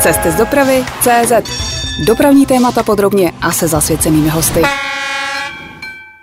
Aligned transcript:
Cesty 0.00 0.30
z 0.30 0.34
dopravy 0.34 0.84
CZ. 1.00 1.32
Dopravní 2.06 2.46
témata 2.46 2.82
podrobně 2.82 3.32
a 3.40 3.52
se 3.52 3.68
zasvěcenými 3.68 4.28
hosty. 4.28 4.62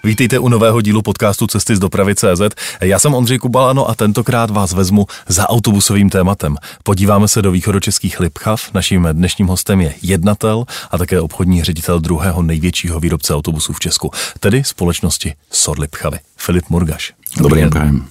Vítejte 0.06 0.40
u 0.40 0.50
nového 0.50 0.82
dílu 0.82 1.02
podcastu 1.02 1.48
Cesty 1.48 1.76
z 1.76 1.80
dopravy 1.80 2.16
CZ. 2.16 2.42
Já 2.82 3.00
jsem 3.00 3.14
Ondřej 3.14 3.38
Kubalano 3.38 3.90
a 3.90 3.96
tentokrát 3.96 4.50
vás 4.50 4.74
vezmu 4.74 5.06
za 5.28 5.50
autobusovým 5.50 6.10
tématem. 6.10 6.56
Podíváme 6.84 7.28
se 7.28 7.42
do 7.42 7.52
východočeských 7.52 8.20
Lipchav. 8.20 8.74
Naším 8.74 9.10
dnešním 9.12 9.48
hostem 9.48 9.82
je 9.82 9.94
jednatel 10.02 10.66
a 10.92 10.98
také 10.98 11.20
obchodní 11.20 11.64
ředitel 11.64 12.00
druhého 12.00 12.42
největšího 12.42 13.00
výrobce 13.00 13.36
autobusů 13.36 13.74
v 13.74 13.80
Česku, 13.80 14.12
tedy 14.40 14.64
společnosti 14.64 15.34
SOR 15.52 15.80
Lipchavy. 15.80 16.20
Filip 16.38 16.70
Murgaš. 16.70 17.14
Dobrý 17.38 17.62
den. 17.62 18.04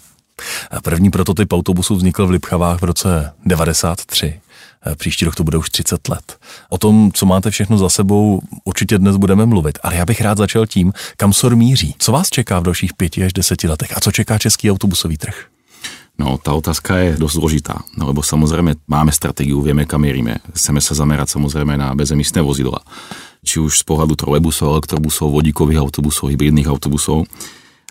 První 0.82 1.10
prototyp 1.10 1.52
autobusu 1.52 1.96
vznikl 1.96 2.26
v 2.26 2.30
Lipchavách 2.30 2.80
v 2.80 2.84
roce 2.84 3.32
93. 3.46 4.40
Eh, 4.86 4.96
příští 4.96 5.24
rok 5.24 5.34
to 5.34 5.44
bude 5.44 5.58
už 5.58 5.70
30 5.70 6.08
let. 6.08 6.38
O 6.68 6.78
tom, 6.78 7.10
co 7.14 7.26
máte 7.26 7.50
všechno 7.50 7.78
za 7.78 7.88
sebou, 7.88 8.40
určitě 8.64 8.98
dnes 8.98 9.16
budeme 9.16 9.46
mluvit, 9.46 9.78
ale 9.82 9.96
já 9.96 10.06
bych 10.06 10.20
rád 10.20 10.38
začal 10.38 10.66
tím, 10.66 10.92
kam 11.16 11.32
SOR 11.32 11.56
míří. 11.56 11.94
Co 11.98 12.12
vás 12.12 12.30
čeká 12.30 12.60
v 12.60 12.62
dalších 12.62 12.94
pěti 12.94 13.24
až 13.24 13.32
deseti 13.32 13.68
letech 13.68 13.96
a 13.96 14.00
co 14.00 14.12
čeká 14.12 14.38
český 14.38 14.70
autobusový 14.70 15.18
trh? 15.18 15.46
No, 16.20 16.36
tá 16.36 16.52
otázka 16.52 17.00
je 17.00 17.16
dosť 17.16 17.34
zložitá, 17.40 17.76
no, 17.96 18.04
lebo 18.12 18.20
samozrejme 18.20 18.84
máme 18.84 19.08
stratégiu, 19.16 19.64
vieme, 19.64 19.88
kam 19.88 20.04
mierime. 20.04 20.44
Chceme 20.52 20.78
sa 20.84 20.92
zamerať 20.92 21.40
samozrejme 21.40 21.72
na 21.80 21.96
bezemisné 21.96 22.44
vozidla. 22.44 22.84
Či 23.40 23.64
už 23.64 23.80
z 23.80 23.84
pohľadu 23.88 24.20
trolejbusov, 24.20 24.76
elektrobusov, 24.76 25.32
vodíkových 25.32 25.80
autobusov, 25.80 26.28
hybridných 26.28 26.68
autobusov. 26.68 27.24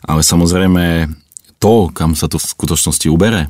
Ale 0.06 0.22
samozrejme 0.22 1.10
to, 1.62 1.94
kam 1.94 2.18
sa 2.18 2.26
to 2.26 2.42
v 2.42 2.50
skutočnosti 2.50 3.06
ubere, 3.14 3.48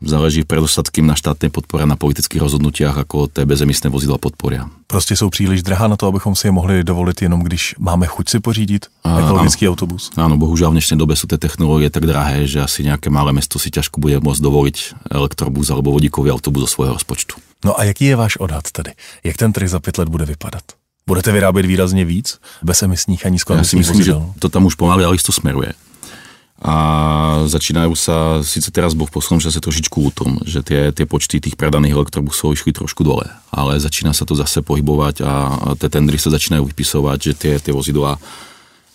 záleží 0.00 0.44
predostatkým 0.48 1.04
na 1.04 1.12
štátnej 1.12 1.52
podpore 1.52 1.84
na 1.84 1.96
politických 1.96 2.40
rozhodnutiach, 2.40 2.96
ako 3.04 3.28
té 3.28 3.44
bezemisné 3.44 3.92
vozidla 3.92 4.16
podporia. 4.16 4.68
Prostě 4.86 5.16
jsou 5.16 5.30
příliš 5.30 5.62
drahá 5.62 5.88
na 5.88 5.96
to, 5.96 6.06
abychom 6.06 6.36
si 6.36 6.46
je 6.46 6.52
mohli 6.52 6.84
dovolit 6.84 7.22
jenom, 7.22 7.40
když 7.42 7.74
máme 7.78 8.06
chuť 8.06 8.28
si 8.28 8.40
pořídit 8.40 8.86
ekologický 9.04 9.66
áno, 9.66 9.72
autobus. 9.72 10.10
Áno, 10.16 10.34
bohužiaľ 10.40 10.72
v 10.72 10.76
dnešnej 10.80 10.98
dobe 10.98 11.14
sú 11.16 11.28
tie 11.28 11.38
technológie 11.38 11.92
tak 11.92 12.08
drahé, 12.08 12.48
že 12.48 12.64
asi 12.64 12.80
nejaké 12.82 13.12
malé 13.12 13.32
mesto 13.36 13.60
si 13.60 13.68
ťažko 13.70 14.00
bude 14.00 14.18
môcť 14.24 14.40
dovoliť 14.40 14.76
elektrobus 15.12 15.68
alebo 15.68 15.92
vodíkový 15.92 16.32
autobus 16.32 16.64
zo 16.64 16.80
svojho 16.80 16.96
rozpočtu. 16.96 17.36
No 17.64 17.76
a 17.76 17.84
jaký 17.84 18.04
je 18.04 18.16
váš 18.16 18.36
odhad 18.40 18.64
tedy? 18.72 18.96
Jak 19.24 19.36
ten 19.36 19.52
trh 19.52 19.68
za 19.68 19.80
pět 19.80 19.98
let 19.98 20.08
bude 20.08 20.24
vypadat? 20.24 20.64
Budete 21.06 21.32
vyrábět 21.32 21.66
výrazně 21.66 22.04
víc 22.04 22.38
bezemisních 22.62 23.26
a 23.26 23.28
Ja 23.28 23.30
si 23.30 23.32
nízkoemisních 23.32 23.80
myslím, 23.80 24.02
že 24.02 24.12
vozidel? 24.12 24.34
to 24.38 24.48
tam 24.48 24.64
už 24.64 24.74
pomaly, 24.74 25.04
ale 25.04 25.16
isto 25.16 25.32
smeruje. 25.32 25.72
A 26.60 26.76
začínajú 27.48 27.96
sa, 27.96 28.44
síce 28.44 28.68
teraz 28.68 28.92
bol 28.92 29.08
v 29.08 29.16
poslednom 29.16 29.40
čase 29.40 29.64
trošičku 29.64 29.96
útom, 30.12 30.44
že 30.44 30.60
tie, 30.60 30.92
tie 30.92 31.08
počty 31.08 31.40
tých 31.40 31.56
predaných 31.56 31.96
elektrobusov 31.96 32.52
išli 32.52 32.76
trošku 32.76 33.00
dole, 33.00 33.24
ale 33.48 33.80
začína 33.80 34.12
sa 34.12 34.28
to 34.28 34.36
zase 34.36 34.60
pohybovať 34.60 35.24
a 35.24 35.32
tie 35.80 35.88
tendry 35.88 36.20
sa 36.20 36.28
začínajú 36.28 36.68
vypisovať, 36.68 37.18
že 37.18 37.32
tie, 37.32 37.52
tie 37.56 37.72
vozidlá 37.72 38.20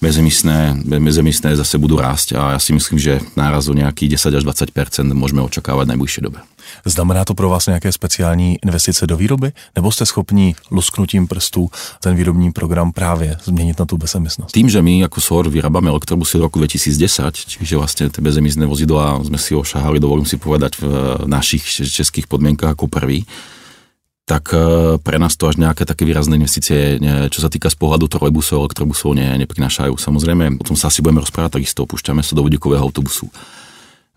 bezemisné, 0.01 0.75
bezemisné 0.85 1.55
zase 1.55 1.77
budú 1.77 1.97
rásť 1.97 2.35
a 2.35 2.55
ja 2.55 2.59
si 2.59 2.75
myslím, 2.75 2.99
že 2.99 3.23
náraz 3.35 3.71
o 3.71 3.73
nejakých 3.73 4.19
10 4.19 4.37
až 4.37 4.43
20% 4.43 5.15
môžeme 5.15 5.41
očakávať 5.41 5.85
v 5.87 5.91
najbližšej 5.95 6.23
dobe. 6.23 6.39
Znamená 6.85 7.25
to 7.25 7.33
pro 7.33 7.49
vás 7.49 7.67
nějaké 7.67 7.91
speciální 7.91 8.57
investice 8.63 9.07
do 9.07 9.17
výroby? 9.17 9.51
Nebo 9.75 9.91
jste 9.91 10.05
schopni 10.05 10.55
lusknutím 10.71 11.27
prstů 11.27 11.69
ten 11.99 12.15
výrobní 12.15 12.51
program 12.51 12.91
právě 12.91 13.37
změnit 13.43 13.79
na 13.79 13.85
tu 13.85 13.97
bezemisnost? 13.97 14.51
Tým, 14.51 14.69
že 14.69 14.81
my 14.81 15.03
ako 15.05 15.21
SOR 15.21 15.49
vyrábame 15.49 15.89
elektrobusy 15.89 16.37
od 16.37 16.41
roku 16.49 16.59
2010, 16.59 17.31
čiže 17.31 17.77
vlastne 17.77 18.09
tie 18.09 18.21
bezemisné 18.21 18.65
vozidlá 18.65 19.21
sme 19.23 19.37
si 19.37 19.55
ošahali, 19.55 20.01
dovolím 20.01 20.25
si 20.25 20.37
povedať, 20.37 20.81
v 20.81 20.85
našich 21.25 21.63
českých 21.69 22.27
podmienkach 22.27 22.73
ako 22.73 22.89
prvý, 22.89 23.25
tak 24.25 24.49
e, 24.51 24.57
pre 24.99 25.21
nás 25.21 25.37
to 25.37 25.45
až 25.45 25.61
nejaké 25.61 25.85
také 25.85 26.01
výrazné 26.01 26.41
investície, 26.41 26.97
čo 27.29 27.39
sa 27.39 27.49
týka 27.49 27.69
z 27.69 27.77
pohľadu 27.77 28.09
trolejbusov, 28.09 28.65
elektrobusov, 28.65 29.13
ne, 29.13 29.37
neprinášajú. 29.45 29.93
Samozrejme, 30.01 30.57
o 30.57 30.65
tom 30.65 30.73
sa 30.73 30.89
asi 30.89 31.05
budeme 31.05 31.21
rozprávať 31.21 31.61
takisto, 31.61 31.85
opúšťame 31.85 32.25
sa 32.25 32.33
do 32.33 32.41
vodíkového 32.41 32.81
autobusu 32.81 33.29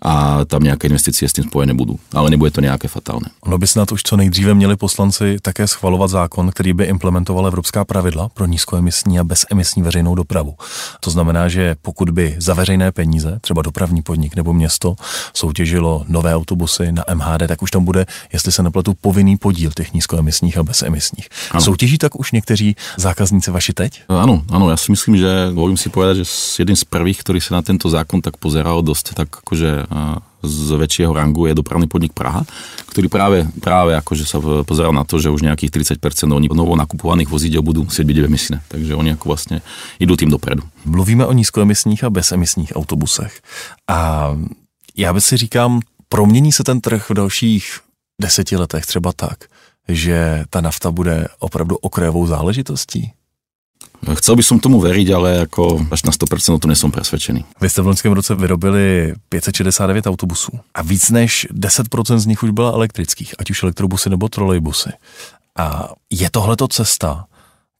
a 0.02 0.44
tam 0.44 0.62
nějaké 0.62 0.86
investice 0.86 1.28
s 1.28 1.32
tím 1.32 1.44
spojené 1.44 1.74
budou, 1.74 1.98
ale 2.14 2.30
nebude 2.30 2.50
to 2.50 2.60
nějaké 2.60 2.88
fatálné. 2.88 3.30
Ono 3.40 3.58
by 3.58 3.66
snad 3.66 3.92
už 3.92 4.02
co 4.02 4.16
nejdříve 4.16 4.54
měli 4.54 4.76
poslanci 4.76 5.36
také 5.42 5.66
schvalovat 5.66 6.10
zákon, 6.10 6.50
který 6.50 6.72
by 6.72 6.84
implementoval 6.84 7.46
evropská 7.46 7.84
pravidla 7.84 8.28
pro 8.28 8.46
nízkoemisní 8.46 9.18
a 9.18 9.24
bezemisní 9.24 9.82
veřejnou 9.82 10.14
dopravu. 10.14 10.54
To 11.00 11.10
znamená, 11.10 11.48
že 11.48 11.76
pokud 11.82 12.10
by 12.10 12.36
za 12.38 12.54
veřejné 12.54 12.92
peníze, 12.92 13.38
třeba 13.40 13.62
dopravní 13.62 14.02
podnik 14.02 14.36
nebo 14.36 14.52
město, 14.52 14.94
soutěžilo 15.34 16.04
nové 16.08 16.34
autobusy 16.34 16.92
na 16.92 17.04
MHD, 17.14 17.48
tak 17.48 17.62
už 17.62 17.70
tam 17.70 17.84
bude, 17.84 18.06
jestli 18.32 18.52
se 18.52 18.62
nepletu, 18.62 18.94
povinný 18.94 19.36
podíl 19.36 19.70
těch 19.76 19.92
nízkoemisních 19.92 20.58
a 20.58 20.62
bezemisních. 20.62 21.28
Ano. 21.50 21.60
Soutěží 21.60 21.98
tak 21.98 22.20
už 22.20 22.32
někteří 22.32 22.76
zákazníci 22.96 23.50
vaši 23.50 23.72
teď? 23.72 24.02
Áno, 24.08 24.42
áno, 24.50 24.72
ja 24.72 24.76
si 24.80 24.90
myslím, 24.90 25.20
že 25.20 25.54
dovolím 25.54 25.76
si 25.76 25.88
povedať, 25.88 26.24
že 26.24 26.26
jedným 26.58 26.76
z 26.76 26.84
prvých, 26.84 27.20
ktorý 27.20 27.40
sa 27.40 27.60
na 27.60 27.62
tento 27.62 27.86
zákon 27.86 28.18
tak 28.24 28.40
pozeral 28.40 28.80
dosť 28.82 29.14
tak 29.14 29.28
akože 29.44 29.86
a, 29.86 29.87
z 30.42 30.68
väčšieho 30.78 31.10
rangu 31.10 31.50
je 31.50 31.54
dopravný 31.58 31.90
podnik 31.90 32.14
Praha, 32.14 32.46
ktorý 32.86 33.10
práve, 33.10 33.38
práve 33.58 33.98
akože 33.98 34.22
sa 34.22 34.38
pozeral 34.62 34.94
na 34.94 35.02
to, 35.02 35.18
že 35.18 35.34
už 35.34 35.42
nejakých 35.42 35.98
30% 35.98 36.30
oni 36.30 36.46
novo 36.54 36.78
nakupovaných 36.78 37.26
vozidel 37.26 37.62
budú 37.62 37.84
musieť 37.84 38.06
byť 38.06 38.16
emisné. 38.22 38.56
Takže 38.70 38.94
oni 38.94 39.18
ako 39.18 39.34
vlastne 39.34 39.66
idú 39.98 40.14
tým 40.14 40.30
dopredu. 40.30 40.62
Mluvíme 40.86 41.26
o 41.26 41.32
nízkoemisních 41.34 42.04
a 42.04 42.10
bezemisních 42.10 42.76
autobusech. 42.76 43.42
A 43.88 44.30
já 44.96 45.12
by 45.12 45.20
si 45.20 45.36
říkám, 45.36 45.80
promění 46.08 46.52
se 46.52 46.64
ten 46.64 46.80
trh 46.80 47.10
v 47.10 47.14
dalších 47.14 47.80
deseti 48.20 48.56
letech 48.56 48.86
třeba 48.86 49.12
tak, 49.12 49.44
že 49.88 50.44
ta 50.50 50.60
nafta 50.60 50.90
bude 50.90 51.28
opravdu 51.38 51.76
okrajovou 51.76 52.26
záležitostí? 52.26 53.12
Chcel 53.98 54.38
by 54.38 54.42
som 54.46 54.62
tomu 54.62 54.78
veriť, 54.78 55.08
ale 55.10 55.28
ako 55.44 55.90
až 55.90 56.06
na 56.06 56.12
100% 56.14 56.54
o 56.54 56.62
to 56.62 56.70
nesom 56.70 56.94
presvedčený. 56.94 57.44
Vy 57.60 57.68
jste 57.68 57.82
v 57.82 57.86
loňském 57.86 58.12
roce 58.12 58.34
vyrobili 58.34 59.14
569 59.28 60.06
autobusů 60.06 60.52
a 60.74 60.82
víc 60.82 61.10
než 61.10 61.46
10% 61.50 62.18
z 62.18 62.26
nich 62.26 62.42
už 62.42 62.50
byla 62.50 62.72
elektrických, 62.72 63.34
ať 63.38 63.50
už 63.50 63.62
elektrobusy 63.62 64.10
nebo 64.10 64.28
trolejbusy. 64.28 64.90
A 65.58 65.88
je 66.10 66.30
tohleto 66.30 66.68
cesta, 66.68 67.26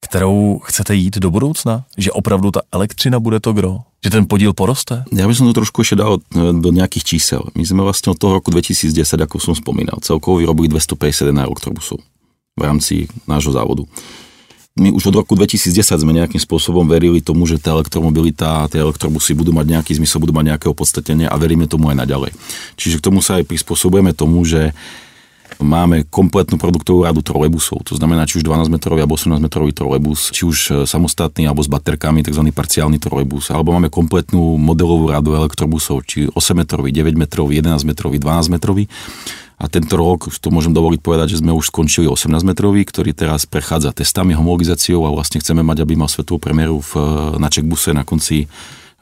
kterou 0.01 0.61
chcete 0.65 0.95
jít 0.95 1.19
do 1.19 1.31
budoucna? 1.31 1.85
Že 1.97 2.13
opravdu 2.13 2.51
ta 2.51 2.61
elektřina 2.73 3.21
bude 3.21 3.41
to 3.41 3.53
gro? 3.53 3.81
Že 4.05 4.11
ten 4.11 4.25
podíl 4.27 4.53
poroste? 4.55 5.03
Ja 5.11 5.27
by 5.27 5.35
som 5.35 5.51
to 5.51 5.59
trošku 5.59 5.83
ešte 5.83 5.99
dal 5.99 6.23
e, 6.23 6.55
do 6.55 6.71
nejakých 6.71 7.05
čísel. 7.05 7.43
My 7.59 7.67
sme 7.67 7.83
vlastne 7.83 8.15
od 8.15 8.19
toho 8.19 8.39
roku 8.39 8.55
2010, 8.55 8.95
ako 8.95 9.43
som 9.43 9.59
spomínal, 9.59 9.99
celkovo 10.07 10.39
vyrobili 10.39 10.71
251 10.71 11.35
elektrobusov 11.35 11.99
v 12.55 12.63
rámci 12.63 13.11
nášho 13.27 13.51
závodu. 13.51 13.91
My 14.79 14.95
už 14.95 15.11
od 15.11 15.19
roku 15.19 15.35
2010 15.35 15.75
sme 15.75 16.15
nejakým 16.15 16.39
spôsobom 16.39 16.87
verili 16.87 17.19
tomu, 17.19 17.51
že 17.51 17.59
tá 17.59 17.75
elektromobilita, 17.75 18.71
tie 18.71 18.79
elektrobusy 18.79 19.35
budú 19.35 19.51
mať 19.51 19.67
nejaký 19.75 19.99
zmysel, 19.99 20.23
budú 20.23 20.31
mať 20.31 20.55
nejaké 20.55 20.67
opodstatnenie 20.71 21.27
a 21.27 21.35
veríme 21.35 21.67
tomu 21.67 21.91
aj 21.91 21.99
naďalej. 22.07 22.31
Čiže 22.79 23.03
k 23.03 23.07
tomu 23.11 23.19
sa 23.19 23.43
aj 23.43 23.51
prispôsobujeme 23.51 24.15
tomu, 24.15 24.47
že 24.47 24.71
máme 25.59 26.07
kompletnú 26.07 26.55
produktovú 26.55 27.03
radu 27.03 27.19
trolejbusov. 27.19 27.83
To 27.91 27.99
znamená, 27.99 28.23
či 28.29 28.39
už 28.39 28.47
12-metrový 28.47 29.03
alebo 29.03 29.19
18-metrový 29.19 29.75
trolejbus, 29.75 30.31
či 30.31 30.47
už 30.47 30.59
e, 30.71 30.73
samostatný 30.87 31.51
alebo 31.51 31.65
s 31.65 31.71
baterkami, 31.71 32.23
tzv. 32.23 32.47
parciálny 32.55 33.03
trolejbus, 33.03 33.51
alebo 33.51 33.75
máme 33.75 33.91
kompletnú 33.91 34.55
modelovú 34.55 35.11
radu 35.11 35.35
elektrobusov, 35.35 36.07
či 36.07 36.31
8-metrový, 36.31 36.95
9-metrový, 36.95 37.59
11-metrový, 37.59 38.17
12-metrový. 38.23 38.85
A 39.59 39.67
tento 39.67 39.99
rok, 39.99 40.31
už 40.31 40.39
to 40.39 40.55
môžem 40.55 40.71
dovoliť 40.71 41.03
povedať, 41.03 41.35
že 41.35 41.43
sme 41.43 41.51
už 41.51 41.75
skončili 41.75 42.07
18-metrový, 42.07 42.87
ktorý 42.87 43.11
teraz 43.11 43.43
prechádza 43.43 43.91
testami, 43.91 44.31
homologizáciou 44.39 45.03
a 45.03 45.11
vlastne 45.11 45.43
chceme 45.43 45.67
mať, 45.67 45.83
aby 45.83 45.99
mal 45.99 46.07
svetovú 46.07 46.39
premiéru 46.39 46.79
v, 46.79 46.93
na 47.43 47.51
Checkbuse 47.51 47.91
na 47.91 48.07
konci, 48.07 48.47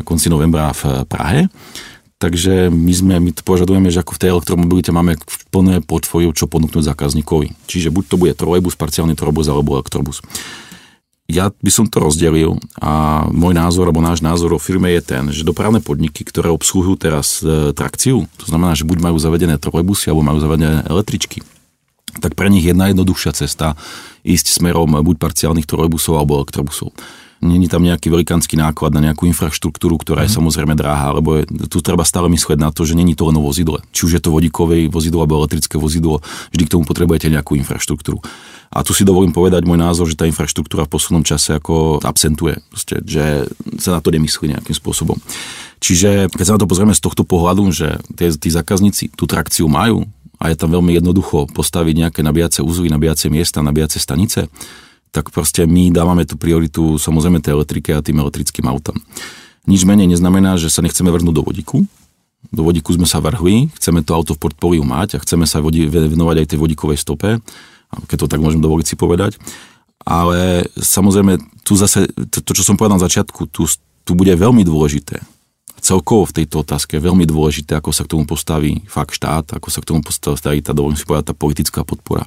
na 0.00 0.02
konci 0.08 0.32
novembra 0.32 0.72
v 0.72 1.04
Prahe. 1.04 1.52
Takže 2.16 2.72
my, 2.72 2.92
sme, 2.96 3.14
my 3.20 3.30
to 3.36 3.44
požadujeme, 3.44 3.92
že 3.92 4.00
ako 4.00 4.16
v 4.16 4.20
tej 4.24 4.32
elektromobilite 4.32 4.88
máme 4.88 5.20
plné 5.52 5.84
portfólio, 5.84 6.32
čo 6.32 6.48
ponúknuť 6.48 6.88
zákazníkovi. 6.88 7.68
Čiže 7.68 7.92
buď 7.92 8.04
to 8.08 8.16
bude 8.16 8.32
trolejbus, 8.32 8.72
parciálny 8.80 9.12
trolejbus 9.12 9.52
alebo 9.52 9.76
elektrobus. 9.76 10.24
Ja 11.26 11.50
by 11.50 11.70
som 11.74 11.90
to 11.90 11.98
rozdelil 11.98 12.54
a 12.78 13.26
môj 13.34 13.50
názor, 13.50 13.90
alebo 13.90 13.98
náš 13.98 14.22
názor 14.22 14.54
o 14.54 14.62
firme 14.62 14.94
je 14.94 15.02
ten, 15.02 15.26
že 15.34 15.42
dopravné 15.42 15.82
podniky, 15.82 16.22
ktoré 16.22 16.54
obsluhujú 16.54 16.94
teraz 16.94 17.42
e, 17.42 17.74
trakciu, 17.74 18.30
to 18.38 18.46
znamená, 18.46 18.78
že 18.78 18.86
buď 18.86 19.10
majú 19.10 19.18
zavedené 19.18 19.58
trolejbusy 19.58 20.14
alebo 20.14 20.22
majú 20.22 20.38
zavedené 20.38 20.86
električky, 20.86 21.42
tak 22.22 22.38
pre 22.38 22.46
nich 22.46 22.62
je 22.62 22.78
najjednoduchšia 22.78 23.34
cesta 23.34 23.74
ísť 24.22 24.62
smerom 24.62 25.02
buď 25.02 25.16
parciálnych 25.18 25.66
trolejbusov 25.66 26.14
alebo 26.14 26.38
elektrobusov. 26.38 26.94
Není 27.36 27.68
tam 27.68 27.84
nejaký 27.84 28.08
velikánsky 28.08 28.56
náklad 28.56 28.96
na 28.96 29.04
nejakú 29.04 29.28
infraštruktúru, 29.28 30.00
ktorá 30.00 30.24
je 30.24 30.32
samozrejme 30.32 30.72
drahá, 30.72 31.12
lebo 31.20 31.36
je, 31.36 31.44
tu 31.68 31.84
treba 31.84 32.00
stále 32.00 32.32
myslieť 32.32 32.56
na 32.56 32.72
to, 32.72 32.88
že 32.88 32.96
není 32.96 33.12
to 33.12 33.28
len 33.28 33.36
o 33.36 33.44
vozidle. 33.44 33.84
Či 33.92 34.08
už 34.08 34.12
je 34.16 34.22
to 34.24 34.32
vodíkové 34.32 34.88
vozidlo 34.88 35.20
alebo 35.20 35.44
elektrické 35.44 35.76
vozidlo, 35.76 36.24
vždy 36.48 36.64
k 36.64 36.72
tomu 36.72 36.88
potrebujete 36.88 37.28
nejakú 37.28 37.52
infraštruktúru. 37.60 38.24
A 38.70 38.82
tu 38.82 38.92
si 38.92 39.06
dovolím 39.06 39.32
povedať 39.32 39.62
môj 39.64 39.78
názor, 39.78 40.06
že 40.10 40.18
tá 40.18 40.26
infraštruktúra 40.26 40.84
v 40.84 40.92
poslednom 40.92 41.24
čase 41.24 41.56
ako 41.56 42.02
absentuje, 42.02 42.60
proste, 42.68 43.00
že 43.06 43.46
sa 43.78 43.96
na 43.96 44.00
to 44.02 44.10
nemyslí 44.10 44.52
nejakým 44.52 44.74
spôsobom. 44.74 45.16
Čiže 45.78 46.32
keď 46.32 46.44
sa 46.44 46.54
na 46.56 46.60
to 46.60 46.70
pozrieme 46.70 46.96
z 46.96 47.04
tohto 47.04 47.22
pohľadu, 47.22 47.70
že 47.70 48.00
tí, 48.16 48.26
tí 48.32 48.48
zákazníci 48.50 49.14
tú 49.14 49.28
trakciu 49.28 49.68
majú, 49.70 50.08
a 50.36 50.52
je 50.52 50.56
tam 50.56 50.68
veľmi 50.68 50.92
jednoducho 50.92 51.48
postaviť 51.48 51.94
nejaké 51.96 52.20
nabíjace 52.20 52.60
uzly, 52.60 52.92
nabíjace 52.92 53.32
miesta, 53.32 53.64
nabíjace 53.64 53.96
stanice, 53.96 54.52
tak 55.08 55.32
proste 55.32 55.64
my 55.64 55.88
dávame 55.88 56.28
tú 56.28 56.36
prioritu 56.36 57.00
samozrejme 57.00 57.40
tej 57.40 57.56
elektrike 57.56 57.96
a 57.96 58.04
tým 58.04 58.20
elektrickým 58.20 58.68
autám. 58.68 59.00
Nič 59.64 59.88
menej 59.88 60.12
neznamená, 60.12 60.60
že 60.60 60.68
sa 60.68 60.84
nechceme 60.84 61.08
vrhnúť 61.08 61.34
do 61.34 61.42
vodíku. 61.42 61.78
Do 62.52 62.62
vodíku 62.62 62.94
sme 62.94 63.08
sa 63.08 63.18
vrhli, 63.18 63.72
chceme 63.80 64.04
to 64.04 64.12
auto 64.12 64.36
v 64.36 64.42
portfóliu 64.44 64.84
mať 64.84 65.18
a 65.18 65.22
chceme 65.24 65.48
sa 65.48 65.58
venovať 65.64 66.36
aj 66.44 66.46
tej 66.52 66.58
vodíkovej 66.60 67.00
stope, 67.00 67.40
keď 68.08 68.16
to 68.24 68.30
tak 68.30 68.42
môžem 68.42 68.62
dovoliť 68.62 68.86
si 68.86 68.96
povedať. 68.98 69.38
Ale 70.06 70.70
samozrejme, 70.78 71.38
tu 71.66 71.74
zase, 71.74 72.06
to, 72.30 72.38
to 72.42 72.50
čo 72.54 72.62
som 72.62 72.78
povedal 72.78 73.00
na 73.00 73.06
začiatku, 73.06 73.50
tu, 73.50 73.66
tu 74.06 74.12
bude 74.14 74.30
veľmi 74.30 74.62
dôležité 74.62 75.18
celkovo 75.86 76.26
v 76.26 76.42
tejto 76.42 76.66
otázke 76.66 76.98
je 76.98 77.06
veľmi 77.06 77.22
dôležité, 77.22 77.78
ako 77.78 77.94
sa 77.94 78.02
k 78.02 78.18
tomu 78.18 78.26
postaví 78.26 78.82
fakt 78.90 79.14
štát, 79.14 79.54
ako 79.54 79.68
sa 79.70 79.78
k 79.78 79.88
tomu 79.94 80.02
postaví 80.02 80.58
tá, 80.58 80.74
dovolím 80.74 80.98
si 80.98 81.06
povedať, 81.06 81.30
tá 81.30 81.34
politická 81.38 81.86
podpora. 81.86 82.26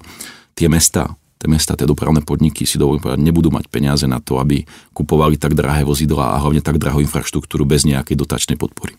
Tie 0.55 0.71
mesta, 0.71 1.11
tie 1.35 1.51
mesta, 1.51 1.75
tie 1.75 1.83
dopravné 1.83 2.23
podniky 2.23 2.63
si 2.63 2.79
dovolím 2.79 3.03
povedať, 3.03 3.19
nebudú 3.19 3.51
mať 3.51 3.67
peniaze 3.67 4.07
na 4.07 4.23
to, 4.23 4.39
aby 4.39 4.63
kupovali 4.95 5.35
tak 5.35 5.59
drahé 5.59 5.83
vozidla 5.83 6.39
a 6.39 6.39
hlavne 6.39 6.63
tak 6.63 6.79
drahú 6.79 7.03
infraštruktúru 7.03 7.67
bez 7.67 7.83
nejakej 7.83 8.15
dotačnej 8.15 8.55
podpory. 8.55 8.95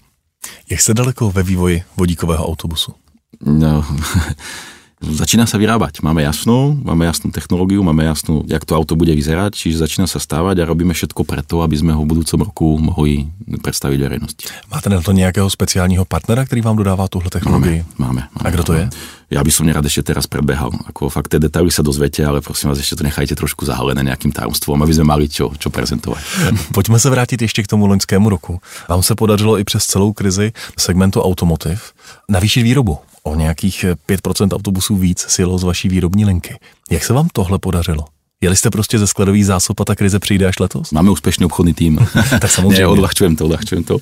Jak 0.68 0.80
se 0.80 0.94
daleko 0.94 1.30
ve 1.30 1.42
vývoji 1.42 1.84
vodíkového 1.96 2.44
autobusu? 2.44 2.92
No, 3.40 3.84
Začína 5.00 5.48
sa 5.48 5.56
vyrábať. 5.56 6.04
Máme 6.04 6.20
jasnú, 6.20 6.76
máme 6.76 7.08
jasnú 7.08 7.32
technológiu, 7.32 7.80
máme 7.80 8.04
jasnú, 8.04 8.44
jak 8.44 8.68
to 8.68 8.76
auto 8.76 9.00
bude 9.00 9.16
vyzerať, 9.16 9.56
čiže 9.56 9.80
začína 9.80 10.04
sa 10.04 10.20
stávať 10.20 10.60
a 10.60 10.68
robíme 10.68 10.92
všetko 10.92 11.24
preto, 11.24 11.64
aby 11.64 11.72
sme 11.72 11.96
ho 11.96 12.04
v 12.04 12.12
budúcom 12.12 12.44
roku 12.44 12.76
mohli 12.76 13.32
predstaviť 13.48 13.96
verejnosti. 13.96 14.44
Máte 14.68 14.92
na 14.92 15.00
to 15.00 15.16
nějakého 15.16 15.48
speciálního 15.50 16.04
partnera, 16.04 16.44
který 16.44 16.60
vám 16.60 16.76
dodává 16.76 17.08
tuhle 17.08 17.30
technologii? 17.30 17.84
Máme. 17.96 18.12
máme, 18.12 18.28
máme 18.28 18.44
a 18.44 18.50
kdo 18.50 18.62
to 18.64 18.72
je? 18.76 18.88
Ja 19.30 19.46
by 19.46 19.50
som 19.54 19.62
nerad 19.62 19.86
ešte 19.86 20.10
teraz 20.10 20.26
predbehal. 20.26 20.74
Ako 20.90 21.06
fakt 21.06 21.30
tie 21.30 21.38
detaily 21.38 21.70
sa 21.70 21.86
dozviete, 21.86 22.18
ale 22.26 22.42
prosím 22.42 22.74
vás, 22.74 22.82
ešte 22.82 22.98
to 22.98 23.06
nechajte 23.06 23.38
trošku 23.38 23.62
zahalené 23.62 24.02
nejakým 24.02 24.34
tajomstvom, 24.34 24.74
aby 24.82 24.90
sme 24.90 25.06
mali 25.06 25.30
čo, 25.30 25.54
čo 25.54 25.70
prezentovať. 25.70 26.22
Pojďme 26.74 26.98
se 26.98 27.10
vrátit 27.10 27.42
ještě 27.42 27.62
k 27.62 27.70
tomu 27.70 27.86
loňskému 27.86 28.28
roku. 28.28 28.60
Vám 28.88 29.02
se 29.02 29.14
podařilo 29.14 29.58
i 29.58 29.64
přes 29.64 29.86
celou 29.86 30.12
krizi 30.12 30.52
segmentu 30.78 31.22
automotiv 31.22 31.94
navýšit 32.28 32.62
výrobu 32.62 32.98
o 33.22 33.34
nějakých 33.34 33.84
5% 34.08 34.54
autobusů 34.54 34.96
víc 34.96 35.24
silo 35.28 35.58
z 35.58 35.62
vaší 35.62 35.88
výrobní 35.88 36.24
linky. 36.24 36.54
Jak 36.90 37.04
se 37.04 37.12
vám 37.12 37.28
tohle 37.32 37.58
podařilo? 37.58 38.04
Jeli 38.42 38.56
jste 38.56 38.70
prostě 38.70 38.98
ze 38.98 39.06
skladových 39.06 39.46
zásob 39.46 39.80
a 39.80 39.84
ta 39.84 39.94
krize 39.94 40.18
přijde 40.18 40.46
až 40.46 40.58
letos? 40.58 40.92
Máme 40.92 41.10
úspešný 41.10 41.44
obchodný 41.44 41.74
tým. 41.74 41.98
tak 42.40 42.50
samozřejmě. 42.50 42.80
Ne, 42.80 42.86
odľahčujem 42.86 43.36
to, 43.36 43.44
odľahčujem 43.44 43.84
to. 43.84 44.00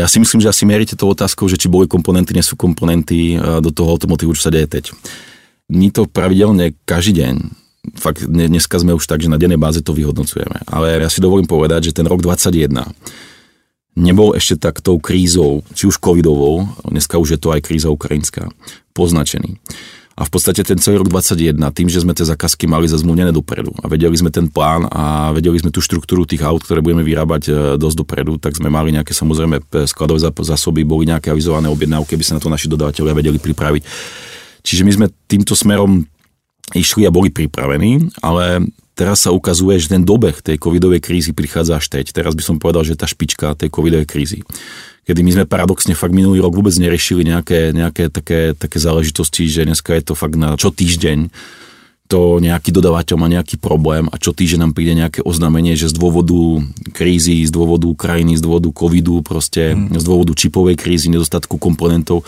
Ja 0.00 0.08
si 0.08 0.16
myslím, 0.16 0.40
že 0.40 0.48
asi 0.48 0.64
mierite 0.64 0.96
tou 0.96 1.12
otázkou, 1.12 1.44
že 1.44 1.60
či 1.60 1.68
boli 1.68 1.84
komponenty, 1.84 2.32
nie 2.32 2.40
sú 2.40 2.56
komponenty 2.56 3.36
do 3.36 3.68
toho 3.68 3.92
automotívu, 3.92 4.32
čo 4.32 4.48
sa 4.48 4.50
deje 4.50 4.66
teď. 4.66 4.96
My 5.68 5.92
to 5.92 6.08
pravidelne 6.08 6.72
každý 6.88 7.20
deň 7.20 7.34
fakt 7.94 8.26
dneska 8.26 8.80
sme 8.80 8.96
už 8.96 9.06
tak, 9.06 9.22
že 9.22 9.30
na 9.30 9.38
dennej 9.38 9.60
báze 9.60 9.78
to 9.84 9.94
vyhodnocujeme. 9.94 10.66
Ale 10.66 10.98
ja 10.98 11.10
si 11.12 11.22
dovolím 11.22 11.46
povedať, 11.46 11.92
že 11.92 11.96
ten 12.00 12.08
rok 12.08 12.24
2021 12.24 12.82
nebol 13.96 14.36
ešte 14.36 14.60
tak 14.60 14.84
tou 14.84 15.00
krízou, 15.00 15.64
či 15.72 15.88
už 15.88 15.98
covidovou, 15.98 16.68
dneska 16.84 17.16
už 17.16 17.36
je 17.36 17.40
to 17.40 17.50
aj 17.50 17.64
kríza 17.64 17.88
ukrajinská, 17.88 18.52
poznačený. 18.92 19.56
A 20.16 20.24
v 20.24 20.32
podstate 20.32 20.64
ten 20.64 20.80
celý 20.80 21.04
rok 21.04 21.12
2021, 21.12 21.60
tým, 21.76 21.88
že 21.92 22.00
sme 22.00 22.16
tie 22.16 22.24
zákazky 22.24 22.64
mali 22.64 22.88
zazmluvnené 22.88 23.36
dopredu 23.36 23.68
a 23.84 23.84
vedeli 23.84 24.16
sme 24.16 24.32
ten 24.32 24.48
plán 24.48 24.88
a 24.88 25.28
vedeli 25.36 25.60
sme 25.60 25.68
tú 25.68 25.84
štruktúru 25.84 26.24
tých 26.24 26.40
aut, 26.40 26.64
ktoré 26.64 26.80
budeme 26.80 27.04
vyrábať 27.04 27.42
e, 27.44 27.52
dosť 27.76 27.96
dopredu, 28.00 28.40
tak 28.40 28.56
sme 28.56 28.72
mali 28.72 28.96
nejaké 28.96 29.12
samozrejme 29.12 29.60
skladové 29.84 30.24
zásoby, 30.24 30.88
boli 30.88 31.04
nejaké 31.04 31.28
avizované 31.28 31.68
objednávky, 31.68 32.16
aby 32.16 32.24
sa 32.24 32.32
na 32.32 32.40
to 32.40 32.48
naši 32.48 32.64
dodávateľia 32.64 33.12
vedeli 33.12 33.36
pripraviť. 33.36 33.82
Čiže 34.64 34.82
my 34.88 34.92
sme 34.96 35.06
týmto 35.28 35.52
smerom 35.52 36.08
išli 36.74 37.06
a 37.06 37.14
boli 37.14 37.30
pripravení, 37.30 38.10
ale 38.24 38.66
teraz 38.96 39.28
sa 39.28 39.30
ukazuje, 39.30 39.78
že 39.78 39.92
ten 39.92 40.02
dobeh 40.02 40.40
tej 40.40 40.58
covidovej 40.58 41.04
krízy 41.04 41.30
prichádza 41.36 41.78
až 41.78 41.86
teď. 41.92 42.10
Teraz 42.10 42.32
by 42.34 42.42
som 42.42 42.56
povedal, 42.56 42.82
že 42.82 42.98
tá 42.98 43.06
špička 43.06 43.54
tej 43.54 43.70
covidovej 43.70 44.08
krízy. 44.08 44.40
Kedy 45.06 45.22
my 45.22 45.30
sme 45.38 45.44
paradoxne 45.46 45.94
fakt 45.94 46.10
minulý 46.10 46.42
rok 46.42 46.58
vôbec 46.58 46.74
neriešili 46.74 47.22
nejaké, 47.22 47.70
nejaké 47.70 48.10
také, 48.10 48.58
také 48.58 48.82
záležitosti, 48.82 49.46
že 49.46 49.62
dneska 49.62 49.94
je 49.94 50.02
to 50.02 50.14
fakt 50.18 50.34
na 50.34 50.58
čo 50.58 50.74
týždeň 50.74 51.30
to 52.06 52.38
nejaký 52.38 52.70
dodavateľ 52.70 53.16
má 53.18 53.26
nejaký 53.26 53.58
problém 53.58 54.06
a 54.10 54.16
čo 54.16 54.30
týždeň 54.30 54.62
nám 54.62 54.72
príde 54.78 54.94
nejaké 54.94 55.20
oznámenie, 55.26 55.74
že 55.74 55.90
z 55.90 55.94
dôvodu 55.98 56.62
krízy, 56.94 57.42
z 57.42 57.50
dôvodu 57.50 57.90
krajiny, 57.98 58.38
z 58.38 58.42
dôvodu 58.46 58.70
covidu, 58.70 59.26
proste 59.26 59.74
hmm. 59.74 59.98
z 59.98 60.04
dôvodu 60.06 60.32
čipovej 60.38 60.78
krízy, 60.78 61.10
nedostatku 61.10 61.58
komponentov, 61.58 62.22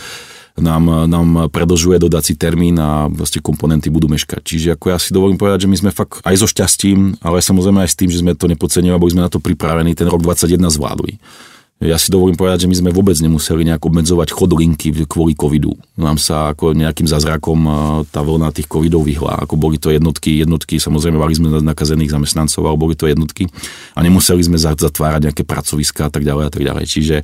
nám, 0.60 1.10
nám 1.10 1.28
predlžuje 1.48 1.98
dodací 1.98 2.34
termín 2.34 2.78
a 2.78 3.06
vlastne 3.08 3.42
komponenty 3.42 3.88
budú 3.88 4.06
meškať. 4.10 4.42
Čiže 4.42 4.68
ako 4.74 4.86
ja 4.92 4.98
si 4.98 5.10
dovolím 5.10 5.38
povedať, 5.38 5.66
že 5.66 5.70
my 5.70 5.76
sme 5.76 5.90
fakt 5.90 6.22
aj 6.22 6.34
so 6.38 6.46
šťastím, 6.46 7.18
ale 7.22 7.42
samozrejme 7.42 7.82
aj 7.82 7.90
s 7.90 7.98
tým, 7.98 8.10
že 8.10 8.20
sme 8.20 8.38
to 8.38 8.50
nepodcenili, 8.50 8.94
boli 8.98 9.14
sme 9.14 9.24
na 9.24 9.32
to 9.32 9.42
pripravení, 9.42 9.94
ten 9.94 10.10
rok 10.10 10.22
21 10.22 10.58
zvládli. 10.70 11.18
Ja 11.78 11.94
si 11.94 12.10
dovolím 12.10 12.34
povedať, 12.34 12.66
že 12.66 12.70
my 12.70 12.74
sme 12.74 12.90
vôbec 12.90 13.14
nemuseli 13.22 13.62
nejak 13.62 13.86
obmedzovať 13.86 14.34
chod 14.34 14.50
linky 14.50 14.90
kvôli 15.06 15.38
covidu. 15.38 15.78
Nám 15.94 16.18
sa 16.18 16.50
ako 16.50 16.74
nejakým 16.74 17.06
zázrakom 17.06 17.54
tá 18.10 18.18
vlna 18.18 18.50
tých 18.50 18.66
covidov 18.66 19.06
vyhla. 19.06 19.46
Ako 19.46 19.54
boli 19.54 19.78
to 19.78 19.94
jednotky, 19.94 20.42
jednotky, 20.42 20.82
samozrejme 20.82 21.22
mali 21.22 21.38
sme 21.38 21.54
nakazených 21.62 22.10
zamestnancov, 22.10 22.66
ale 22.66 22.74
boli 22.74 22.98
to 22.98 23.06
jednotky 23.06 23.46
a 23.94 24.02
nemuseli 24.02 24.42
sme 24.42 24.58
zatvárať 24.58 25.30
nejaké 25.30 25.46
pracoviská 25.46 26.10
a 26.10 26.12
tak 26.12 26.26
ďalej 26.26 26.44
a 26.46 26.50
tak 26.50 26.62
ďalej. 26.66 26.84
Čiže 26.90 27.16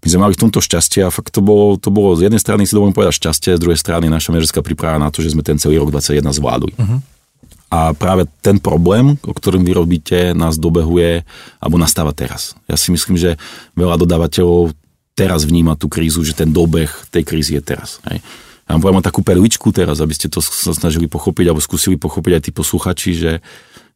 my 0.00 0.08
sme 0.08 0.20
mali 0.24 0.32
v 0.32 0.42
tomto 0.48 0.64
šťastie 0.64 1.04
a 1.04 1.12
fakt 1.12 1.36
to 1.36 1.44
bolo, 1.44 1.76
to 1.76 1.92
bolo 1.92 2.16
z 2.16 2.32
jednej 2.32 2.40
strany 2.40 2.64
si 2.64 2.72
dovolím 2.72 2.96
povedať 2.96 3.20
šťastie, 3.20 3.60
z 3.60 3.60
druhej 3.60 3.76
strany 3.76 4.08
naša 4.08 4.32
manažerská 4.32 4.64
príprava 4.64 4.96
na 4.96 5.12
to, 5.12 5.20
že 5.20 5.36
sme 5.36 5.44
ten 5.44 5.60
celý 5.60 5.76
rok 5.76 5.92
21 5.92 6.24
zvládli. 6.24 6.72
Uh-huh. 6.72 7.04
A 7.70 7.94
práve 7.94 8.26
ten 8.42 8.58
problém, 8.58 9.14
o 9.22 9.30
ktorom 9.30 9.62
vy 9.62 9.72
robíte, 9.78 10.34
nás 10.34 10.58
dobehuje, 10.58 11.22
alebo 11.62 11.78
nastáva 11.78 12.10
teraz. 12.10 12.58
Ja 12.66 12.74
si 12.74 12.90
myslím, 12.90 13.14
že 13.14 13.38
veľa 13.78 13.94
dodávateľov 13.94 14.74
teraz 15.14 15.46
vníma 15.46 15.78
tú 15.78 15.86
krízu, 15.86 16.26
že 16.26 16.34
ten 16.34 16.50
dobeh 16.50 16.90
tej 17.14 17.22
krízy 17.22 17.54
je 17.54 17.62
teraz. 17.62 18.02
Hej. 18.10 18.18
Ja 18.66 18.78
vám 18.78 18.82
poviem 18.82 19.02
takú 19.02 19.22
perličku 19.22 19.70
teraz, 19.70 20.02
aby 20.02 20.14
ste 20.14 20.26
to 20.30 20.42
sa 20.42 20.74
snažili 20.74 21.06
pochopiť, 21.06 21.50
alebo 21.50 21.62
skúsili 21.62 21.98
pochopiť 21.98 22.32
aj 22.38 22.42
tí 22.42 22.50
posluchači, 22.54 23.10
že 23.18 23.30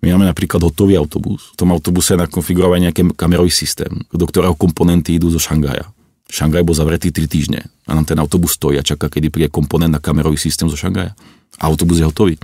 my 0.03 0.15
máme 0.15 0.27
napríklad 0.31 0.62
hotový 0.62 0.99
autobus. 0.99 1.55
V 1.55 1.62
tom 1.62 1.70
autobuse 1.70 2.15
je 2.15 2.23
nakonfigurovaný 2.27 2.91
nejaký 2.91 3.15
kamerový 3.15 3.50
systém, 3.55 3.91
do 4.11 4.27
ktorého 4.27 4.59
komponenty 4.59 5.19
idú 5.19 5.31
zo 5.31 5.38
Šangaja. 5.38 5.91
Šangaj 6.27 6.67
bol 6.67 6.75
zavretý 6.75 7.15
3 7.15 7.31
týždne 7.31 7.61
a 7.87 7.91
nám 7.94 8.03
ten 8.03 8.19
autobus 8.19 8.59
stojí 8.59 8.75
a 8.77 8.85
čaká, 8.85 9.06
kedy 9.06 9.31
príde 9.31 9.49
komponent 9.49 9.94
na 9.94 10.03
kamerový 10.03 10.35
systém 10.35 10.67
zo 10.67 10.75
Šangaja. 10.75 11.15
A 11.62 11.70
autobus 11.70 12.03
je 12.03 12.06
hotový. 12.11 12.35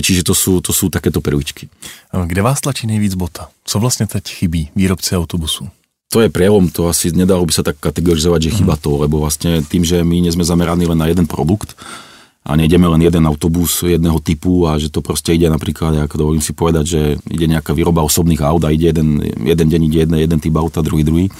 Čiže 0.00 0.22
to 0.24 0.32
sú, 0.32 0.64
to 0.64 0.72
sú 0.72 0.88
takéto 0.88 1.20
perličky. 1.20 1.68
Kde 2.08 2.42
vás 2.42 2.60
tlačí 2.60 2.86
nejvíc 2.86 3.14
bota? 3.14 3.48
Co 3.64 3.78
vlastně 3.78 4.06
teď 4.06 4.24
chybí 4.28 4.70
výrobci 4.76 5.16
autobusu? 5.16 5.68
To 6.12 6.20
je 6.20 6.28
prielom, 6.28 6.68
to 6.68 6.92
asi 6.92 7.08
nedalo 7.08 7.40
by 7.40 7.52
sa 7.56 7.64
tak 7.64 7.80
kategorizovať, 7.80 8.42
že 8.42 8.56
chyba 8.60 8.76
mhm. 8.76 8.82
to, 8.84 8.90
lebo 9.00 9.16
vlastne 9.24 9.64
tým, 9.64 9.80
že 9.80 10.04
my 10.04 10.20
nie 10.20 10.32
sme 10.32 10.44
zameraní 10.44 10.84
len 10.84 11.00
na 11.00 11.08
jeden 11.08 11.24
produkt, 11.24 11.72
a 12.42 12.58
nejdeme 12.58 12.90
len 12.90 12.98
jeden 13.06 13.22
autobus 13.22 13.86
jedného 13.86 14.18
typu 14.18 14.66
a 14.66 14.74
že 14.74 14.90
to 14.90 14.98
proste 14.98 15.30
ide 15.30 15.46
napríklad, 15.46 15.94
ako 15.94 16.14
dovolím 16.18 16.42
si 16.42 16.50
povedať, 16.50 16.84
že 16.84 17.00
ide 17.30 17.46
nejaká 17.46 17.70
výroba 17.70 18.02
osobných 18.02 18.42
aut 18.42 18.66
a 18.66 18.74
ide 18.74 18.90
jeden, 18.90 19.22
jeden 19.46 19.66
deň 19.70 19.80
ide 19.86 19.98
jeden, 20.02 20.16
jeden 20.18 20.38
typ 20.42 20.54
auta, 20.58 20.82
druhý 20.82 21.06
druhý. 21.06 21.30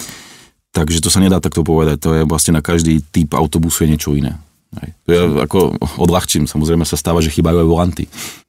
Takže 0.71 1.03
to 1.03 1.11
sa 1.11 1.19
nedá 1.19 1.43
takto 1.43 1.67
povedať, 1.67 1.97
to 1.99 2.11
je 2.15 2.23
vlastne 2.23 2.55
na 2.55 2.63
každý 2.63 3.03
typ 3.11 3.35
autobusu 3.35 3.85
je 3.85 3.91
niečo 3.91 4.15
iné. 4.15 4.39
Hej. 4.81 4.91
To 5.05 5.11
je 5.13 5.21
ako 5.45 5.59
odľahčím, 6.01 6.49
samozrejme 6.49 6.89
sa 6.89 6.97
stáva, 6.97 7.21
že 7.21 7.29
chýbajú 7.29 7.61
aj 7.61 7.69
volanty. 7.69 8.05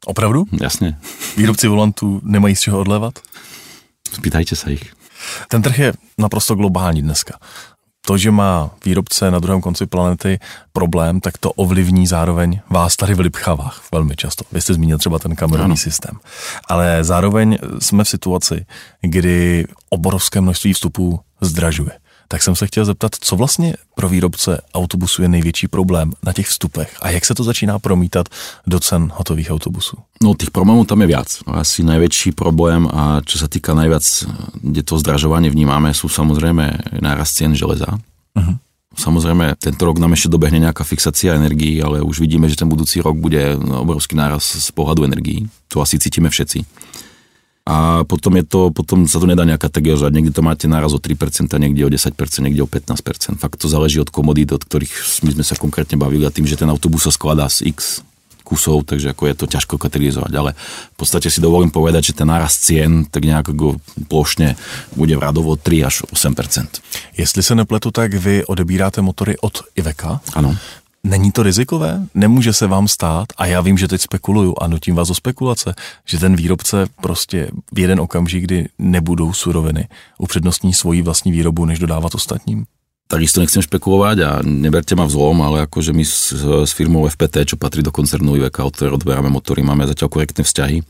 Opravdu? 0.07 0.47
Jasne. 0.55 0.95
Výrobci 1.35 1.67
volantů 1.67 2.21
nemají 2.23 2.55
z 2.55 2.61
čeho 2.61 2.79
odlévat? 2.79 3.19
Spýtajte 4.13 4.55
sa 4.55 4.69
ich. 4.71 4.93
Ten 5.47 5.61
trh 5.61 5.79
je 5.79 5.89
naprosto 6.17 6.55
globální 6.55 7.01
dneska. 7.01 7.39
To, 8.05 8.17
že 8.17 8.31
má 8.31 8.71
výrobce 8.85 9.31
na 9.31 9.39
druhém 9.39 9.61
konci 9.61 9.85
planety 9.85 10.39
problém, 10.73 11.19
tak 11.19 11.37
to 11.37 11.51
ovlivní 11.51 12.07
zároveň 12.07 12.59
vás 12.69 12.95
tady 12.95 13.13
v 13.13 13.19
Lipchavách 13.19 13.83
velmi 13.91 14.15
často. 14.15 14.43
Vy 14.51 14.61
jste 14.61 14.73
zmínil 14.73 14.97
třeba 14.97 15.19
ten 15.19 15.35
kamerový 15.35 15.77
systém. 15.77 16.19
Ale 16.67 17.03
zároveň 17.03 17.57
jsme 17.79 18.03
v 18.03 18.09
situaci, 18.09 18.65
kdy 19.01 19.67
obrovské 19.89 20.41
množství 20.41 20.73
vstupů 20.73 21.19
zdražuje 21.41 21.91
tak 22.27 22.43
jsem 22.43 22.55
se 22.55 22.67
chtěl 22.67 22.85
zeptat, 22.85 23.11
co 23.19 23.35
vlastně 23.35 23.73
pro 23.95 24.09
výrobce 24.09 24.61
autobusu 24.73 25.21
je 25.21 25.29
největší 25.29 25.67
problém 25.67 26.13
na 26.23 26.33
těch 26.33 26.47
vstupech 26.47 26.97
a 27.01 27.09
jak 27.09 27.25
se 27.25 27.35
to 27.35 27.43
začíná 27.43 27.79
promítat 27.79 28.29
do 28.67 28.79
cen 28.79 29.11
hotových 29.15 29.51
autobusů? 29.51 29.97
No 30.23 30.33
tých 30.33 30.51
problémov 30.51 30.87
tam 30.87 31.01
je 31.01 31.07
viac. 31.07 31.27
No, 31.47 31.59
asi 31.59 31.83
najväčší 31.83 32.31
problém 32.31 32.87
a 32.87 33.19
čo 33.27 33.35
sa 33.43 33.51
týka 33.51 33.75
najviac, 33.75 34.03
kde 34.63 34.81
to 34.87 34.95
zdražovanie 34.95 35.51
vnímame, 35.51 35.91
sú 35.91 36.07
samozrejme 36.07 36.95
nárast 37.03 37.35
cien 37.35 37.51
železa. 37.51 37.99
Uh-huh. 38.31 38.55
Samozrejme, 38.93 39.57
tento 39.57 39.83
rok 39.89 39.97
nám 39.97 40.13
ešte 40.13 40.29
dobehne 40.29 40.61
nejaká 40.63 40.85
fixácia 40.85 41.33
energií, 41.33 41.81
ale 41.81 42.05
už 42.05 42.21
vidíme, 42.21 42.45
že 42.45 42.55
ten 42.55 42.69
budúci 42.69 43.01
rok 43.01 43.17
bude 43.17 43.57
obrovský 43.57 44.13
náraz 44.13 44.45
z 44.45 44.69
pohľadu 44.69 45.09
energií. 45.09 45.49
To 45.73 45.81
asi 45.81 45.97
cítime 45.97 46.29
všetci. 46.29 46.61
A 47.63 48.03
potom, 48.03 48.35
je 48.35 48.43
to, 48.43 48.75
potom 48.75 49.07
sa 49.07 49.23
to 49.23 49.27
nedá 49.27 49.47
nejak 49.47 49.63
kategorizovať. 49.63 50.11
Niekde 50.11 50.35
to 50.35 50.43
máte 50.43 50.67
náraz 50.67 50.91
o 50.91 50.99
3%, 50.99 51.47
niekde 51.47 51.87
o 51.87 51.91
10%, 51.91 52.11
niekde 52.43 52.59
o 52.59 52.67
15%. 52.67 53.39
Fakt 53.39 53.63
to 53.63 53.71
záleží 53.71 54.03
od 54.03 54.11
komodít, 54.11 54.51
od 54.51 54.67
ktorých 54.67 55.23
my 55.23 55.31
sme 55.39 55.43
sa 55.47 55.55
konkrétne 55.55 55.95
bavili 55.95 56.27
a 56.27 56.33
tým, 56.33 56.43
že 56.43 56.59
ten 56.59 56.67
autobus 56.67 57.07
sa 57.07 57.11
skladá 57.15 57.47
z 57.47 57.71
x 57.71 58.03
kusov, 58.43 58.83
takže 58.83 59.15
ako 59.15 59.23
je 59.31 59.35
to 59.39 59.45
ťažko 59.47 59.79
kategorizovať. 59.79 60.33
Ale 60.35 60.51
v 60.93 60.95
podstate 60.99 61.31
si 61.31 61.39
dovolím 61.39 61.71
povedať, 61.71 62.11
že 62.11 62.17
ten 62.19 62.27
náraz 62.27 62.59
cien 62.59 63.07
tak 63.07 63.23
nejak 63.23 63.55
ako 63.55 63.79
plošne 64.11 64.59
bude 64.99 65.15
v 65.15 65.23
radovo 65.23 65.55
3 65.55 65.87
až 65.87 66.03
8%. 66.11 66.83
Jestli 67.15 67.41
se 67.43 67.55
nepletu, 67.55 67.95
tak 67.95 68.11
vy 68.13 68.43
odebíráte 68.43 68.99
motory 68.99 69.39
od 69.39 69.63
Iveka. 69.79 70.19
Ano. 70.35 70.51
Není 71.07 71.31
to 71.31 71.43
rizikové? 71.43 72.07
Nemůže 72.15 72.53
se 72.53 72.67
vám 72.67 72.87
stát, 72.87 73.27
a 73.37 73.45
já 73.45 73.61
vím, 73.61 73.77
že 73.77 73.87
teď 73.87 74.01
spekuluju 74.01 74.55
a 74.61 74.67
nutím 74.67 74.95
vás 74.95 75.09
o 75.09 75.15
spekulace, 75.15 75.75
že 76.05 76.19
ten 76.19 76.35
výrobce 76.35 76.87
prostě 77.01 77.51
v 77.71 77.79
jeden 77.79 77.99
okamžik, 77.99 78.43
kdy 78.43 78.67
nebudou 78.79 79.33
suroviny, 79.33 79.87
upřednostní 80.17 80.73
svoji 80.73 81.01
vlastní 81.01 81.31
výrobu, 81.31 81.65
než 81.65 81.79
dodávat 81.79 82.15
ostatním? 82.15 82.65
Takisto 83.07 83.43
nechcem 83.43 83.61
špekulovať 83.61 84.17
a 84.23 84.29
neberte 84.41 84.95
ma 84.95 85.05
vzlom, 85.05 85.43
ale 85.43 85.67
akože 85.67 85.93
my 85.93 86.01
s, 86.07 86.33
s 86.65 86.71
firmou 86.71 87.05
FPT, 87.05 87.45
čo 87.45 87.59
patrí 87.59 87.83
do 87.83 87.91
koncernu 87.91 88.39
Iveca, 88.39 88.63
od 88.63 88.73
ktorej 88.73 88.95
odberáme 88.95 89.29
motory, 89.29 89.61
máme 89.61 89.85
zatiaľ 89.85 90.09
korektné 90.09 90.41
vzťahy. 90.47 90.81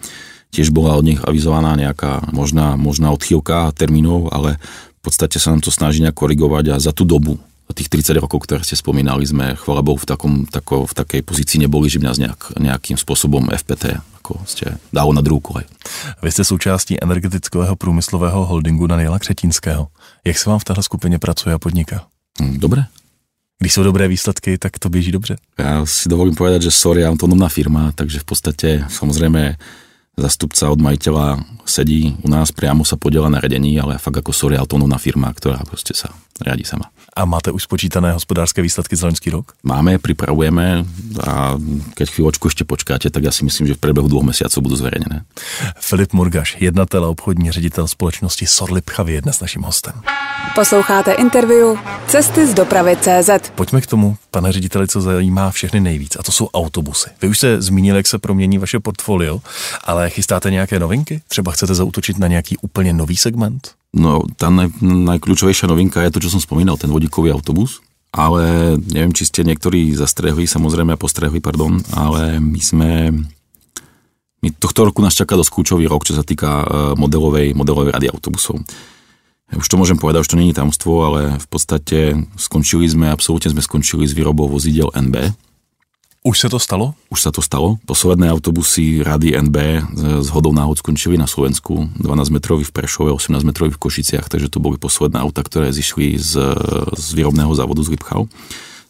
Tiež 0.54 0.70
bola 0.70 0.94
od 0.96 1.04
nich 1.04 1.20
avizovaná 1.20 1.74
nejaká 1.74 2.30
možná, 2.32 2.78
možná 2.78 3.10
odchýlka 3.12 3.74
termínov, 3.74 4.30
ale 4.30 4.62
v 5.02 5.02
podstate 5.04 5.42
sa 5.42 5.52
nám 5.52 5.66
to 5.66 5.74
snaží 5.74 6.00
nejak 6.00 6.16
korigovať 6.16 6.66
a 6.72 6.76
za 6.80 6.94
tú 6.96 7.04
dobu, 7.04 7.42
tých 7.72 7.88
30 7.88 8.20
rokov, 8.20 8.44
ktoré 8.44 8.60
ste 8.68 8.76
spomínali, 8.76 9.24
sme, 9.24 9.56
chvala 9.56 9.80
Bohu, 9.80 9.96
v, 9.96 10.04
takom, 10.04 10.44
tako, 10.44 10.84
v 10.84 10.94
takej 10.94 11.22
pozícii 11.24 11.64
neboli, 11.64 11.88
že 11.88 12.04
by 12.04 12.12
nás 12.12 12.20
nejak, 12.20 12.60
nejakým 12.60 13.00
spôsobom 13.00 13.48
FPT 13.56 14.04
ako 14.24 14.40
ste 14.48 14.80
dalo 14.96 15.12
na 15.12 15.20
druhou 15.20 15.44
kolej. 15.44 15.68
Vy 16.24 16.32
jste 16.32 16.44
součástí 16.44 17.04
energetického 17.04 17.76
průmyslového 17.76 18.46
holdingu 18.46 18.88
Daniela 18.88 19.20
Křetínského. 19.20 19.88
Jak 20.24 20.38
se 20.38 20.50
vám 20.50 20.60
v 20.60 20.64
téhle 20.64 20.84
skupině 20.84 21.20
pracuje 21.20 21.56
a 21.56 21.60
podniká? 21.60 22.08
Hm, 22.42 22.60
dobre. 22.60 22.86
Když 23.60 23.74
jsou 23.74 23.84
dobré 23.84 24.08
výsledky, 24.08 24.58
tak 24.58 24.80
to 24.80 24.90
běží 24.90 25.12
dobře. 25.12 25.36
Ja 25.60 25.86
si 25.86 26.10
dovolím 26.10 26.36
povedať, 26.36 26.68
že 26.68 26.72
Sor 26.72 27.00
je 27.00 27.08
autonómna 27.08 27.48
firma, 27.48 27.92
takže 27.96 28.20
v 28.20 28.28
podstate 28.28 28.68
samozrejme 28.92 29.56
zastupca 30.20 30.68
od 30.68 30.84
majiteľa 30.84 31.40
sedí 31.64 32.12
u 32.24 32.28
nás, 32.28 32.52
priamo 32.52 32.84
sa 32.84 33.00
podiela 33.00 33.32
na 33.32 33.40
redení, 33.40 33.80
ale 33.80 34.02
fakt 34.04 34.20
ako 34.20 34.36
Sor 34.36 34.52
je 34.52 34.60
autonómna 34.60 35.00
firma, 35.00 35.32
ktorá 35.32 35.64
proste 35.64 35.96
sa 35.96 36.12
riadi 36.44 36.68
sama. 36.68 36.92
A 37.16 37.26
máte 37.26 37.52
už 37.52 37.64
spočítané 37.64 38.12
hospodářské 38.12 38.62
výsledky 38.62 38.96
za 38.96 39.08
loňský 39.08 39.30
rok? 39.30 39.54
Máme, 39.64 39.98
pripravujeme 39.98 40.86
a 41.22 41.62
keď 41.94 42.08
chvíľočku 42.10 42.50
ešte 42.50 42.66
počkáte, 42.66 43.14
tak 43.14 43.22
ja 43.22 43.30
si 43.30 43.46
myslím, 43.46 43.70
že 43.70 43.78
v 43.78 43.84
priebehu 43.86 44.10
dvoch 44.10 44.26
mesiacov 44.26 44.66
budú 44.66 44.76
zverejnené. 44.82 45.22
Filip 45.78 46.14
Murgaš, 46.14 46.58
jednatel 46.58 47.06
a 47.06 47.14
obchodní 47.14 47.52
ředitel 47.52 47.88
společnosti 47.88 48.46
Sorlip 48.50 48.90
Chavy 48.90 49.14
je 49.14 49.22
dnes 49.22 49.40
naším 49.40 49.62
hostem. 49.62 49.94
Posloucháte 50.56 51.12
interview 51.14 51.78
Cesty 52.08 52.48
z 52.48 52.54
dopravy 52.54 52.98
CZ. 52.98 53.30
Pojďme 53.56 53.82
k 53.82 53.88
tomu, 53.88 54.18
pane 54.32 54.52
řediteli, 54.52 54.88
co 54.88 55.02
zajímá 55.02 55.52
všechny 55.52 55.80
nejvíc, 55.80 56.18
a 56.20 56.24
to 56.24 56.32
jsou 56.32 56.50
autobusy. 56.54 57.10
Vy 57.22 57.28
už 57.28 57.40
se 57.40 57.62
zmínili, 57.62 57.98
jak 58.00 58.08
se 58.08 58.18
promění 58.20 58.58
vaše 58.58 58.80
portfolio, 58.80 59.40
ale 59.84 60.10
chystáte 60.10 60.52
nějaké 60.52 60.80
novinky? 60.80 61.22
Třeba 61.28 61.52
chcete 61.52 61.76
zautočit 61.76 62.18
na 62.18 62.28
nějaký 62.28 62.58
úplně 62.58 62.94
nový 62.94 63.18
segment? 63.18 63.72
No, 63.94 64.26
tá 64.42 64.50
naj, 64.50 64.74
najkľúčovejšia 64.82 65.70
novinka 65.70 66.02
je 66.02 66.14
to, 66.14 66.24
čo 66.26 66.34
som 66.34 66.42
spomínal, 66.42 66.82
ten 66.82 66.90
vodíkový 66.90 67.30
autobus. 67.30 67.80
Ale 68.14 68.78
neviem, 68.78 69.14
či 69.14 69.26
ste 69.26 69.42
niektorí 69.42 69.90
zastrehli, 69.98 70.46
samozrejme, 70.46 70.98
postrehli, 71.02 71.42
pardon, 71.42 71.82
ale 71.94 72.38
my 72.38 72.62
sme... 72.62 72.92
My 74.44 74.52
tohto 74.52 74.84
roku 74.84 75.00
nás 75.00 75.16
čaká 75.16 75.40
dosť 75.40 75.56
kľúčový 75.56 75.88
rok, 75.88 76.04
čo 76.04 76.20
sa 76.20 76.24
týka 76.28 76.52
e, 76.52 76.66
modelovej, 77.00 77.56
modelovej 77.56 77.96
rady 77.96 78.12
autobusov. 78.12 78.60
Už 79.56 79.64
to 79.72 79.80
môžem 79.80 79.96
povedať, 79.96 80.28
už 80.28 80.36
to 80.36 80.40
není 80.42 80.52
tamstvo, 80.52 81.00
ale 81.00 81.40
v 81.40 81.48
podstate 81.48 82.28
skončili 82.36 82.84
sme, 82.92 83.08
absolútne 83.08 83.56
sme 83.56 83.64
skončili 83.64 84.04
s 84.04 84.12
výrobou 84.12 84.52
vozidel 84.52 84.92
NB, 84.92 85.32
už 86.24 86.40
se 86.40 86.50
to 86.50 86.60
stalo? 86.60 86.96
Už 87.12 87.20
sa 87.20 87.32
to 87.36 87.44
stalo. 87.44 87.76
Posledné 87.84 88.32
autobusy 88.32 89.04
Rady 89.04 89.36
NB 89.44 89.58
z 90.24 90.30
hodou 90.32 90.56
náhod 90.56 90.80
skončili 90.80 91.20
na 91.20 91.28
Slovensku. 91.28 91.92
12 92.00 92.32
metrový 92.32 92.64
v 92.64 92.72
Prešove, 92.72 93.12
18 93.12 93.44
metrový 93.44 93.76
v 93.76 93.82
Košiciach, 93.84 94.32
takže 94.32 94.48
to 94.48 94.64
boli 94.64 94.80
posledné 94.80 95.20
auta, 95.20 95.44
ktoré 95.44 95.76
zišli 95.76 96.16
z, 96.16 96.40
z 96.96 97.08
výrobného 97.12 97.52
závodu 97.52 97.84
z 97.84 97.92
Lipchau. 97.92 98.32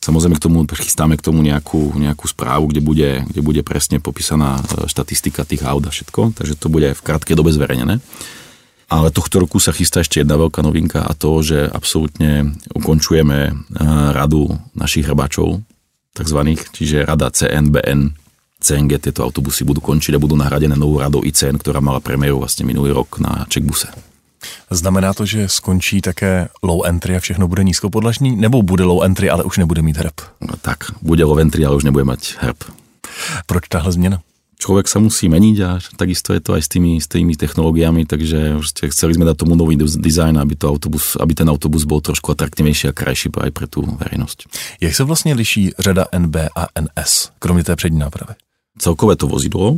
Samozrejme 0.04 0.36
k 0.38 0.46
tomu 0.46 0.68
chystáme 0.68 1.16
k 1.18 1.26
tomu 1.26 1.42
nejakú, 1.42 1.96
nejakú 1.96 2.28
správu, 2.28 2.70
kde 2.70 2.84
bude, 2.84 3.10
kde 3.24 3.42
bude 3.42 3.62
presne 3.64 4.04
popísaná 4.04 4.60
e, 4.60 4.84
štatistika 4.92 5.48
tých 5.48 5.64
aut 5.64 5.88
a 5.88 5.96
všetko, 5.96 6.36
takže 6.36 6.60
to 6.60 6.68
bude 6.68 6.92
v 6.92 7.02
krátkej 7.02 7.40
dobe 7.40 7.56
zverejnené. 7.56 8.04
Ale 8.92 9.16
tohto 9.16 9.40
roku 9.40 9.64
sa 9.64 9.72
chystá 9.72 10.04
ešte 10.04 10.20
jedna 10.20 10.36
veľká 10.36 10.60
novinka 10.60 11.08
a 11.08 11.16
to, 11.16 11.40
že 11.40 11.72
absolútne 11.72 12.52
ukončujeme 12.76 13.40
e, 13.48 13.54
radu 14.12 14.52
našich 14.76 15.08
hrbáčov, 15.08 15.64
takzvaných, 16.14 16.70
čiže 16.72 17.06
rada 17.06 17.30
CNBN, 17.34 18.14
CNG, 18.64 19.02
tieto 19.02 19.28
autobusy 19.28 19.68
budú 19.68 19.84
končiť 19.84 20.16
a 20.16 20.24
budú 20.24 20.40
nahradené 20.40 20.80
novou 20.80 21.04
radou 21.04 21.20
ICN, 21.20 21.60
ktorá 21.60 21.84
mala 21.84 22.00
premiéru 22.00 22.40
vlastne 22.40 22.64
minulý 22.64 22.96
rok 22.96 23.20
na 23.20 23.44
Čekbuse. 23.52 23.92
Znamená 24.72 25.14
to, 25.14 25.28
že 25.28 25.48
skončí 25.48 26.04
také 26.04 26.48
low 26.64 26.84
entry 26.84 27.16
a 27.16 27.20
všechno 27.20 27.48
bude 27.48 27.64
nízkopodlažní, 27.64 28.36
nebo 28.36 28.64
bude 28.64 28.84
low 28.84 29.04
entry, 29.04 29.30
ale 29.30 29.44
už 29.44 29.58
nebude 29.58 29.82
mít 29.82 29.98
herb? 29.98 30.16
No, 30.42 30.56
tak, 30.62 30.92
bude 31.02 31.24
low 31.24 31.40
entry, 31.40 31.66
ale 31.66 31.76
už 31.76 31.84
nebude 31.84 32.04
mať 32.04 32.36
herb. 32.40 32.60
Proč 33.48 33.68
tahle 33.68 33.92
změna? 33.92 34.20
Človek 34.64 34.88
sa 34.88 35.04
musí 35.04 35.28
meniť 35.28 35.58
a 35.60 35.70
takisto 36.00 36.32
je 36.32 36.40
to 36.40 36.56
aj 36.56 36.64
s 36.64 36.70
tými, 36.72 36.96
s 37.04 37.12
tými 37.12 37.36
technológiami, 37.36 38.08
takže 38.08 38.64
chceli 38.64 39.12
sme 39.20 39.28
dať 39.28 39.44
tomu 39.44 39.60
nový 39.60 39.76
dizajn, 39.76 40.40
aby, 40.40 40.56
to 40.56 40.72
autobus, 40.72 41.20
aby 41.20 41.36
ten 41.36 41.52
autobus 41.52 41.84
bol 41.84 42.00
trošku 42.00 42.32
atraktívnejší 42.32 42.88
a 42.88 42.96
krajší 42.96 43.28
aj 43.36 43.52
pre 43.52 43.68
tú 43.68 43.84
verejnosť. 43.84 44.48
Jak 44.80 44.96
sa 44.96 45.04
vlastne 45.04 45.36
liší 45.36 45.76
řada 45.76 46.08
NB 46.16 46.56
a 46.56 46.72
NS, 46.80 47.36
kromě 47.44 47.64
té 47.64 47.76
přední 47.76 48.00
nápravy? 48.00 48.40
Celkové 48.80 49.16
to 49.16 49.28
vozidlo 49.28 49.78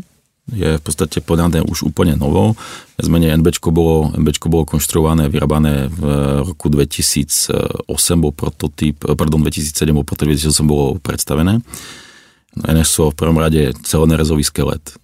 je 0.53 0.77
v 0.77 0.83
podstate 0.83 1.25
podané 1.25 1.65
už 1.65 1.89
úplne 1.89 2.13
novo. 2.13 2.53
Zmene 3.01 3.33
NBčko 3.33 3.73
bolo, 3.73 4.13
NBčko 4.13 4.45
bolo 4.45 4.69
konštruované, 4.69 5.25
vyrábané 5.25 5.89
v 5.89 6.01
roku 6.45 6.69
2008 6.69 7.89
bol 8.21 8.29
prototyp, 8.29 9.01
pardon, 9.17 9.41
2007 9.41 9.89
bol 9.89 10.05
prototyp, 10.05 10.37
2008 10.37 10.69
bolo 10.69 11.01
predstavené. 11.01 11.65
NSO 12.63 13.11
v 13.11 13.19
prvom 13.19 13.37
rade 13.37 13.75
celonerezový 13.83 14.43
skelet, 14.43 14.95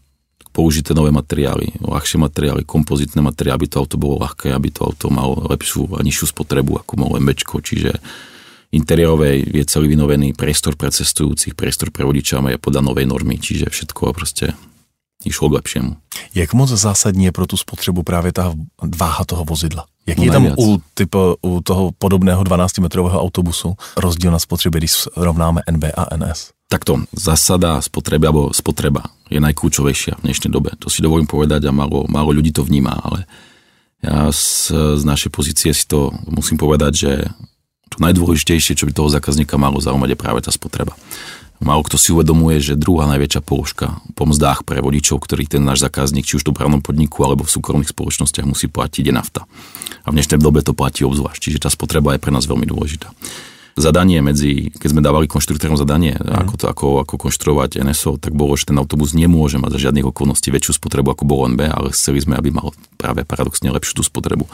použité 0.51 0.91
nové 0.91 1.11
materiály, 1.11 1.79
ľahšie 1.79 2.19
materiály, 2.19 2.67
kompozitné 2.67 3.23
materiály, 3.23 3.55
aby 3.55 3.67
to 3.67 3.79
auto 3.79 3.95
bolo 3.95 4.19
ľahké, 4.19 4.51
aby 4.51 4.71
to 4.71 4.83
auto 4.83 5.07
malo 5.07 5.47
lepšiu 5.47 5.95
a 5.95 6.03
nižšiu 6.03 6.31
spotrebu, 6.31 6.83
ako 6.83 6.93
malo 6.99 7.19
MBčko, 7.19 7.63
čiže 7.63 7.95
interiérové 8.71 9.43
je 9.43 9.63
celý 9.67 9.91
vynovený 9.91 10.35
priestor 10.35 10.79
pre 10.79 10.91
cestujúcich, 10.91 11.55
priestor 11.55 11.91
pre 11.91 12.07
vodiča 12.07 12.39
je 12.39 12.59
podľa 12.59 12.81
novej 12.87 13.05
normy, 13.07 13.39
čiže 13.39 13.67
všetko 13.67 14.13
prostě 14.13 14.55
išlo 15.25 15.49
k 15.49 15.53
lepšiemu. 15.53 15.95
Jak 16.35 16.53
moc 16.53 16.69
zásadní 16.69 17.25
je 17.25 17.31
pro 17.31 17.47
tu 17.47 17.57
spotřebu 17.57 18.03
právě 18.03 18.31
ta 18.31 18.53
váha 18.97 19.25
toho 19.25 19.45
vozidla? 19.45 19.85
Jaký 20.07 20.19
no 20.19 20.25
je 20.25 20.31
tam 20.31 20.45
u, 20.57 20.81
typ, 20.93 21.15
u 21.41 21.61
toho 21.61 21.91
podobného 21.97 22.43
12-metrového 22.43 23.21
autobusu 23.21 23.75
rozdíl 23.97 24.31
na 24.31 24.39
spotřebě, 24.39 24.79
když 24.79 24.91
rovnáme 25.15 25.61
NB 25.71 25.83
a 25.97 26.17
NS? 26.17 26.49
Takto, 26.71 27.03
zasada 27.11 27.83
spotreby 27.83 28.31
alebo 28.31 28.55
spotreba 28.55 29.11
je 29.27 29.43
najkľúčovejšia 29.43 30.23
v 30.23 30.23
dnešnej 30.23 30.55
dobe. 30.55 30.71
To 30.79 30.87
si 30.87 31.03
dovolím 31.03 31.27
povedať 31.27 31.67
a 31.67 31.75
málo, 31.75 32.07
málo 32.07 32.31
ľudí 32.31 32.55
to 32.55 32.63
vníma, 32.63 32.95
ale 32.95 33.27
ja 33.99 34.31
z, 34.31 34.71
z 34.95 35.03
našej 35.03 35.35
pozície 35.35 35.75
si 35.75 35.83
to 35.83 36.15
musím 36.31 36.55
povedať, 36.55 36.91
že 36.95 37.11
to 37.91 37.99
najdôležitejšie, 37.99 38.79
čo 38.79 38.87
by 38.87 38.95
toho 38.95 39.11
zákazníka 39.11 39.59
malo 39.59 39.83
zaujímať, 39.83 40.15
je 40.15 40.23
práve 40.23 40.39
tá 40.39 40.47
spotreba. 40.47 40.95
Málo 41.59 41.83
kto 41.83 41.99
si 41.99 42.15
uvedomuje, 42.15 42.63
že 42.63 42.79
druhá 42.79 43.03
najväčšia 43.11 43.43
položka 43.43 43.99
po 44.15 44.23
mzdách 44.31 44.63
pre 44.63 44.79
vodičov, 44.79 45.27
ktorých 45.27 45.59
ten 45.59 45.67
náš 45.67 45.83
zákazník, 45.83 46.23
či 46.23 46.39
už 46.39 46.47
v 46.47 46.55
dopravnom 46.55 46.79
podniku 46.79 47.27
alebo 47.27 47.43
v 47.43 47.51
súkromných 47.51 47.91
spoločnostiach 47.91 48.47
musí 48.47 48.71
platiť, 48.71 49.11
je 49.11 49.13
nafta. 49.13 49.43
A 50.01 50.09
v 50.09 50.15
dnešnej 50.15 50.39
dobe 50.39 50.63
to 50.63 50.71
platí 50.71 51.03
obzvlášť, 51.03 51.51
čiže 51.51 51.67
tá 51.67 51.69
spotreba 51.69 52.15
je 52.15 52.23
pre 52.23 52.31
nás 52.31 52.47
veľmi 52.47 52.63
dôležitá 52.63 53.11
zadanie 53.75 54.19
medzi, 54.19 54.71
keď 54.75 54.89
sme 54.91 55.01
dávali 55.05 55.27
konštruktorom 55.27 55.79
zadanie, 55.79 56.15
mm. 56.15 56.47
ako, 56.47 56.53
to, 56.57 56.65
ako, 56.67 56.87
ako 57.03 57.15
konštruovať 57.27 57.81
NSO, 57.81 58.19
tak 58.19 58.35
bolo, 58.35 58.55
že 58.55 58.69
ten 58.71 58.77
autobus 58.79 59.15
nemôže 59.15 59.59
mať 59.59 59.77
za 59.77 59.89
žiadnych 59.89 60.07
okolností 60.11 60.51
väčšiu 60.51 60.79
spotrebu 60.79 61.13
ako 61.13 61.23
bol 61.23 61.47
NB, 61.51 61.61
ale 61.67 61.95
chceli 61.95 62.19
sme, 62.21 62.35
aby 62.35 62.51
mal 62.51 62.75
práve 62.99 63.23
paradoxne 63.23 63.71
lepšiu 63.71 64.01
tú 64.01 64.03
spotrebu. 64.03 64.47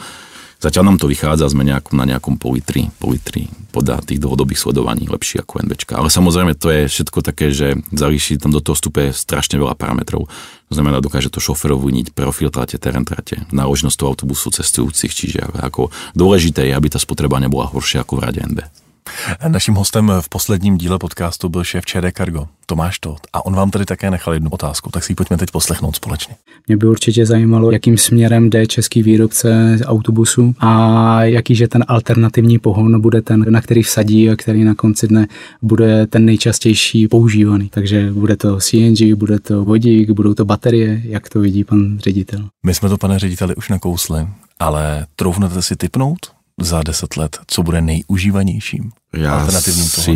Zatiaľ 0.58 0.90
nám 0.90 0.98
to 0.98 1.06
vychádza, 1.06 1.54
sme 1.54 1.62
nejakom, 1.62 1.94
na 1.94 2.02
nejakom 2.02 2.34
politri, 2.34 2.90
politri 2.98 3.46
podľa 3.70 4.02
tých 4.02 4.18
dlhodobých 4.18 4.58
sledovaní 4.58 5.06
lepší 5.06 5.38
ako 5.38 5.62
NBčka. 5.62 5.94
Ale 5.94 6.10
samozrejme 6.10 6.58
to 6.58 6.74
je 6.74 6.90
všetko 6.90 7.22
také, 7.22 7.54
že 7.54 7.78
zalíši 7.94 8.42
tam 8.42 8.50
do 8.50 8.58
toho 8.58 8.74
vstupe 8.74 9.14
strašne 9.14 9.54
veľa 9.54 9.78
parametrov. 9.78 10.26
To 10.26 10.74
znamená, 10.74 10.98
dokáže 10.98 11.30
to 11.30 11.38
šoferov 11.38 11.78
viniť, 11.86 12.10
profil 12.10 12.50
trate, 12.50 12.74
terén 12.74 13.06
trate, 13.06 13.46
náložnosť 13.54 13.94
toho 13.94 14.10
autobusu 14.10 14.50
cestujúcich, 14.50 15.14
čiže 15.14 15.46
ako 15.62 15.94
dôležité 16.18 16.66
je, 16.66 16.74
aby 16.74 16.90
tá 16.90 16.98
spotreba 16.98 17.38
nebola 17.38 17.70
horšia 17.70 18.02
ako 18.02 18.18
v 18.18 18.22
rade 18.26 18.42
NB. 18.42 18.87
Naším 19.48 19.74
hostem 19.74 20.12
v 20.20 20.28
posledním 20.28 20.78
díle 20.78 20.98
podcastu 20.98 21.48
byl 21.48 21.64
šéf 21.64 21.84
ČD 21.84 22.16
Cargo, 22.16 22.46
Tomáš 22.66 22.98
Todt. 22.98 23.20
A 23.32 23.46
on 23.46 23.54
vám 23.54 23.70
tady 23.70 23.84
také 23.84 24.10
nechal 24.10 24.34
jednu 24.34 24.50
otázku, 24.50 24.90
tak 24.90 25.04
si 25.04 25.12
ji 25.12 25.16
pojďme 25.16 25.36
teď 25.36 25.50
poslechnout 25.50 25.96
společně. 25.96 26.34
Mě 26.68 26.76
by 26.76 26.86
určitě 26.86 27.26
zajímalo, 27.26 27.70
jakým 27.70 27.98
směrem 27.98 28.50
jde 28.50 28.66
český 28.66 29.02
výrobce 29.02 29.78
autobusu 29.84 30.54
a 30.58 31.24
jaký 31.24 31.54
že 31.54 31.68
ten 31.68 31.84
alternativní 31.88 32.58
pohon 32.58 33.00
bude 33.00 33.22
ten, 33.22 33.44
na 33.52 33.60
který 33.60 33.82
vsadí 33.82 34.30
a 34.30 34.36
který 34.36 34.64
na 34.64 34.74
konci 34.74 35.08
dne 35.08 35.26
bude 35.62 36.06
ten 36.06 36.24
nejčastější 36.24 37.08
používaný. 37.08 37.68
Takže 37.68 38.12
bude 38.12 38.36
to 38.36 38.58
CNG, 38.58 39.14
bude 39.14 39.38
to 39.38 39.64
vodík, 39.64 40.10
budou 40.10 40.34
to 40.34 40.44
baterie, 40.44 41.02
jak 41.04 41.28
to 41.28 41.40
vidí 41.40 41.64
pan 41.64 41.98
ředitel. 41.98 42.48
My 42.66 42.74
jsme 42.74 42.88
to, 42.88 42.98
pane 42.98 43.18
řediteli, 43.18 43.54
už 43.54 43.68
nakousli, 43.68 44.26
ale 44.60 45.06
troufnete 45.16 45.62
si 45.62 45.76
typnout, 45.76 46.18
za 46.58 46.82
10 46.82 47.16
let, 47.16 47.38
co 47.46 47.62
bude 47.62 47.80
nejužívanějším 47.80 48.92
ja 49.16 49.40
alternatívnym 49.40 49.88
si, 49.88 50.14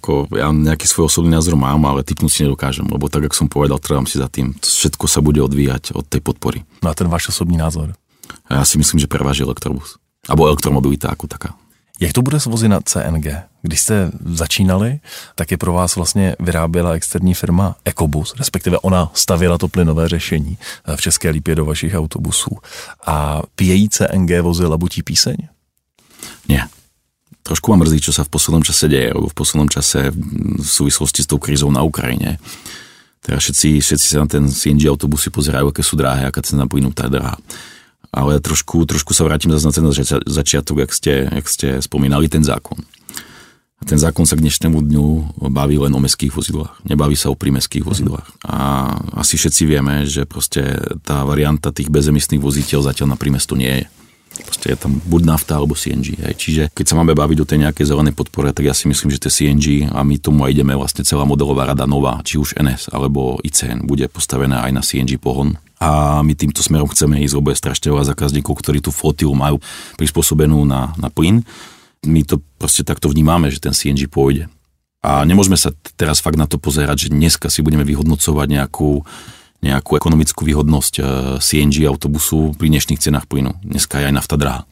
ako, 0.00 0.32
ja 0.32 0.48
nejaký 0.48 0.88
svoj 0.88 1.12
osobný 1.12 1.36
názor 1.36 1.60
mám, 1.60 1.84
ale 1.84 2.00
typnúť 2.00 2.32
si 2.32 2.40
nedokážem, 2.48 2.88
lebo 2.88 3.12
tak, 3.12 3.28
jak 3.28 3.36
som 3.36 3.52
povedal, 3.52 3.76
trvám 3.76 4.08
si 4.08 4.16
za 4.16 4.32
tým. 4.32 4.56
Všetko 4.56 5.04
sa 5.04 5.20
bude 5.20 5.44
odvíjať 5.44 5.92
od 5.92 6.08
tej 6.08 6.24
podpory. 6.24 6.64
No 6.80 6.88
a 6.88 6.96
ten 6.96 7.04
váš 7.12 7.28
osobní 7.28 7.60
názor? 7.60 7.92
Ja 8.48 8.64
si 8.64 8.80
myslím, 8.80 8.96
že 8.96 9.12
preváži 9.12 9.44
elektrobus. 9.44 10.00
Abo 10.24 10.48
elektromobilita 10.48 11.12
ako 11.12 11.28
taká. 11.28 11.52
Jak 12.00 12.16
to 12.16 12.24
bude 12.24 12.40
s 12.40 12.48
vozy 12.48 12.64
na 12.64 12.80
CNG? 12.80 13.44
Když 13.60 13.80
jste 13.80 14.10
začínali, 14.24 15.00
tak 15.34 15.50
je 15.50 15.56
pro 15.60 15.72
vás 15.72 15.96
vlastně 15.96 16.36
vyráběla 16.40 16.96
externí 16.96 17.34
firma 17.34 17.76
Ecobus, 17.84 18.34
respektive 18.38 18.78
ona 18.78 19.10
stavěla 19.14 19.58
to 19.58 19.68
plynové 19.68 20.08
řešení 20.08 20.58
v 20.96 21.00
České 21.00 21.30
lípě 21.30 21.54
do 21.54 21.64
vašich 21.64 21.94
autobusů. 21.94 22.56
A 23.06 23.42
pějí 23.54 23.88
CNG 23.88 24.40
vozy 24.40 24.64
labutí 24.66 25.02
píseň? 25.02 25.36
Nie. 26.48 26.66
Trošku 27.42 27.72
ma 27.72 27.80
mrzí, 27.80 28.04
čo 28.04 28.12
sa 28.12 28.22
v 28.22 28.30
poslednom 28.30 28.62
čase 28.62 28.86
deje, 28.86 29.10
v 29.16 29.34
poslednom 29.34 29.66
čase 29.66 30.12
v 30.12 30.62
súvislosti 30.66 31.24
s 31.24 31.30
tou 31.30 31.40
krízou 31.40 31.72
na 31.72 31.80
Ukrajine. 31.82 32.36
Teraz 33.20 33.44
všetci, 33.44 33.80
všetci 33.84 34.06
sa 34.06 34.24
na 34.24 34.28
ten 34.28 34.48
CNG 34.48 34.88
autobusy 34.88 35.28
pozerajú, 35.28 35.68
aké 35.68 35.84
sú 35.84 35.96
drahé, 35.96 36.28
aká 36.28 36.40
cena 36.40 36.64
plynu 36.64 36.92
tá 36.96 37.08
drahá. 37.08 37.36
Ale 38.10 38.42
trošku, 38.42 38.82
trošku 38.88 39.14
sa 39.14 39.22
vrátim 39.22 39.52
zase 39.54 39.66
na 39.66 39.74
ten 39.74 39.86
začiatok, 40.26 40.82
jak 40.82 40.92
ste, 40.92 41.12
jak 41.30 41.46
ste 41.46 41.68
spomínali 41.84 42.26
ten 42.26 42.42
zákon. 42.42 42.80
A 43.80 43.82
ten 43.88 43.96
zákon 43.96 44.28
sa 44.28 44.36
k 44.36 44.44
dnešnému 44.44 44.76
dňu 44.76 45.06
baví 45.48 45.80
len 45.80 45.94
o 45.96 46.00
mestských 46.02 46.36
vozidlách. 46.36 46.84
Nebaví 46.84 47.16
sa 47.16 47.32
o 47.32 47.38
prímeských 47.38 47.80
vozidlách. 47.80 48.28
A 48.44 48.92
asi 49.16 49.40
všetci 49.40 49.62
vieme, 49.64 50.04
že 50.04 50.28
proste 50.28 50.76
tá 51.00 51.24
varianta 51.24 51.72
tých 51.72 51.88
bezemisných 51.88 52.44
voziteľ 52.44 52.84
zatiaľ 52.84 53.16
na 53.16 53.18
prímesto 53.20 53.56
nie 53.56 53.84
je. 53.84 53.86
Proste 54.44 54.72
je 54.72 54.78
tam 54.78 55.00
buď 55.00 55.22
nafta 55.24 55.56
alebo 55.56 55.76
CNG. 55.76 56.20
Hej. 56.20 56.34
Čiže 56.36 56.62
keď 56.72 56.84
sa 56.86 56.94
máme 56.98 57.16
baviť 57.16 57.38
o 57.42 57.48
tej 57.48 57.58
nejakej 57.64 57.86
zelenej 57.88 58.14
podpore, 58.16 58.52
tak 58.52 58.66
ja 58.66 58.74
si 58.74 58.88
myslím, 58.90 59.12
že 59.12 59.22
tie 59.22 59.32
CNG 59.32 59.90
a 59.92 60.00
my 60.04 60.16
tomu 60.20 60.44
aj 60.44 60.52
ideme 60.56 60.74
vlastne 60.74 61.06
celá 61.06 61.24
modelová 61.24 61.70
rada 61.70 61.84
nová, 61.84 62.20
či 62.24 62.36
už 62.36 62.58
NS 62.60 62.92
alebo 62.92 63.40
ICN 63.40 63.86
bude 63.88 64.08
postavená 64.12 64.64
aj 64.66 64.72
na 64.74 64.82
CNG 64.82 65.16
pohon. 65.16 65.56
A 65.80 66.20
my 66.20 66.36
týmto 66.36 66.60
smerom 66.60 66.92
chceme 66.92 67.24
ísť, 67.24 67.40
je 67.40 67.56
strašne 67.56 67.88
veľa 67.88 68.12
zákazníkov, 68.12 68.52
ktorí 68.52 68.84
tú 68.84 68.92
flotilu 68.92 69.32
majú 69.32 69.56
prispôsobenú 69.96 70.68
na, 70.68 70.92
na 71.00 71.08
plyn. 71.08 71.40
My 72.04 72.20
to 72.20 72.44
proste 72.60 72.84
takto 72.84 73.08
vnímame, 73.08 73.48
že 73.48 73.64
ten 73.64 73.72
CNG 73.72 74.12
pôjde. 74.12 74.52
A 75.00 75.24
nemôžeme 75.24 75.56
sa 75.56 75.72
teraz 75.96 76.20
fakt 76.20 76.36
na 76.36 76.44
to 76.44 76.60
pozerať, 76.60 77.08
že 77.08 77.16
dneska 77.16 77.48
si 77.48 77.64
budeme 77.64 77.88
vyhodnocovať 77.88 78.46
nejakú 78.52 79.00
nejakú 79.60 79.96
ekonomickú 79.96 80.44
výhodnosť 80.44 80.94
eh, 80.98 81.04
CNG 81.40 81.84
autobusu 81.88 82.56
pri 82.56 82.68
dnešných 82.72 83.00
cenách 83.00 83.28
plynu. 83.28 83.56
Dneska 83.64 84.00
je 84.00 84.08
aj 84.08 84.14
nafta 84.14 84.36
drahá. 84.36 84.64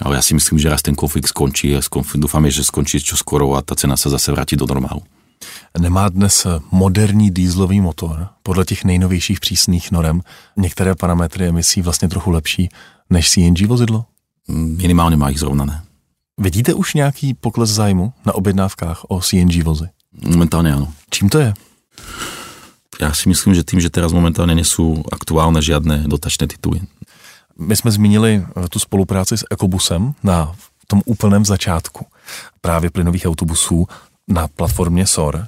Ale 0.00 0.16
ja 0.16 0.22
si 0.24 0.32
myslím, 0.32 0.56
že 0.56 0.72
raz 0.72 0.80
ten 0.80 0.96
konflikt 0.96 1.28
skončí 1.28 1.76
a 1.76 1.84
že 1.84 2.64
skončí 2.64 3.04
čo 3.04 3.20
skoro 3.20 3.52
a 3.52 3.60
ta 3.60 3.76
cena 3.76 4.00
sa 4.00 4.08
zase 4.08 4.32
vrátí 4.32 4.56
do 4.56 4.64
normálu. 4.64 5.04
Nemá 5.78 6.08
dnes 6.08 6.46
moderní 6.72 7.30
dýzlový 7.30 7.80
motor 7.80 8.28
podle 8.42 8.64
těch 8.64 8.84
nejnovějších 8.84 9.40
přísných 9.40 9.90
norem 9.90 10.20
některé 10.56 10.94
parametry 10.94 11.46
emisí 11.46 11.82
vlastně 11.82 12.08
trochu 12.08 12.30
lepší 12.30 12.68
než 13.10 13.30
CNG 13.30 13.66
vozidlo? 13.66 14.04
Minimálně 14.48 15.16
má 15.16 15.30
ich 15.30 15.38
zrovnané. 15.38 15.82
Vidíte 16.38 16.74
už 16.74 16.94
nějaký 16.94 17.34
pokles 17.34 17.70
zájmu 17.70 18.12
na 18.26 18.34
objednávkách 18.34 19.04
o 19.08 19.20
CNG 19.20 19.62
vozy? 19.62 19.88
Momentálně 20.26 20.74
ano. 20.74 20.92
Čím 21.10 21.28
to 21.28 21.38
je? 21.38 21.54
Ja 23.00 23.16
si 23.16 23.32
myslím, 23.32 23.56
že 23.56 23.64
tým, 23.64 23.80
že 23.80 23.88
teraz 23.88 24.12
momentálne 24.12 24.52
nesú 24.52 25.00
aktuálne 25.08 25.64
žiadne 25.64 26.04
dotačné 26.04 26.46
tituly. 26.46 26.84
My 27.56 27.76
jsme 27.76 27.90
zmínili 27.90 28.44
eh, 28.44 28.68
tu 28.68 28.78
spolupráci 28.78 29.40
s 29.40 29.44
Ekobusem 29.50 30.12
na 30.22 30.52
tom 30.86 31.02
úplném 31.06 31.44
začátku 31.44 32.06
právě 32.60 32.90
plynových 32.90 33.26
autobusů 33.26 33.88
na 34.28 34.48
platformě 34.48 35.06
SOR. 35.06 35.46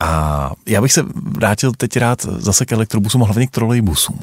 A 0.00 0.50
já 0.66 0.80
bych 0.80 0.92
se 0.92 1.02
vrátil 1.14 1.72
teď 1.72 1.96
rád 1.96 2.22
zase 2.22 2.66
k 2.66 2.72
elektrobusům 2.72 3.22
a 3.22 3.26
hlavně 3.26 3.46
k 3.46 3.50
trolejbusům, 3.50 4.18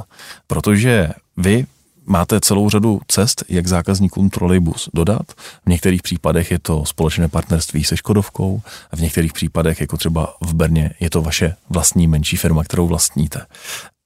protože 0.47 1.09
vy 1.37 1.65
máte 2.07 2.39
celou 2.39 2.69
řadu 2.69 3.01
cest, 3.07 3.43
jak 3.49 3.67
zákazníkům 3.67 4.29
trolejbus 4.29 4.89
dodat. 4.93 5.25
V 5.65 5.69
některých 5.69 6.01
případech 6.01 6.51
je 6.51 6.59
to 6.59 6.85
společné 6.85 7.27
partnerství 7.27 7.83
se 7.83 7.97
Škodovkou, 7.97 8.61
v 8.95 9.01
některých 9.01 9.33
případech, 9.33 9.81
jako 9.81 9.97
třeba 9.97 10.33
v 10.41 10.53
Brně, 10.53 10.93
je 10.99 11.09
to 11.09 11.21
vaše 11.21 11.55
vlastní 11.69 12.07
menší 12.07 12.37
firma, 12.37 12.63
kterou 12.63 12.87
vlastníte. 12.87 13.45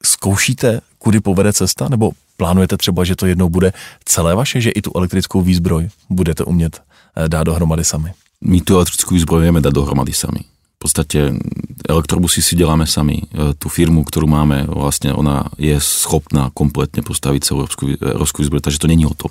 Zkoušíte, 0.06 0.82
kudy 1.00 1.20
povede 1.20 1.54
cesta, 1.54 1.90
nebo 1.90 2.12
plánujete 2.38 2.78
třeba, 2.78 3.04
že 3.04 3.16
to 3.16 3.26
jednou 3.26 3.50
bude 3.50 3.74
celé 4.06 4.36
vaše, 4.36 4.62
že 4.62 4.70
i 4.72 4.82
tu 4.82 4.92
elektrickou 4.96 5.42
výzbroj 5.42 5.90
budete 6.10 6.44
umět 6.44 6.82
eh, 7.16 7.30
dát 7.30 7.44
dohromady 7.44 7.84
sami? 7.84 8.14
My 8.42 8.62
tu 8.62 8.76
elektrickou 8.76 9.16
výzbroj 9.16 9.42
vieme 9.42 9.62
dať 9.62 9.74
dohromady 9.74 10.14
sami 10.14 10.51
podstate 10.82 11.38
elektrobusy 11.86 12.42
si 12.42 12.58
deláme 12.58 12.90
sami. 12.90 13.30
E, 13.30 13.54
tú 13.54 13.70
firmu, 13.70 14.02
ktorú 14.02 14.26
máme, 14.26 14.66
vlastne 14.66 15.14
ona 15.14 15.54
je 15.62 15.78
schopná 15.78 16.50
kompletne 16.58 17.06
postaviť 17.06 17.42
celú 17.46 17.70
európsku 18.02 18.42
výzbroj, 18.42 18.66
takže 18.66 18.82
to 18.82 18.90
není 18.90 19.06
o 19.06 19.14
tom. 19.14 19.30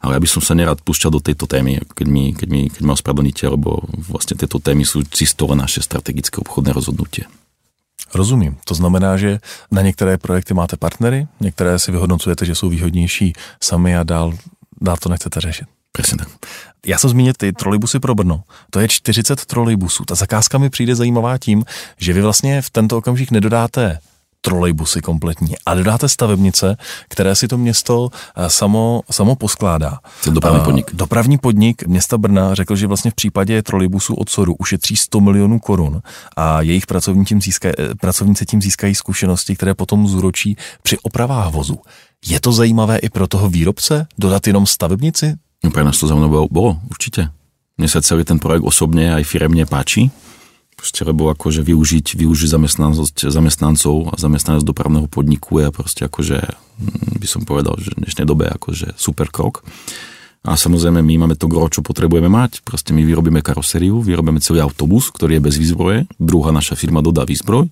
Ale 0.00 0.16
ja 0.16 0.20
by 0.24 0.28
som 0.32 0.40
sa 0.40 0.56
nerad 0.56 0.80
púšťal 0.80 1.12
do 1.12 1.20
tejto 1.20 1.44
témy, 1.44 1.84
keď 1.92 2.06
mi, 2.08 2.32
keď 2.32 2.48
mi, 2.48 2.72
keď 2.72 2.82
ma 2.88 2.96
ospravedlníte, 2.96 3.44
lebo 3.52 3.84
vlastne 4.00 4.32
tieto 4.32 4.56
témy 4.56 4.88
sú 4.88 5.04
čisto 5.04 5.44
naše 5.52 5.84
strategické 5.84 6.40
obchodné 6.40 6.72
rozhodnutie. 6.72 7.28
Rozumím. 8.16 8.56
To 8.64 8.74
znamená, 8.74 9.20
že 9.20 9.38
na 9.70 9.82
některé 9.82 10.18
projekty 10.18 10.54
máte 10.54 10.76
partnery, 10.76 11.28
některé 11.40 11.78
si 11.78 11.92
vyhodnocujete, 11.92 12.44
že 12.44 12.54
jsou 12.54 12.68
výhodnější 12.68 13.32
sami 13.62 13.96
a 13.96 14.02
dál, 14.02 14.32
dál 14.80 14.96
to 14.96 15.08
nechcete 15.08 15.40
řešit. 15.40 15.79
Presne 15.92 16.18
tak. 16.18 16.28
Já 16.86 16.98
jsem 16.98 17.10
zmínil 17.10 17.32
ty 17.36 17.52
trolejbusy 17.52 18.00
pro 18.00 18.14
Brno. 18.14 18.42
To 18.70 18.80
je 18.80 18.88
40 18.88 19.46
trolejbusů. 19.46 20.04
Ta 20.04 20.14
zakázka 20.14 20.58
mi 20.58 20.70
přijde 20.70 20.94
zajímavá 20.94 21.38
tím, 21.38 21.64
že 21.98 22.12
vy 22.12 22.22
vlastně 22.22 22.62
v 22.62 22.70
tento 22.70 22.98
okamžik 22.98 23.30
nedodáte 23.30 23.98
trolejbusy 24.40 25.00
kompletní 25.00 25.54
a 25.66 25.74
dodáte 25.74 26.08
stavebnice, 26.08 26.76
které 27.08 27.34
si 27.34 27.48
to 27.48 27.58
město 27.58 28.08
eh, 28.36 28.50
samo, 28.50 29.02
samo 29.10 29.36
poskládá. 29.36 29.98
To 30.24 30.30
dopravní 30.30 30.60
podnik. 30.64 30.90
Dopravní 30.92 31.38
podnik 31.38 31.86
města 31.86 32.18
Brna 32.18 32.54
řekl, 32.54 32.76
že 32.76 32.86
vlastně 32.86 33.10
v 33.10 33.14
případě 33.14 33.62
trolejbusů 33.62 34.14
od 34.14 34.28
Soru 34.28 34.54
ušetří 34.58 34.96
100 34.96 35.20
milionů 35.20 35.58
korun 35.58 36.02
a 36.36 36.62
jejich 36.62 36.86
pracovníci 36.86 37.28
tím, 37.28 37.42
získají, 37.42 37.74
eh, 37.78 37.94
pracovníci 37.94 38.46
tím 38.46 38.62
získají 38.62 38.94
zkušenosti, 38.94 39.56
které 39.56 39.74
potom 39.74 40.08
zúročí 40.08 40.56
při 40.82 40.98
opravách 40.98 41.52
vozu. 41.52 41.78
Je 42.26 42.40
to 42.40 42.52
zajímavé 42.52 42.98
i 42.98 43.08
pro 43.08 43.26
toho 43.26 43.48
výrobce 43.48 44.06
dodat 44.18 44.46
jenom 44.46 44.66
stavebnici? 44.66 45.34
No 45.60 45.68
pre 45.68 45.84
nás 45.84 46.00
to 46.00 46.08
zaujímavé 46.08 46.48
bolo, 46.48 46.80
určite. 46.88 47.28
Mne 47.76 47.88
sa 47.88 48.04
celý 48.04 48.24
ten 48.24 48.40
projekt 48.40 48.64
osobne 48.64 49.12
aj 49.16 49.24
firemne 49.24 49.64
páči, 49.68 50.08
proste, 50.76 51.04
lebo 51.04 51.28
akože 51.28 51.60
využiť, 51.60 52.16
využiť 52.16 52.48
zamestnancov 53.28 53.96
a 54.08 54.14
zamestnanosť 54.16 54.64
dopravného 54.64 55.08
podniku 55.12 55.60
je 55.60 55.68
proste 55.68 56.02
akože, 56.08 56.40
hm, 56.40 57.20
by 57.20 57.26
som 57.28 57.44
povedal, 57.44 57.76
že 57.76 57.92
v 57.92 58.08
dnešnej 58.08 58.24
dobe 58.24 58.48
akože 58.48 58.96
super 58.96 59.28
krok. 59.28 59.60
A 60.40 60.56
samozrejme 60.56 61.04
my 61.04 61.28
máme 61.28 61.36
to 61.36 61.52
gro, 61.52 61.68
čo 61.68 61.84
potrebujeme 61.84 62.32
mať. 62.32 62.64
Proste 62.64 62.96
my 62.96 63.04
vyrobíme 63.04 63.44
karosériu, 63.44 64.00
vyrobíme 64.00 64.40
celý 64.40 64.64
autobus, 64.64 65.12
ktorý 65.12 65.36
je 65.36 65.44
bez 65.44 65.60
výzbroje. 65.60 66.08
Druhá 66.16 66.48
naša 66.48 66.80
firma 66.80 67.04
dodá 67.04 67.28
výzbroj 67.28 67.68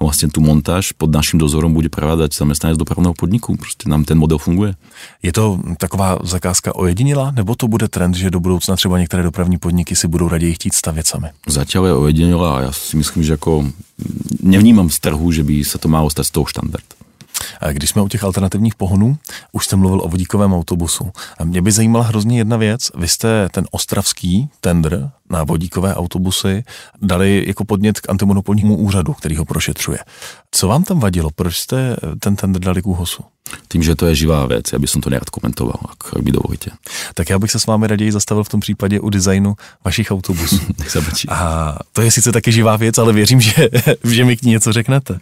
vlastne 0.00 0.32
tú 0.32 0.40
montáž 0.40 0.96
pod 0.96 1.12
naším 1.12 1.36
dozorom 1.36 1.76
bude 1.76 1.92
prevádzať 1.92 2.32
zamestnanec 2.32 2.80
dopravného 2.80 3.14
podniku. 3.14 3.56
Prostě 3.56 3.88
nám 3.88 4.04
ten 4.04 4.18
model 4.18 4.38
funguje. 4.38 4.74
Je 5.22 5.32
to 5.32 5.60
taková 5.76 6.18
zakázka 6.24 6.74
ojedinila, 6.74 7.30
nebo 7.30 7.54
to 7.54 7.68
bude 7.68 7.88
trend, 7.88 8.16
že 8.16 8.30
do 8.30 8.40
budoucna 8.40 8.76
třeba 8.76 8.98
některé 8.98 9.22
dopravní 9.22 9.58
podniky 9.58 9.96
si 9.96 10.08
budou 10.08 10.28
raději 10.28 10.54
chtít 10.54 10.74
stavět 10.74 11.06
sami? 11.06 11.28
Zatiaľ 11.46 11.84
je 11.86 11.94
ojedinila 11.94 12.48
a 12.56 12.60
ja 12.60 12.72
si 12.72 12.96
myslím, 12.96 13.22
že 13.22 13.36
ako 13.36 13.68
nevnímam 14.40 14.88
z 14.88 14.98
trhu, 15.04 15.28
že 15.28 15.44
by 15.44 15.60
sa 15.60 15.76
to 15.76 15.92
malo 15.92 16.08
stať 16.10 16.26
z 16.26 16.32
toho 16.32 16.46
štandard. 16.48 16.88
Když 17.72 17.90
jsme 17.90 18.02
u 18.02 18.08
těch 18.08 18.24
alternativních 18.24 18.74
pohonů, 18.74 19.18
už 19.52 19.64
jste 19.64 19.76
mluvil 19.76 20.00
o 20.00 20.08
vodíkovém 20.08 20.52
autobusu. 20.52 21.10
A 21.38 21.44
mě 21.44 21.62
by 21.62 21.72
zajímala 21.72 22.04
hrozně 22.04 22.38
jedna 22.38 22.56
věc. 22.56 22.90
Vy 22.96 23.08
jste 23.08 23.48
ten 23.48 23.66
ostravský 23.70 24.48
tender 24.60 25.10
na 25.30 25.44
vodíkové 25.44 25.94
autobusy 25.94 26.64
dali 27.02 27.44
jako 27.46 27.64
podnět 27.64 28.00
k 28.00 28.10
antimonopolnímu 28.10 28.76
úřadu, 28.76 29.12
který 29.12 29.36
ho 29.36 29.44
prošetřuje. 29.44 29.98
Co 30.50 30.68
vám 30.68 30.84
tam 30.84 31.00
vadilo? 31.00 31.30
Proč 31.34 31.56
jste 31.56 31.96
ten 32.18 32.36
tender 32.36 32.62
dali 32.62 32.82
k 32.82 32.86
úhosu? 32.86 33.22
Tým, 33.68 33.82
že 33.82 33.94
to 33.94 34.06
je 34.06 34.14
živá 34.14 34.46
věc, 34.46 34.72
já 34.72 34.78
bych 34.78 34.90
to 34.90 35.10
nerad 35.10 35.30
komentoval, 35.30 35.80
ak, 35.84 36.16
ak 36.16 36.22
by 36.22 36.32
dovolíte. 36.32 36.70
Tak 37.14 37.30
já 37.30 37.38
bych 37.38 37.50
se 37.50 37.58
s 37.58 37.66
vámi 37.66 37.86
raději 37.86 38.12
zastavil 38.12 38.44
v 38.44 38.48
tom 38.48 38.60
případě 38.60 39.00
u 39.00 39.10
designu 39.10 39.54
vašich 39.84 40.10
autobusů. 40.10 40.60
A 41.28 41.78
to 41.92 42.02
je 42.02 42.10
sice 42.10 42.32
taky 42.32 42.52
živá 42.52 42.76
věc, 42.76 42.98
ale 42.98 43.12
věřím, 43.12 43.40
že, 43.40 43.68
že 44.04 44.24
mi 44.24 44.36
k 44.36 44.42
ní 44.42 44.50
něco 44.50 44.72
řeknete. 44.72 45.18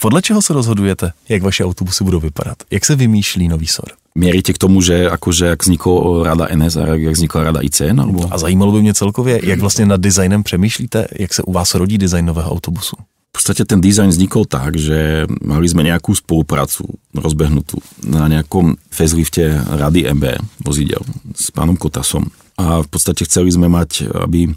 Podle 0.00 0.22
čeho 0.22 0.42
se 0.42 0.52
rozhodujete, 0.52 1.12
jak 1.28 1.42
vaše 1.42 1.64
autobusy 1.64 2.04
budou 2.04 2.20
vypadat? 2.20 2.58
Jak 2.70 2.84
se 2.84 2.96
vymýšlí 2.96 3.48
nový 3.48 3.66
SOR? 3.66 4.01
Měříte 4.14 4.52
k 4.52 4.58
tomu, 4.58 4.80
že 4.80 5.10
akože 5.10 5.46
jak 5.46 5.62
vznikla 5.62 6.24
rada 6.24 6.46
NS 6.54 6.76
a 6.76 6.86
jak 6.86 7.12
vznikla 7.12 7.42
rada 7.42 7.60
ICN? 7.60 8.00
Alebo? 8.00 8.28
A 8.30 8.38
zajímalo 8.38 8.72
by 8.72 8.80
mě 8.82 8.94
celkově, 8.94 9.40
jak 9.42 9.60
vlastně 9.60 9.86
nad 9.86 10.00
designem 10.00 10.42
přemýšlíte, 10.42 11.06
jak 11.18 11.34
se 11.34 11.42
u 11.42 11.52
vás 11.52 11.74
rodí 11.74 11.98
design 11.98 12.26
nového 12.26 12.50
autobusu? 12.50 12.96
V 13.32 13.40
podstate 13.40 13.64
ten 13.64 13.80
dizajn 13.80 14.12
vznikol 14.12 14.44
tak, 14.44 14.76
že 14.76 15.24
mali 15.40 15.64
sme 15.64 15.88
nejakú 15.88 16.12
spoluprácu 16.12 16.84
rozbehnutú 17.16 17.80
na 18.04 18.28
nejakom 18.28 18.76
facelifte 18.92 19.56
Rady 19.56 20.04
MB 20.12 20.24
vozidel 20.60 21.00
s 21.32 21.48
pánom 21.48 21.72
Kotasom. 21.80 22.28
A 22.60 22.84
v 22.84 22.88
podstate 22.92 23.24
chceli 23.24 23.48
sme 23.48 23.72
mať, 23.72 24.04
aby 24.20 24.52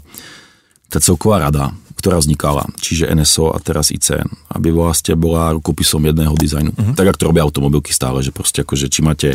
tá 0.92 1.00
celková 1.00 1.48
rada, 1.48 1.72
ktorá 2.06 2.22
vznikala, 2.22 2.62
čiže 2.78 3.10
NSO 3.10 3.50
a 3.50 3.58
teraz 3.58 3.90
ICN, 3.90 4.30
aby 4.54 4.70
vlastne 4.70 5.18
bola 5.18 5.50
rukopisom 5.58 6.06
jedného 6.06 6.38
dizajnu. 6.38 6.70
Uh-huh. 6.70 6.94
Tak, 6.94 7.10
ako 7.10 7.18
to 7.18 7.28
robia 7.34 7.42
automobilky 7.42 7.90
stále, 7.90 8.22
že 8.22 8.30
proste 8.30 8.62
akože 8.62 8.86
či 8.86 9.02
máte 9.02 9.30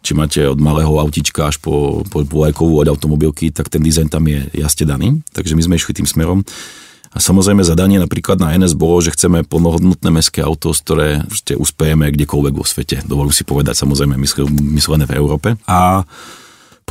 či 0.00 0.16
máte 0.16 0.40
od 0.48 0.56
malého 0.56 0.90
autička 0.96 1.52
až 1.52 1.60
po, 1.60 2.02
po, 2.08 2.24
po 2.24 2.48
od 2.48 2.88
automobilky, 2.88 3.52
tak 3.52 3.68
ten 3.68 3.84
dizajn 3.84 4.08
tam 4.08 4.24
je 4.26 4.48
jasne 4.56 4.88
daný. 4.88 5.20
Takže 5.30 5.52
my 5.52 5.62
sme 5.62 5.76
išli 5.76 5.92
tým 5.92 6.08
smerom. 6.08 6.40
A 7.12 7.20
samozrejme 7.20 7.60
zadanie 7.60 8.00
napríklad 8.00 8.40
na 8.40 8.56
NS 8.56 8.72
bolo, 8.80 8.96
že 9.04 9.12
chceme 9.12 9.44
plnohodnotné 9.44 10.08
mestské 10.08 10.40
auto, 10.40 10.72
z 10.72 10.80
ktoré 10.80 11.08
prostě 11.28 11.52
uspejeme 11.60 12.08
kdekoľvek 12.16 12.54
vo 12.56 12.64
svete. 12.64 13.04
Dovolím 13.04 13.36
si 13.36 13.44
povedať 13.44 13.76
samozrejme 13.76 14.16
myslené 14.72 15.04
v 15.04 15.16
Európe. 15.20 15.60
A 15.68 16.08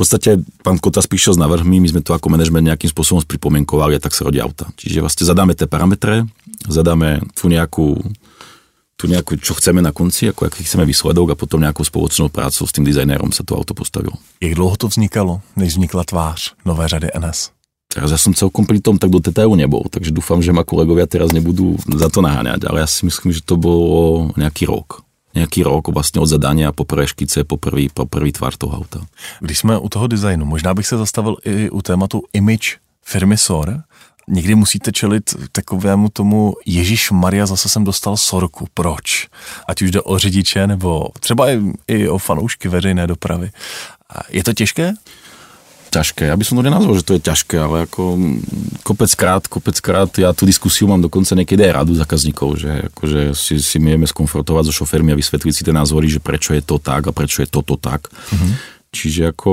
podstate 0.00 0.40
pán 0.64 0.80
Kotas 0.80 1.04
prišiel 1.04 1.36
s 1.36 1.42
návrhmi, 1.42 1.76
my 1.76 1.88
sme 1.92 2.00
to 2.00 2.16
ako 2.16 2.32
manažment 2.32 2.64
nejakým 2.64 2.88
spôsobom 2.88 3.20
spripomienkovali 3.20 3.96
a 3.96 4.02
tak 4.02 4.16
sa 4.16 4.24
rodí 4.24 4.40
auta. 4.40 4.72
Čiže 4.80 5.04
vlastne 5.04 5.28
zadáme 5.28 5.52
tie 5.52 5.68
parametre, 5.68 6.24
zadáme 6.64 7.20
tu 7.36 7.52
nejakú 7.52 8.00
tu 9.00 9.08
nejakú, 9.08 9.40
čo 9.40 9.56
chceme 9.56 9.80
na 9.80 9.96
konci, 9.96 10.28
ako 10.28 10.44
aký 10.44 10.60
chceme 10.60 10.84
výsledok 10.84 11.32
a 11.32 11.38
potom 11.38 11.56
nejakou 11.56 11.88
spoločnou 11.88 12.28
prácou 12.28 12.68
s 12.68 12.72
tým 12.76 12.84
dizajnérom 12.84 13.32
sa 13.32 13.40
to 13.40 13.56
auto 13.56 13.72
postavilo. 13.72 14.12
Jak 14.44 14.52
dlouho 14.52 14.76
to 14.76 14.92
vznikalo, 14.92 15.40
než 15.56 15.80
vznikla 15.80 16.04
tvář 16.04 16.52
nové 16.68 16.84
řady 16.84 17.08
NS? 17.16 17.56
Teraz 17.90 18.14
ja 18.14 18.20
som 18.20 18.30
celkom 18.30 18.70
pri 18.70 18.78
tom 18.78 19.02
tak 19.02 19.10
do 19.10 19.18
detailu 19.18 19.58
nebol, 19.58 19.82
takže 19.90 20.14
dúfam, 20.14 20.38
že 20.38 20.54
ma 20.54 20.62
kolegovia 20.62 21.10
teraz 21.10 21.34
nebudú 21.34 21.74
za 21.90 22.06
to 22.06 22.22
naháňať, 22.22 22.70
ale 22.70 22.86
ja 22.86 22.88
si 22.88 23.02
myslím, 23.02 23.34
že 23.34 23.42
to 23.42 23.58
bolo 23.58 24.30
nejaký 24.38 24.70
rok. 24.70 25.02
Nějaký 25.34 25.62
rok 25.62 25.88
vlastně 25.88 26.20
od 26.20 26.26
zadania 26.26 26.72
po 26.72 26.84
prvé 26.84 27.06
škice, 27.06 27.44
po 27.44 27.56
prvý, 27.56 27.88
po 27.88 28.06
prvý 28.06 28.32
tvar 28.32 28.56
toho 28.56 28.76
auta. 28.76 29.00
Když 29.40 29.58
jsme 29.58 29.78
u 29.78 29.88
toho 29.88 30.06
designu, 30.06 30.44
možná 30.44 30.74
bych 30.74 30.86
se 30.86 30.96
zastavil 30.96 31.36
i 31.44 31.70
u 31.70 31.82
tématu 31.82 32.22
image 32.32 32.76
firmy 33.02 33.36
SOR. 33.36 33.82
Někdy 34.28 34.54
musíte 34.54 34.92
čelit 34.92 35.34
takovému 35.52 36.08
tomu 36.08 36.54
Ježíš 36.66 37.10
Maria, 37.10 37.46
zase 37.46 37.68
jsem 37.68 37.84
dostal 37.84 38.16
sorku. 38.16 38.68
Proč? 38.74 39.28
Ať 39.68 39.82
už 39.82 39.90
jde 39.90 40.02
o 40.02 40.18
řidiče, 40.18 40.66
nebo 40.66 41.08
třeba 41.20 41.50
i, 41.50 41.60
i 41.88 42.08
o 42.08 42.18
fanoušky 42.18 42.68
veřejné 42.68 43.06
dopravy. 43.06 43.50
Je 44.28 44.44
to 44.44 44.52
těžké? 44.52 44.92
Ťažké. 45.90 46.30
Ja 46.30 46.38
by 46.38 46.44
som 46.46 46.56
to 46.56 46.62
nenazval, 46.62 46.94
že 46.94 47.04
to 47.04 47.18
je 47.18 47.26
ťažké, 47.26 47.58
ale 47.58 47.90
ako 47.90 48.16
kopec 48.86 49.10
krát, 49.18 49.42
kopec 49.50 49.76
krát, 49.82 50.10
ja 50.14 50.30
tú 50.30 50.46
diskusiu 50.46 50.86
mám 50.86 51.02
dokonca 51.02 51.34
niekedy 51.34 51.66
aj 51.66 51.82
radu 51.82 51.92
zákazníkov, 51.98 52.48
že 52.62 52.70
akože 52.94 53.34
si, 53.34 53.58
si 53.58 53.76
vieme 53.82 54.06
skonfrontovať 54.06 54.70
so 54.70 54.86
šoférmi 54.86 55.10
a 55.10 55.18
vysvetliť 55.18 55.54
si 55.54 55.66
tie 55.66 55.74
názory, 55.74 56.06
že 56.06 56.22
prečo 56.22 56.54
je 56.54 56.62
to 56.62 56.78
tak 56.78 57.10
a 57.10 57.12
prečo 57.12 57.42
je 57.42 57.50
toto 57.50 57.74
tak. 57.74 58.06
Mm-hmm. 58.08 58.78
Čiže 58.90 59.30
ako, 59.30 59.52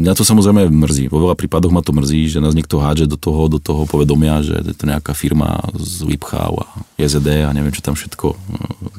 mňa 0.00 0.16
to 0.16 0.24
samozrejme 0.24 0.72
mrzí. 0.72 1.12
Vo 1.12 1.20
veľa 1.20 1.36
prípadoch 1.36 1.68
ma 1.68 1.84
to 1.84 1.92
mrzí, 1.92 2.32
že 2.32 2.40
nás 2.40 2.56
niekto 2.56 2.80
hádže 2.80 3.04
do 3.04 3.20
toho, 3.20 3.44
do 3.52 3.60
toho 3.60 3.84
povedomia, 3.84 4.40
že 4.40 4.56
je 4.64 4.72
to 4.72 4.88
nejaká 4.88 5.12
firma 5.12 5.60
z 5.76 6.08
Lipchau 6.08 6.64
a 6.64 6.66
JZD 6.96 7.44
a 7.44 7.52
neviem, 7.52 7.76
čo 7.76 7.84
tam 7.84 7.92
všetko 7.92 8.32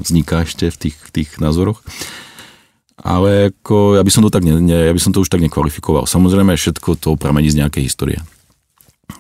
vzniká 0.06 0.46
ešte 0.46 0.70
v 0.70 0.78
tých, 0.78 0.98
v 1.10 1.10
tých 1.10 1.30
názoroch 1.42 1.82
ale 3.00 3.56
ako, 3.56 3.96
ja 3.96 4.04
by 4.04 4.12
som 4.12 4.24
to 4.24 4.32
tak 4.32 4.44
ne, 4.44 4.60
ne, 4.60 4.92
ja 4.92 4.94
by 4.94 5.00
to 5.00 5.24
už 5.24 5.32
tak 5.32 5.44
nekvalifikoval. 5.44 6.04
Samozrejme, 6.04 6.56
všetko 6.56 7.00
to 7.00 7.16
pramení 7.16 7.48
z 7.48 7.64
nejakej 7.64 7.88
histórie. 7.88 8.20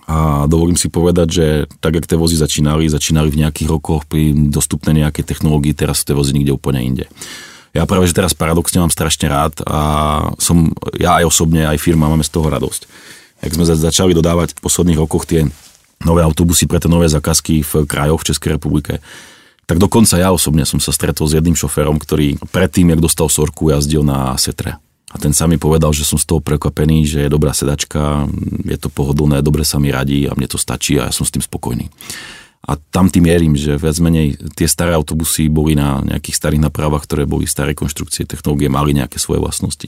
A 0.09 0.45
dovolím 0.45 0.77
si 0.77 0.89
povedať, 0.89 1.27
že 1.29 1.45
tak, 1.81 1.97
jak 1.97 2.05
tie 2.09 2.17
vozy 2.17 2.37
začínali, 2.37 2.89
začínali 2.89 3.29
v 3.29 3.45
nejakých 3.45 3.69
rokoch 3.69 4.05
pri 4.05 4.33
dostupné 4.49 5.05
nejakej 5.05 5.25
technológii, 5.25 5.77
teraz 5.77 6.01
sú 6.01 6.13
tie 6.13 6.17
vozy 6.17 6.33
niekde 6.33 6.53
úplne 6.53 6.81
inde. 6.81 7.05
Ja 7.73 7.85
práve, 7.85 8.09
že 8.09 8.17
teraz 8.17 8.33
paradoxne 8.33 8.81
mám 8.81 8.89
strašne 8.89 9.29
rád 9.29 9.61
a 9.69 9.79
som, 10.41 10.73
ja 10.97 11.21
aj 11.21 11.29
osobne, 11.29 11.69
aj 11.69 11.77
firma 11.77 12.09
máme 12.09 12.25
z 12.25 12.33
toho 12.33 12.49
radosť. 12.49 12.89
Jak 13.45 13.53
sme 13.53 13.65
začali 13.69 14.17
dodávať 14.17 14.57
v 14.57 14.63
posledných 14.65 14.99
rokoch 14.99 15.29
tie 15.29 15.45
nové 16.01 16.25
autobusy 16.25 16.65
pre 16.65 16.81
tie 16.81 16.89
nové 16.89 17.05
zakazky 17.05 17.61
v 17.61 17.85
krajoch 17.85 18.25
v 18.25 18.27
Českej 18.33 18.57
republike, 18.57 18.99
tak 19.69 19.77
dokonca 19.77 20.17
ja 20.17 20.33
osobne 20.33 20.65
som 20.65 20.81
sa 20.81 20.89
stretol 20.89 21.29
s 21.29 21.37
jedným 21.37 21.53
šoférom, 21.53 22.01
ktorý 22.01 22.41
predtým, 22.49 22.89
jak 22.89 23.05
dostal 23.05 23.29
sorku, 23.29 23.69
jazdil 23.69 24.01
na 24.01 24.33
setre. 24.41 24.81
A 25.13 25.21
ten 25.21 25.29
sa 25.29 25.45
mi 25.45 25.61
povedal, 25.61 25.93
že 25.93 26.09
som 26.09 26.17
z 26.17 26.25
toho 26.25 26.41
prekvapený, 26.41 27.05
že 27.05 27.21
je 27.21 27.29
dobrá 27.29 27.53
sedačka, 27.53 28.25
je 28.65 28.77
to 28.81 28.89
pohodlné, 28.89 29.45
dobre 29.45 29.61
sa 29.61 29.77
mi 29.77 29.93
radí 29.93 30.25
a 30.25 30.33
mne 30.33 30.49
to 30.49 30.57
stačí 30.57 30.97
a 30.97 31.09
ja 31.09 31.13
som 31.13 31.21
s 31.21 31.33
tým 31.33 31.45
spokojný. 31.45 31.85
A 32.67 32.75
tam 32.75 33.07
tým 33.07 33.23
mierim, 33.23 33.55
že 33.55 33.79
viac 33.79 33.95
menej 34.03 34.35
tie 34.59 34.67
staré 34.67 34.91
autobusy 34.91 35.47
boli 35.47 35.79
na 35.79 36.03
nejakých 36.03 36.35
starých 36.35 36.65
napravách, 36.67 37.07
ktoré 37.07 37.23
boli 37.23 37.47
staré 37.47 37.71
konštrukcie, 37.71 38.27
technológie, 38.27 38.67
mali 38.67 38.91
nejaké 38.91 39.15
svoje 39.15 39.39
vlastnosti. 39.39 39.87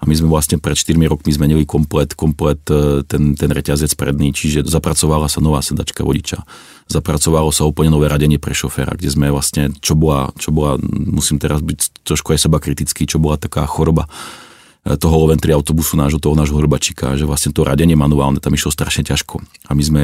A 0.00 0.08
my 0.08 0.16
sme 0.16 0.32
vlastne 0.32 0.56
pred 0.60 0.76
4 0.76 0.96
rokmi 1.08 1.32
zmenili 1.32 1.64
komplet, 1.68 2.16
komplet 2.16 2.60
e, 2.72 3.04
ten, 3.04 3.36
ten 3.36 3.50
reťazec 3.52 3.96
predný, 4.00 4.32
čiže 4.32 4.64
zapracovala 4.64 5.28
sa 5.28 5.44
nová 5.44 5.60
sedačka 5.60 6.04
vodiča 6.04 6.44
zapracovalo 6.90 7.54
sa 7.54 7.62
úplne 7.62 7.94
nové 7.94 8.10
radenie 8.10 8.42
pre 8.42 8.50
šoféra, 8.50 8.98
kde 8.98 9.14
sme 9.14 9.30
vlastne, 9.30 9.70
čo 9.78 9.94
bola, 9.94 10.34
čo 10.34 10.50
bola 10.50 10.74
musím 10.90 11.38
teraz 11.38 11.62
byť 11.62 12.02
trošku 12.02 12.34
aj 12.34 12.50
seba 12.50 12.58
kritický, 12.58 13.06
čo 13.06 13.22
bola 13.22 13.38
taká 13.38 13.62
choroba 13.70 14.10
eh, 14.10 14.98
toho 14.98 15.14
Loventry 15.22 15.54
autobusu 15.54 15.94
nášho, 15.94 16.18
toho 16.18 16.34
nášho 16.34 16.58
hrobačíka, 16.58 17.14
že 17.14 17.30
vlastne 17.30 17.54
to 17.54 17.62
radenie 17.62 17.94
manuálne 17.94 18.42
tam 18.42 18.50
išlo 18.50 18.74
strašne 18.74 19.06
ťažko. 19.06 19.38
A 19.70 19.78
my 19.78 19.82
sme 19.86 20.02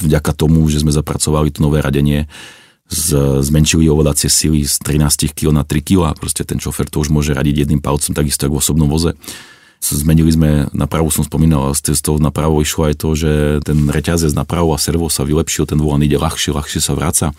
vďaka 0.00 0.32
tomu, 0.36 0.64
že 0.68 0.84
sme 0.84 0.92
zapracovali 0.92 1.52
to 1.52 1.64
nové 1.64 1.80
radenie, 1.80 2.28
z, 2.86 3.42
zmenšili 3.42 3.90
ovládacie 3.90 4.30
sily 4.30 4.62
z 4.62 4.78
13 4.78 5.34
kg 5.34 5.50
na 5.50 5.66
3 5.66 5.82
kg 5.82 6.00
a 6.06 6.14
proste 6.14 6.46
ten 6.46 6.62
šofer 6.62 6.86
to 6.86 7.02
už 7.02 7.10
môže 7.10 7.34
radiť 7.34 7.66
jedným 7.66 7.82
palcom, 7.82 8.14
takisto 8.14 8.46
ako 8.46 8.58
v 8.58 8.62
osobnom 8.62 8.86
voze 8.86 9.18
Zmenili 9.80 10.32
sme, 10.32 10.66
napravo 10.72 11.12
som 11.12 11.22
spomínal, 11.22 11.70
z 11.76 12.00
toho 12.00 12.18
napravo 12.18 12.58
išlo 12.58 12.90
aj 12.90 12.94
to, 12.96 13.08
že 13.14 13.32
ten 13.62 13.86
reťazec 13.86 14.32
napravo 14.34 14.74
a 14.74 14.80
servo 14.80 15.06
sa 15.06 15.22
vylepšil, 15.22 15.68
ten 15.68 15.78
volan 15.78 16.02
ide 16.02 16.18
ľahšie, 16.18 16.50
ľahšie 16.56 16.80
sa 16.82 16.96
vraca. 16.96 17.30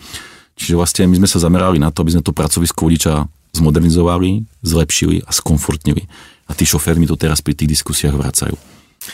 Čiže 0.56 0.78
vlastne 0.78 1.04
my 1.10 1.18
sme 1.20 1.28
sa 1.28 1.42
zamerali 1.42 1.76
na 1.76 1.92
to, 1.92 2.02
aby 2.02 2.16
sme 2.16 2.24
to 2.24 2.32
pracovisko 2.32 2.88
vodiča 2.88 3.28
zmodernizovali, 3.52 4.48
zlepšili 4.64 5.26
a 5.26 5.30
skomfortnili. 5.34 6.08
A 6.48 6.56
tí 6.56 6.64
šoféry 6.64 6.96
mi 7.02 7.10
to 7.10 7.20
teraz 7.20 7.44
pri 7.44 7.52
tých 7.52 7.76
diskusiách 7.76 8.16
vracajú. 8.16 8.56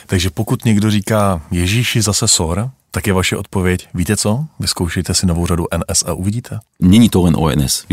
Takže 0.07 0.31
pokud 0.31 0.65
někdo 0.65 0.91
říká 0.91 1.43
Ježíši 1.51 2.03
zase 2.03 2.29
SOR, 2.29 2.71
tak 2.95 3.07
je 3.07 3.13
vaše 3.13 3.37
odpověď, 3.37 3.89
víte 3.95 4.17
co, 4.17 4.47
vyzkoušejte 4.61 5.15
si 5.15 5.27
novou 5.27 5.47
radu 5.47 5.67
NS 5.67 6.07
a 6.07 6.15
uvidíte. 6.15 6.63
Není 6.81 7.11
to 7.11 7.27
len 7.27 7.35
o 7.35 7.51
NS. 7.51 7.91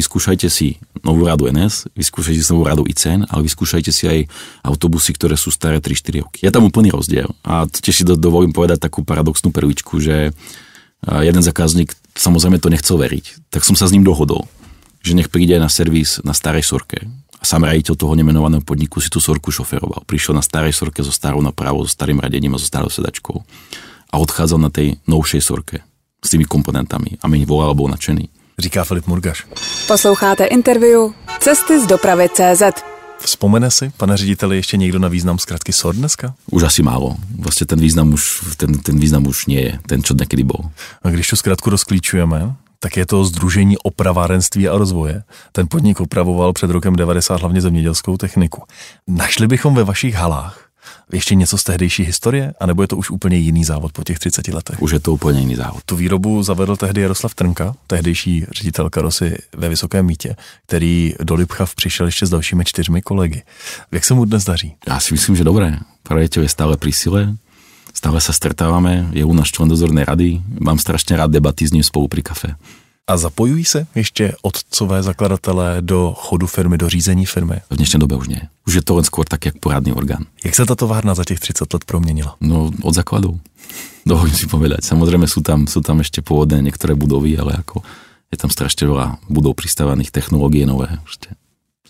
Si 0.54 0.78
novú 1.02 1.26
radu 1.26 1.50
NS, 1.50 1.90
vyskúšajte 1.98 2.38
si 2.38 2.54
novú 2.54 2.70
radu 2.70 2.86
ICN, 2.86 3.26
ale 3.26 3.42
vyskúšajte 3.50 3.90
si 3.90 4.06
aj 4.06 4.20
autobusy, 4.62 5.18
ktoré 5.18 5.34
sú 5.42 5.50
staré 5.50 5.82
3-4 5.82 6.22
roky. 6.22 6.46
Je 6.46 6.54
tam 6.54 6.70
úplný 6.70 6.94
rozdiel. 6.94 7.34
A 7.42 7.66
tiež 7.66 7.96
si 7.98 8.04
dovolím 8.06 8.54
povedať 8.54 8.78
takú 8.78 9.02
paradoxnú 9.02 9.50
perličku, 9.50 9.98
že 9.98 10.38
jeden 11.10 11.42
zákazník 11.42 11.98
samozrejme 12.14 12.62
to 12.62 12.70
nechcel 12.70 13.02
veriť. 13.02 13.50
Tak 13.50 13.66
som 13.66 13.74
sa 13.74 13.90
s 13.90 13.94
ním 13.98 14.06
dohodol, 14.06 14.46
že 15.02 15.18
nech 15.18 15.34
príde 15.34 15.58
na 15.58 15.74
servis 15.74 16.22
na 16.22 16.38
starej 16.38 16.62
sorke. 16.62 17.10
A 17.42 17.44
sám 17.50 17.66
raditeľ 17.66 17.98
toho 17.98 18.14
nemenovaného 18.14 18.62
podniku 18.62 19.02
si 19.02 19.10
tú 19.10 19.18
sorku 19.18 19.50
šoferoval. 19.50 20.06
Prišiel 20.06 20.38
na 20.38 20.46
starej 20.46 20.78
sorke 20.78 21.02
so 21.02 21.10
starou 21.10 21.42
napravou, 21.42 21.90
so 21.90 21.90
starým 21.90 22.22
radením 22.22 22.54
a 22.54 22.62
so 22.62 22.70
starou 22.70 22.94
sedačkou 22.94 23.42
a 24.12 24.17
odchádzal 24.17 24.60
na 24.60 24.69
tej 24.69 25.00
novšej 25.08 25.41
sorke 25.41 25.80
s 26.21 26.30
tými 26.30 26.45
komponentami 26.45 27.17
a 27.21 27.26
mi 27.28 27.45
volal 27.45 27.71
a 27.71 27.78
bol 27.78 27.89
nadšený. 27.89 28.30
Říká 28.60 28.84
Filip 28.84 29.08
Murgaš. 29.08 29.47
Posloucháte 29.88 30.45
interview 30.45 31.12
Cesty 31.39 31.80
z 31.80 31.88
dopravy 31.88 32.30
CZ. 32.30 32.63
Vzpomene 33.19 33.71
si, 33.71 33.91
pane 33.97 34.17
řediteli, 34.17 34.56
ještě 34.56 34.78
někdo 34.78 35.00
na 35.00 35.08
význam 35.08 35.39
zkratky 35.39 35.74
SOR 35.74 35.95
dneska? 35.95 36.34
Už 36.52 36.63
asi 36.63 36.84
málo. 36.84 37.15
Vlastně 37.39 37.67
ten 37.67 37.80
význam 37.80 38.13
už, 38.13 38.41
ten, 38.58 38.80
ten 38.80 39.00
význam 39.00 39.28
už 39.28 39.45
nie 39.45 39.62
je, 39.62 39.80
ten, 39.88 40.04
čo 40.04 40.13
někdy 40.19 40.43
byl. 40.43 40.60
A 41.04 41.10
když 41.10 41.30
tu 41.30 41.36
zkratku 41.36 41.69
rozklíčujeme, 41.69 42.56
tak 42.80 42.97
je 42.97 43.06
to 43.06 43.26
Združení 43.26 43.78
opravárenství 43.78 44.69
a 44.69 44.78
rozvoje. 44.78 45.24
Ten 45.52 45.67
podnik 45.69 46.02
opravoval 46.02 46.54
před 46.54 46.69
rokem 46.69 46.95
90 46.95 47.41
hlavně 47.41 47.62
zemědělskou 47.62 48.17
techniku. 48.17 48.63
Našli 49.08 49.47
bychom 49.47 49.76
ve 49.76 49.84
vašich 49.84 50.15
halách 50.15 50.71
ještě 51.12 51.36
něco 51.36 51.58
z 51.58 51.63
tehdejší 51.63 52.04
historie, 52.04 52.54
anebo 52.60 52.82
je 52.82 52.88
to 52.88 52.98
už 52.98 53.10
úplně 53.10 53.38
jiný 53.38 53.63
závod 53.63 53.91
po 53.91 54.04
těch 54.04 54.20
30 54.20 54.48
letech? 54.48 54.82
Už 54.82 54.91
je 54.91 55.00
to 55.00 55.13
úplně 55.13 55.39
jiný 55.39 55.56
závod. 55.56 55.84
Tu 55.86 55.96
výrobu 55.96 56.44
zavedl 56.44 56.76
tehdy 56.76 57.02
Jaroslav 57.02 57.36
Trnka, 57.36 57.76
tehdejší 57.88 58.46
ředitel 58.52 58.89
karosy 58.89 59.38
ve 59.56 59.70
Vysokém 59.70 60.06
mítě, 60.06 60.36
který 60.67 61.13
do 61.24 61.36
Lipchav 61.36 61.76
přišel 61.76 62.06
ještě 62.06 62.26
s 62.26 62.30
dalšími 62.30 62.65
čtyřmi 62.65 63.02
kolegy. 63.02 63.41
Jak 63.91 64.06
se 64.06 64.13
mu 64.13 64.26
dnes 64.26 64.44
daří? 64.44 64.76
Já 64.88 65.00
si 65.00 65.13
myslím, 65.13 65.36
že 65.36 65.44
dobré. 65.44 65.80
Pravitel 66.04 66.44
je 66.44 66.50
stále 66.50 66.78
pri 66.78 66.91
sile, 66.91 67.38
stále 67.94 68.17
sa 68.17 68.34
stretávame, 68.34 69.13
je 69.13 69.22
u 69.22 69.34
nás 69.34 69.54
člen 69.54 69.70
dozornej 69.70 70.04
rady, 70.04 70.41
mám 70.60 70.80
strašně 70.80 71.17
rád 71.17 71.32
debaty 71.32 71.67
s 71.67 71.72
ním 71.72 71.84
spolu 71.84 72.08
pri 72.08 72.22
kafe. 72.22 72.56
A 73.12 73.17
zapojují 73.17 73.65
se 73.65 73.88
ještě 73.95 74.36
otcové 74.41 75.04
zakladatelé 75.04 75.78
do 75.82 76.13
chodu 76.17 76.47
firmy, 76.47 76.78
do 76.78 76.89
řízení 76.89 77.26
firmy? 77.26 77.56
V 77.69 77.76
dnešní 77.76 78.00
době 78.00 78.17
už 78.17 78.28
ne. 78.28 78.50
Už 78.67 78.74
je 78.74 78.84
to 78.88 78.95
len 78.95 79.04
skôr 79.04 79.28
tak, 79.28 79.45
jak 79.45 79.60
poradný 79.60 79.91
orgán. 79.91 80.24
Jak 80.43 80.56
se 80.56 80.65
ta 80.65 80.76
továrna 80.76 81.12
za 81.12 81.24
těch 81.28 81.39
30 81.39 81.74
let 81.74 81.84
proměnila? 81.84 82.36
No, 82.41 82.71
od 82.82 82.93
základů. 82.95 83.39
Dovolím 84.08 84.36
si 84.36 84.47
povedať. 84.47 84.88
Samozrejme 84.88 85.28
sú 85.28 85.43
tam, 85.43 85.67
sú 85.67 85.84
tam 85.84 86.00
ešte 86.00 86.24
pôvodné 86.24 86.63
niektoré 86.63 86.95
budovy, 86.95 87.36
ale 87.36 87.60
ako 87.60 87.84
je 88.32 88.38
tam 88.39 88.50
strašně 88.50 88.88
veľa 88.88 89.19
budov 89.28 89.60
pristávaných, 89.60 90.15
technológie 90.15 90.63
nové. 90.63 90.95
Ešte 91.04 91.36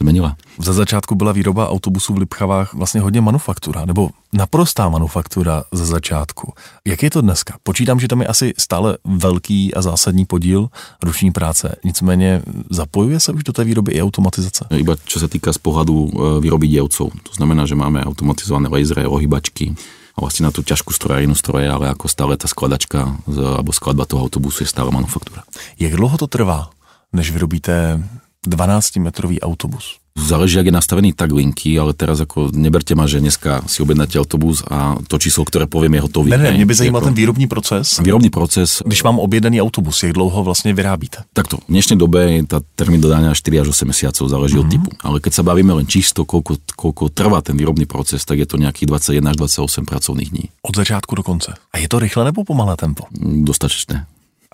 zmenila. 0.01 0.35
Za 0.57 0.73
začátku 0.73 1.15
byla 1.15 1.31
výroba 1.31 1.69
autobusů 1.69 2.13
v 2.13 2.17
Lipchavách 2.17 2.73
vlastně 2.73 3.01
hodně 3.01 3.21
manufaktura, 3.21 3.85
nebo 3.85 4.09
naprostá 4.33 4.89
manufaktura 4.89 5.63
za 5.71 5.85
začátku. 5.85 6.53
Jak 6.85 7.03
je 7.03 7.09
to 7.09 7.21
dneska? 7.21 7.57
Počítám, 7.63 7.99
že 7.99 8.07
tam 8.07 8.21
je 8.21 8.27
asi 8.27 8.53
stále 8.57 8.97
velký 9.05 9.73
a 9.73 9.81
zásadní 9.81 10.25
podíl 10.25 10.69
ruční 11.03 11.31
práce. 11.31 11.75
Nicméně 11.83 12.41
zapojuje 12.69 13.19
se 13.19 13.31
už 13.31 13.43
do 13.43 13.53
té 13.53 13.63
výroby 13.63 13.91
i 13.91 14.01
automatizace? 14.01 14.65
Iba 14.71 14.97
čo 15.05 15.21
sa 15.21 15.29
týka 15.29 15.53
z 15.53 15.59
pohľadu 15.61 15.95
e, 15.95 16.09
výroby 16.41 16.65
dievcov. 16.67 17.11
To 17.11 17.33
znamená, 17.35 17.69
že 17.69 17.77
máme 17.77 18.01
automatizované 18.01 18.71
lasery, 18.71 19.05
ohybačky, 19.05 19.75
a 20.11 20.17
vlastne 20.19 20.47
na 20.47 20.51
tú 20.51 20.59
ťažkú 20.59 20.91
strojárinu 20.91 21.35
stroje, 21.39 21.71
ale 21.71 21.87
ako 21.87 22.11
stále 22.11 22.35
tá 22.35 22.43
skladačka 22.43 23.15
alebo 23.31 23.71
skladba 23.71 24.03
toho 24.03 24.27
autobusu 24.27 24.67
je 24.67 24.71
stále 24.71 24.91
manufaktúra. 24.91 25.47
Jak 25.79 25.95
dlouho 25.95 26.19
to 26.19 26.27
trvá, 26.27 26.67
než 27.15 27.31
vyrobíte 27.31 28.03
12-metrový 28.47 29.39
autobus. 29.41 30.01
Záleží, 30.11 30.57
jak 30.57 30.65
je 30.65 30.75
nastavený 30.75 31.13
tak 31.15 31.31
linky, 31.31 31.79
ale 31.79 31.95
teraz 31.95 32.19
ako 32.19 32.51
neberte 32.51 32.91
ma, 32.99 33.07
že 33.07 33.23
dneska 33.23 33.63
si 33.63 33.79
objednáte 33.79 34.19
autobus 34.19 34.59
a 34.67 34.99
to 35.07 35.15
číslo, 35.15 35.47
které 35.47 35.71
povím, 35.71 35.93
je 35.95 36.01
hotový. 36.01 36.29
Ne, 36.31 36.37
ne, 36.37 36.51
mě 36.51 36.65
by 36.65 36.73
zajímal 36.73 36.99
jako, 36.99 37.05
ten 37.05 37.13
výrobní 37.13 37.47
proces. 37.47 37.99
Výrobní 38.03 38.29
proces. 38.29 38.83
Když 38.85 39.03
mám 39.03 39.19
objednaný 39.19 39.61
autobus, 39.61 40.03
jak 40.03 40.13
dlouho 40.13 40.43
vlastně 40.43 40.73
vyrábíte? 40.73 41.23
Takto, 41.33 41.57
v 41.57 41.71
dnešnej 41.71 41.95
dobe 41.95 42.27
je 42.27 42.43
tá 42.43 42.59
termín 42.75 42.99
dodania 42.99 43.31
4 43.31 43.63
až 43.63 43.67
8 43.71 43.87
mesiacov, 43.87 44.27
záleží 44.27 44.59
mm-hmm. 44.59 44.67
od 44.67 44.71
typu. 44.71 44.89
Ale 44.99 45.17
keď 45.23 45.31
sa 45.31 45.43
bavíme 45.47 45.71
len 45.71 45.87
čisto, 45.87 46.27
koľko, 46.27 46.59
koľko 46.75 47.03
trvá 47.15 47.39
ten 47.39 47.55
výrobný 47.55 47.87
proces, 47.87 48.27
tak 48.27 48.43
je 48.43 48.47
to 48.51 48.59
nejakých 48.59 48.91
21 49.15 49.31
až 49.31 49.35
28 49.47 49.87
pracovných 49.87 50.29
dní. 50.29 50.45
Od 50.67 50.75
začátku 50.75 51.15
do 51.15 51.23
konce. 51.23 51.55
A 51.71 51.79
je 51.79 51.87
to 51.87 52.03
rychle 52.03 52.27
nebo 52.27 52.43
pomalé 52.43 52.75
tempo? 52.75 53.07
Dostatečné. 53.47 54.05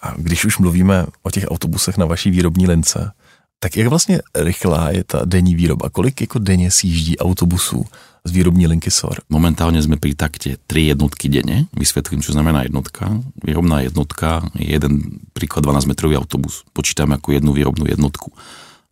A 0.02 0.14
když 0.18 0.46
už 0.46 0.58
mluvíme 0.62 1.06
o 1.26 1.30
těch 1.34 1.50
autobusech 1.50 1.98
na 1.98 2.06
vaší 2.06 2.30
výrobní 2.30 2.68
lince, 2.70 3.12
tak 3.60 3.78
jak 3.78 3.88
vlastně 3.88 4.22
rychlá 4.36 4.90
je 4.90 5.04
ta 5.04 5.22
denní 5.26 5.56
výroba? 5.56 5.90
Kolik 5.90 6.22
jako 6.22 6.40
denně 6.40 6.72
sjíždí 6.72 7.18
autobusů 7.18 7.86
z 8.24 8.32
výrobní 8.32 8.68
linky 8.68 8.92
SOR? 8.92 9.18
Momentálně 9.30 9.82
jsme 9.82 9.98
pri 9.98 10.16
takte 10.16 10.56
3 10.68 10.82
jednotky 10.82 11.30
denně. 11.30 11.66
Vysvětlím, 11.74 12.22
co 12.22 12.32
znamená 12.32 12.64
jednotka. 12.64 13.24
Výrobná 13.44 13.82
jednotka 13.82 14.50
je 14.56 14.72
jeden 14.72 15.02
příklad 15.34 15.62
12 15.62 15.86
metrový 15.86 16.18
autobus. 16.18 16.64
Počítáme 16.74 17.14
jako 17.14 17.32
jednu 17.32 17.54
výrobnou 17.54 17.86
jednotku 17.90 18.32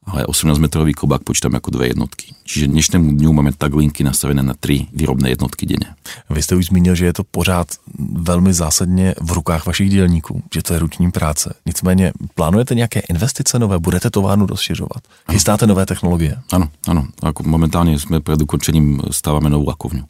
ale 0.05 0.23
18-metrový 0.23 0.93
kobák 0.93 1.23
počítám 1.23 1.53
jako 1.53 1.71
dvě 1.71 1.87
jednotky. 1.87 2.35
Čiže 2.43 2.67
dnešnému 2.67 3.11
dňu 3.11 3.33
máme 3.33 3.51
tak 3.57 3.73
linky 3.73 4.03
nastavené 4.03 4.43
na 4.43 4.53
tři 4.59 4.87
výrobné 4.93 5.29
jednotky 5.29 5.65
denně. 5.65 5.95
Vy 6.29 6.43
jste 6.43 6.55
už 6.55 6.65
zmínil, 6.65 6.95
že 6.95 7.05
je 7.05 7.13
to 7.13 7.23
pořád 7.23 7.67
velmi 8.11 8.53
zásadně 8.53 9.15
v 9.21 9.31
rukách 9.31 9.65
vašich 9.65 9.89
dělníků, 9.89 10.43
že 10.53 10.63
to 10.63 10.73
je 10.73 10.79
ruční 10.79 11.11
práce. 11.11 11.53
Nicméně 11.65 12.13
plánujete 12.35 12.75
nějaké 12.75 12.99
investice 12.99 13.59
nové, 13.59 13.79
budete 13.79 14.09
továrnu 14.09 14.45
rozšiřovat, 14.45 15.03
chystáte 15.31 15.67
nové 15.67 15.85
technologie? 15.85 16.37
Ano, 16.51 16.69
ano. 16.87 17.07
Jako 17.25 17.43
momentálně 17.43 17.99
jsme 17.99 18.21
před 18.21 18.41
ukončením 18.41 19.01
stáváme 19.11 19.49
novou 19.49 19.67
lakovňu. 19.67 20.03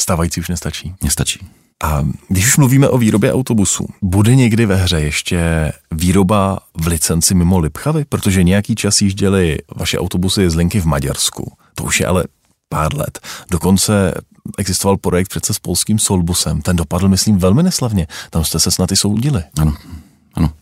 Stávající 0.00 0.40
už 0.40 0.48
nestačí? 0.48 0.94
Nestačí. 1.04 1.40
A 1.82 2.06
když 2.28 2.46
už 2.46 2.56
mluvíme 2.56 2.88
o 2.88 2.98
výrobě 2.98 3.32
autobusů, 3.32 3.86
bude 4.02 4.34
někdy 4.34 4.66
ve 4.66 4.76
hře 4.76 5.00
ještě 5.00 5.72
výroba 5.90 6.58
v 6.74 6.86
licenci 6.86 7.34
mimo 7.34 7.58
Lipchavy? 7.58 8.04
Protože 8.04 8.42
nějaký 8.42 8.74
čas 8.74 9.00
jížděly 9.00 9.58
vaše 9.76 9.98
autobusy 9.98 10.50
z 10.50 10.54
linky 10.54 10.80
v 10.80 10.84
Maďarsku. 10.84 11.52
To 11.74 11.84
už 11.84 12.00
je 12.00 12.06
ale 12.06 12.24
pár 12.68 12.96
let. 12.96 13.20
Dokonce 13.50 14.14
existoval 14.58 14.96
projekt 14.96 15.28
přece 15.28 15.54
s 15.54 15.58
polským 15.58 15.98
Solbusem. 15.98 16.62
Ten 16.62 16.76
dopadl, 16.76 17.08
myslím, 17.08 17.38
velmi 17.38 17.62
neslavně. 17.62 18.06
Tam 18.30 18.44
jste 18.44 18.60
se 18.60 18.70
snad 18.70 18.92
i 18.92 18.96
soudili. 18.96 19.42
Ano, 19.58 19.76
ano. 20.34 20.52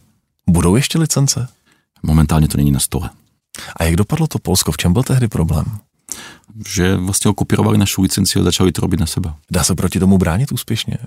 Budou 0.47 0.77
ještě 0.77 0.99
licence? 0.99 1.49
Momentálně 2.03 2.49
to 2.49 2.57
není 2.57 2.71
na 2.71 2.81
stole. 2.81 3.11
A 3.77 3.85
jak 3.85 3.97
dopadlo 3.97 4.27
to 4.27 4.39
Polsko? 4.39 4.73
V 4.73 4.77
čem 4.77 4.93
byl 4.93 5.03
tehdy 5.03 5.29
problém? 5.29 5.65
Že 6.69 6.97
vlastně 6.97 7.31
okupírovali 7.31 7.79
našu 7.79 8.03
licenci 8.03 8.39
a 8.39 8.43
začali 8.43 8.73
to 8.73 8.81
robit 8.81 9.01
na 9.01 9.07
seba. 9.07 9.37
Dá 9.51 9.65
se 9.65 9.75
proti 9.75 10.01
tomu 10.01 10.19
bránit 10.19 10.53
úspěšně? 10.53 10.99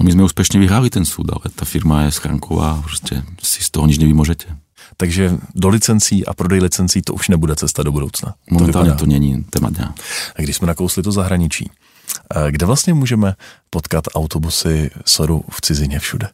No 0.00 0.04
my 0.04 0.12
jsme 0.12 0.24
úspěšně 0.24 0.60
vyhráli 0.60 0.90
ten 0.90 1.04
soud, 1.04 1.30
ale 1.32 1.54
ta 1.54 1.64
firma 1.64 2.02
je 2.02 2.12
schránková 2.12 2.82
prostě 2.82 3.22
si 3.42 3.62
z 3.62 3.70
toho 3.70 3.86
nic 3.86 3.98
nevymožete. 3.98 4.56
Takže 4.96 5.38
do 5.54 5.68
licencí 5.68 6.26
a 6.26 6.34
prodej 6.34 6.60
licencí 6.60 7.02
to 7.02 7.14
už 7.14 7.28
nebude 7.28 7.56
cesta 7.56 7.82
do 7.82 7.92
budoucna. 7.92 8.34
Momentálně 8.50 8.90
to, 8.90 8.96
to 8.96 9.06
není 9.06 9.44
téma 9.44 9.70
dňa. 9.70 9.94
A 10.36 10.42
když 10.42 10.56
jsme 10.56 10.66
nakousli 10.66 11.02
to 11.02 11.12
zahraničí, 11.12 11.70
eh, 12.36 12.50
kde 12.50 12.66
vlastně 12.66 12.94
můžeme 12.94 13.34
potkat 13.70 14.04
autobusy 14.14 14.90
Soru 15.04 15.44
v 15.50 15.60
cizině 15.60 15.98
všude? 15.98 16.28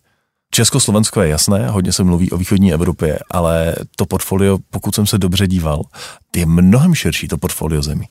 Československo 0.55 1.23
je 1.23 1.29
jasné, 1.29 1.69
hodně 1.69 1.93
se 1.93 2.05
mluví 2.05 2.31
o 2.31 2.37
východní 2.37 2.73
Evropě, 2.73 3.19
ale 3.31 3.75
to 3.97 4.07
portfolio, 4.07 4.59
pokud 4.71 4.95
jsem 4.95 5.07
se 5.07 5.19
dobře 5.19 5.47
díval, 5.47 5.83
je 6.37 6.47
mnohem 6.47 6.95
širší, 6.95 7.29
to 7.29 7.39
portfolio 7.39 7.83
zemí. 7.83 8.07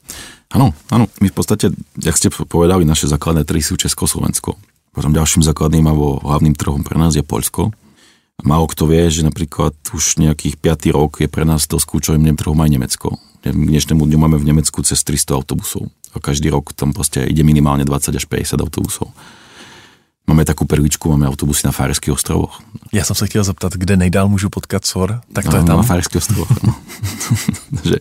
Ano, 0.51 0.73
ano. 0.91 1.06
My 1.21 1.29
v 1.29 1.32
podstatě, 1.32 1.69
jak 2.03 2.17
jste 2.17 2.29
povedali, 2.47 2.86
naše 2.86 3.08
základné 3.08 3.43
trhy 3.43 3.63
jsou 3.63 3.75
Československo. 3.75 4.53
Potom 4.91 5.13
dalším 5.13 5.43
základným 5.43 5.88
a 5.88 5.91
hlavním 6.23 6.56
trhom 6.56 6.84
pro 6.84 6.99
nás 6.99 7.15
je 7.15 7.23
Polsko. 7.23 7.71
Málo 8.43 8.67
kto 8.67 8.88
vie, 8.91 9.08
že 9.12 9.23
napríklad 9.23 9.73
už 9.93 10.19
nejakých 10.19 10.60
5. 10.60 10.91
rok 10.99 11.23
je 11.23 11.32
pre 11.32 11.45
nás 11.47 11.63
to 11.63 11.79
skľúčovým 11.79 12.36
trhom 12.36 12.60
aj 12.60 12.69
Nemecko. 12.69 13.15
K 13.39 13.56
dnešnému 13.56 14.03
dňu 14.03 14.17
máme 14.19 14.38
v 14.41 14.51
Nemecku 14.51 14.84
cez 14.84 14.99
300 14.99 15.32
autobusov. 15.32 15.88
A 16.12 16.19
každý 16.19 16.49
rok 16.49 16.73
tam 16.73 16.93
prostě 16.93 17.23
ide 17.23 17.43
minimálne 17.43 17.86
20 17.86 18.15
až 18.15 18.25
50 18.25 18.62
autobusov. 18.62 19.15
Máme 20.27 20.45
takovou 20.45 20.67
perličku, 20.67 21.09
máme 21.09 21.27
autobusy 21.27 21.67
na 21.67 21.71
Fajerských 21.71 22.13
ostrovoch. 22.13 22.62
Já 22.93 23.05
jsem 23.05 23.15
se 23.15 23.27
chtěl 23.27 23.43
zeptat, 23.43 23.73
kde 23.73 23.97
nejdál 23.97 24.27
můžu 24.27 24.49
potkat 24.49 24.86
SOR, 24.86 25.21
tak 25.33 25.45
to 25.45 25.51
no, 25.51 25.57
je 25.57 25.63
tam. 25.63 25.77
Na 25.77 25.83
Fajerských 25.83 26.17
ostrovoch. 26.17 26.63
No. 26.63 26.75
Takže 27.75 27.95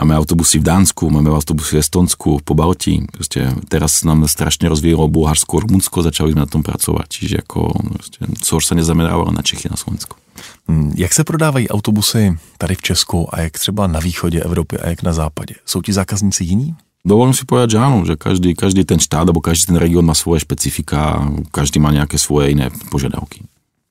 máme 0.00 0.18
autobusy 0.18 0.58
v 0.58 0.62
Dánsku, 0.62 1.10
máme 1.10 1.30
autobusy 1.30 1.76
v 1.76 1.78
Estonsku, 1.78 2.40
po 2.44 2.54
Baltí. 2.54 3.06
Prostě 3.12 3.52
teraz 3.68 4.04
nám 4.04 4.28
strašně 4.28 4.68
rozvíjelo 4.68 5.08
Bulharsko, 5.08 5.60
Rumunsko, 5.60 6.02
začali 6.02 6.32
jsme 6.32 6.40
na 6.40 6.46
tom 6.46 6.62
pracovat. 6.62 7.04
Čiže 7.08 7.36
jako 7.36 7.72
prostě, 7.92 8.18
SOR 8.42 8.62
se 8.62 8.74
nezaměřoval 8.74 9.32
na 9.32 9.42
Čechy, 9.42 9.68
na 9.70 9.76
Slovensku. 9.76 10.16
Hmm, 10.68 10.92
jak 10.96 11.14
se 11.14 11.24
prodávají 11.24 11.68
autobusy 11.68 12.38
tady 12.58 12.74
v 12.74 12.82
Česku 12.82 13.34
a 13.34 13.40
jak 13.40 13.52
třeba 13.58 13.86
na 13.86 14.00
východě 14.00 14.40
Evropy 14.40 14.78
a 14.78 14.88
jak 14.88 15.02
na 15.02 15.12
západě? 15.12 15.54
Jsou 15.66 15.82
ti 15.82 15.92
zákazníci 15.92 16.44
jiní? 16.44 16.74
Dovolím 17.02 17.34
si 17.34 17.42
povedať, 17.42 17.74
že 17.74 17.78
áno, 17.82 18.06
že 18.06 18.14
každý, 18.14 18.54
každý 18.54 18.86
ten 18.86 19.02
štát 19.02 19.26
alebo 19.26 19.42
každý 19.42 19.74
ten 19.74 19.78
región 19.82 20.06
má 20.06 20.14
svoje 20.14 20.46
špecifika, 20.46 21.18
každý 21.50 21.82
má 21.82 21.90
nějaké 21.90 22.14
svoje 22.14 22.54
jiné 22.54 22.70
požiadavky. 22.94 23.42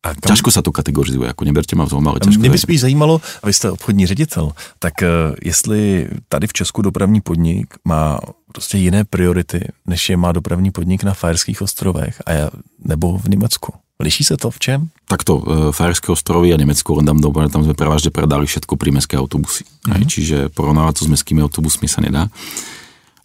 A 0.02 0.17
kam... 0.17 0.34
Ťažko 0.34 0.50
sa 0.50 0.65
to 0.65 0.74
kategorizuje, 0.74 1.30
jako 1.30 1.45
neberte 1.45 1.78
ma 1.78 1.86
v 1.86 1.93
tom, 1.93 2.08
ale 2.08 2.17
těžko. 2.19 2.39
Mě 2.39 2.50
by 2.50 2.58
spíš 2.58 2.82
zajímalo, 2.82 3.21
a 3.43 3.47
vy 3.47 3.54
jste 3.54 3.71
obchodní 3.71 4.08
ředitel, 4.08 4.52
tak 4.80 4.93
uh, 5.02 5.36
jestli 5.43 6.10
tady 6.30 6.47
v 6.47 6.54
Česku 6.54 6.82
dopravní 6.82 7.21
podnik 7.21 7.76
má 7.86 8.19
prostě 8.52 8.78
jiné 8.78 9.04
priority, 9.04 9.67
než 9.88 10.10
je 10.10 10.17
má 10.17 10.32
dopravní 10.32 10.71
podnik 10.71 11.04
na 11.04 11.13
Fajerských 11.13 11.62
ostrovech 11.62 12.21
a 12.26 12.32
já, 12.32 12.50
nebo 12.86 13.17
v 13.17 13.30
Německu. 13.30 13.74
Liší 14.00 14.24
se 14.24 14.38
to 14.38 14.52
v 14.52 14.60
čem? 14.60 14.89
Takto, 15.08 15.38
uh, 15.38 15.71
Fajerské 15.71 16.12
ostrovy 16.12 16.54
a 16.54 16.58
Německo, 16.58 16.95
len 16.95 17.06
tam, 17.06 17.21
tam 17.21 17.62
sme 17.63 17.78
prevažne 17.78 18.10
predali 18.10 18.50
všetko 18.50 18.74
prímestské 18.80 19.19
autobusy. 19.21 19.69
Mm-hmm. 19.86 20.08
čiže 20.10 20.38
porovnávať 20.50 20.97
to 20.97 21.06
s 21.06 21.12
mestskými 21.13 21.45
autobusmi 21.45 21.86
sa 21.86 22.02
nedá. 22.02 22.26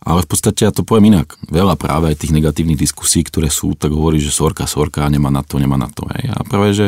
Ale 0.07 0.23
v 0.23 0.29
podstate 0.31 0.63
ja 0.63 0.71
to 0.71 0.87
poviem 0.87 1.11
inak. 1.19 1.35
Veľa 1.51 1.75
práve 1.75 2.15
aj 2.15 2.23
tých 2.23 2.31
negatívnych 2.31 2.79
diskusí, 2.79 3.27
ktoré 3.27 3.51
sú, 3.51 3.75
tak 3.75 3.91
hovorí, 3.91 4.23
že 4.23 4.31
sorka, 4.31 4.63
sorka, 4.71 5.03
nemá 5.11 5.35
na 5.35 5.43
to, 5.43 5.59
nemá 5.59 5.75
na 5.75 5.91
to. 5.91 6.07
Hej. 6.15 6.31
A 6.31 6.47
práve, 6.47 6.71
že 6.71 6.87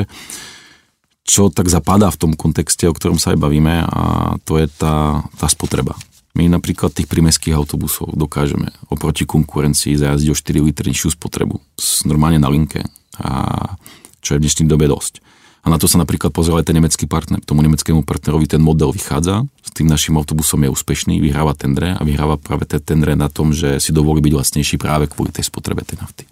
čo 1.27 1.51
tak 1.51 1.67
zapadá 1.67 2.15
v 2.15 2.21
tom 2.23 2.33
kontexte, 2.39 2.87
o 2.87 2.95
ktorom 2.95 3.19
sa 3.19 3.35
aj 3.35 3.43
bavíme, 3.43 3.85
a 3.85 4.03
to 4.47 4.57
je 4.57 4.71
tá, 4.71 5.27
tá 5.35 5.47
spotreba. 5.51 5.99
My 6.39 6.47
napríklad 6.47 6.95
tých 6.95 7.11
prímeských 7.11 7.59
autobusov 7.59 8.15
dokážeme 8.15 8.71
oproti 8.87 9.27
konkurencii 9.27 9.99
zajazdiť 9.99 10.31
o 10.31 10.39
4 10.39 10.67
litry 10.71 10.95
nižšiu 10.95 11.19
spotrebu 11.19 11.59
normálne 12.07 12.39
na 12.39 12.47
linke, 12.47 12.87
a 13.19 13.75
čo 14.23 14.39
je 14.39 14.39
v 14.39 14.45
dnešnej 14.47 14.71
dobe 14.71 14.87
dosť. 14.87 15.19
A 15.67 15.75
na 15.75 15.77
to 15.77 15.91
sa 15.91 15.99
napríklad 15.99 16.31
pozrel 16.31 16.63
aj 16.63 16.71
ten 16.71 16.79
nemecký 16.79 17.11
partner. 17.11 17.43
Tomu 17.43 17.67
nemeckému 17.67 18.07
partnerovi 18.07 18.47
ten 18.47 18.63
model 18.63 18.95
vychádza 18.95 19.43
z 19.69 19.85
tým 19.85 19.89
našim 19.93 20.17
autobusom 20.17 20.65
je 20.65 20.73
úspešný, 20.73 21.21
vyhráva 21.21 21.53
tendre 21.53 21.93
a 21.93 22.01
vyhráva 22.01 22.41
práve 22.41 22.65
tie 22.65 22.81
tendre 22.81 23.13
na 23.13 23.29
tom, 23.29 23.53
že 23.53 23.77
si 23.77 23.93
dovolí 23.93 24.25
byť 24.25 24.33
vlastnejší 24.33 24.81
práve 24.81 25.13
kvôli 25.13 25.29
tej 25.29 25.45
spotrebe 25.45 25.85
tej 25.85 26.01
nafty. 26.01 26.25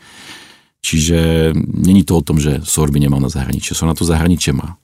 Čiže 0.80 1.52
není 1.56 2.06
to 2.06 2.16
o 2.16 2.22
tom, 2.24 2.40
že 2.40 2.64
SOR 2.64 2.88
by 2.94 3.02
nemal 3.02 3.20
na 3.20 3.28
zahraničí. 3.28 3.74
SOR 3.74 3.90
na 3.90 3.98
to 3.98 4.06
zahraničí 4.06 4.54
má. 4.54 4.78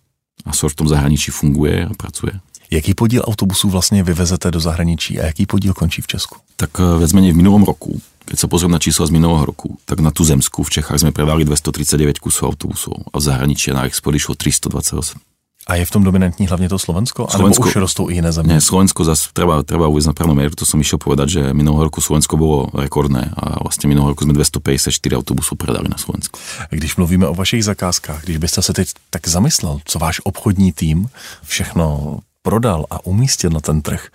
A 0.44 0.52
SOR 0.52 0.74
v 0.74 0.84
tom 0.84 0.88
zahraničí 0.90 1.30
funguje 1.30 1.86
a 1.86 1.94
pracuje. 1.94 2.36
Jaký 2.70 2.94
podíl 2.94 3.22
autobusů 3.24 3.70
vlastně 3.70 4.02
vyvezete 4.02 4.50
do 4.50 4.60
zahraničí 4.60 5.20
a 5.20 5.26
jaký 5.26 5.46
podíl 5.46 5.74
končí 5.74 6.02
v 6.02 6.06
Česku? 6.06 6.36
Tak 6.56 6.70
eh, 6.80 7.14
menej 7.14 7.32
v 7.32 7.36
minulom 7.36 7.62
roku, 7.62 8.00
keď 8.24 8.38
sa 8.38 8.46
pozriem 8.48 8.72
na 8.72 8.78
čísla 8.78 9.06
z 9.06 9.12
minulého 9.12 9.44
roku, 9.44 9.76
tak 9.84 10.00
na 10.00 10.10
tú 10.10 10.24
zemsku 10.24 10.62
v 10.62 10.70
Čechách 10.80 11.04
sme 11.04 11.12
prevali 11.12 11.44
239 11.44 12.22
kusov 12.22 12.54
autobusov 12.54 12.96
a 13.12 13.18
v 13.18 13.22
zahraničí 13.22 13.74
na 13.74 13.84
export 13.84 14.16
išlo 14.16 14.34
328. 14.38 15.31
A 15.66 15.74
je 15.74 15.84
v 15.86 15.90
tom 15.90 16.04
dominantní 16.04 16.46
hlavně 16.46 16.68
to 16.68 16.78
Slovensko? 16.78 17.26
Slovensko 17.30 17.68
už 17.68 17.76
rostou 17.76 18.10
i 18.10 18.14
jiné 18.14 18.32
země? 18.32 18.54
Nie, 18.54 18.60
Slovensko 18.60 19.04
zase 19.04 19.30
treba, 19.32 19.62
treba 19.62 19.86
uvieť 19.86 20.10
na 20.10 20.12
pravnom 20.12 20.34
mieru, 20.34 20.58
to 20.58 20.66
som 20.66 20.82
išiel 20.82 20.98
povedať, 20.98 21.28
že 21.28 21.40
minulého 21.54 21.86
roku 21.86 22.02
Slovensko 22.02 22.34
bolo 22.34 22.66
rekordné 22.74 23.30
a 23.38 23.62
vlastne 23.62 23.86
minulého 23.86 24.10
roku 24.10 24.26
sme 24.26 24.34
254 24.34 24.90
autobusů 25.16 25.54
predali 25.54 25.86
na 25.86 25.98
Slovensku. 25.98 26.38
Když 26.70 26.96
mluvíme 26.96 27.30
o 27.30 27.34
vašich 27.34 27.64
zakázkách, 27.64 28.26
když 28.26 28.36
byste 28.36 28.62
se 28.62 28.72
teď 28.72 28.88
tak 29.10 29.28
zamyslel, 29.28 29.78
co 29.84 29.98
váš 29.98 30.20
obchodní 30.24 30.72
tým 30.72 31.08
všechno 31.46 32.18
prodal 32.42 32.86
a 32.90 33.06
umístil 33.06 33.50
na 33.50 33.60
ten 33.60 33.82
trh, 33.82 34.10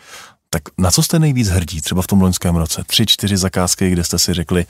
tak 0.50 0.64
na 0.78 0.92
co 0.92 1.04
jste 1.04 1.20
nejvíc 1.20 1.48
hrdí 1.48 1.82
třeba 1.82 2.02
v 2.02 2.08
tom 2.08 2.22
loňském 2.22 2.56
roce? 2.56 2.84
Tři, 2.88 3.06
čtyři 3.06 3.38
zakázky, 3.38 3.90
kde 3.90 4.04
jste 4.04 4.20
si 4.20 4.34
řekli, 4.34 4.66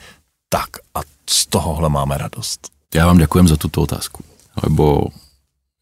tak 0.48 0.68
a 0.94 1.00
z 1.30 1.46
tohohle 1.46 1.88
máme 1.88 2.18
radost. 2.18 2.70
Ja 2.94 3.04
vám 3.04 3.20
ďakujem 3.20 3.52
za 3.52 3.60
túto 3.60 3.84
otázku, 3.84 4.24
lebo 4.64 5.12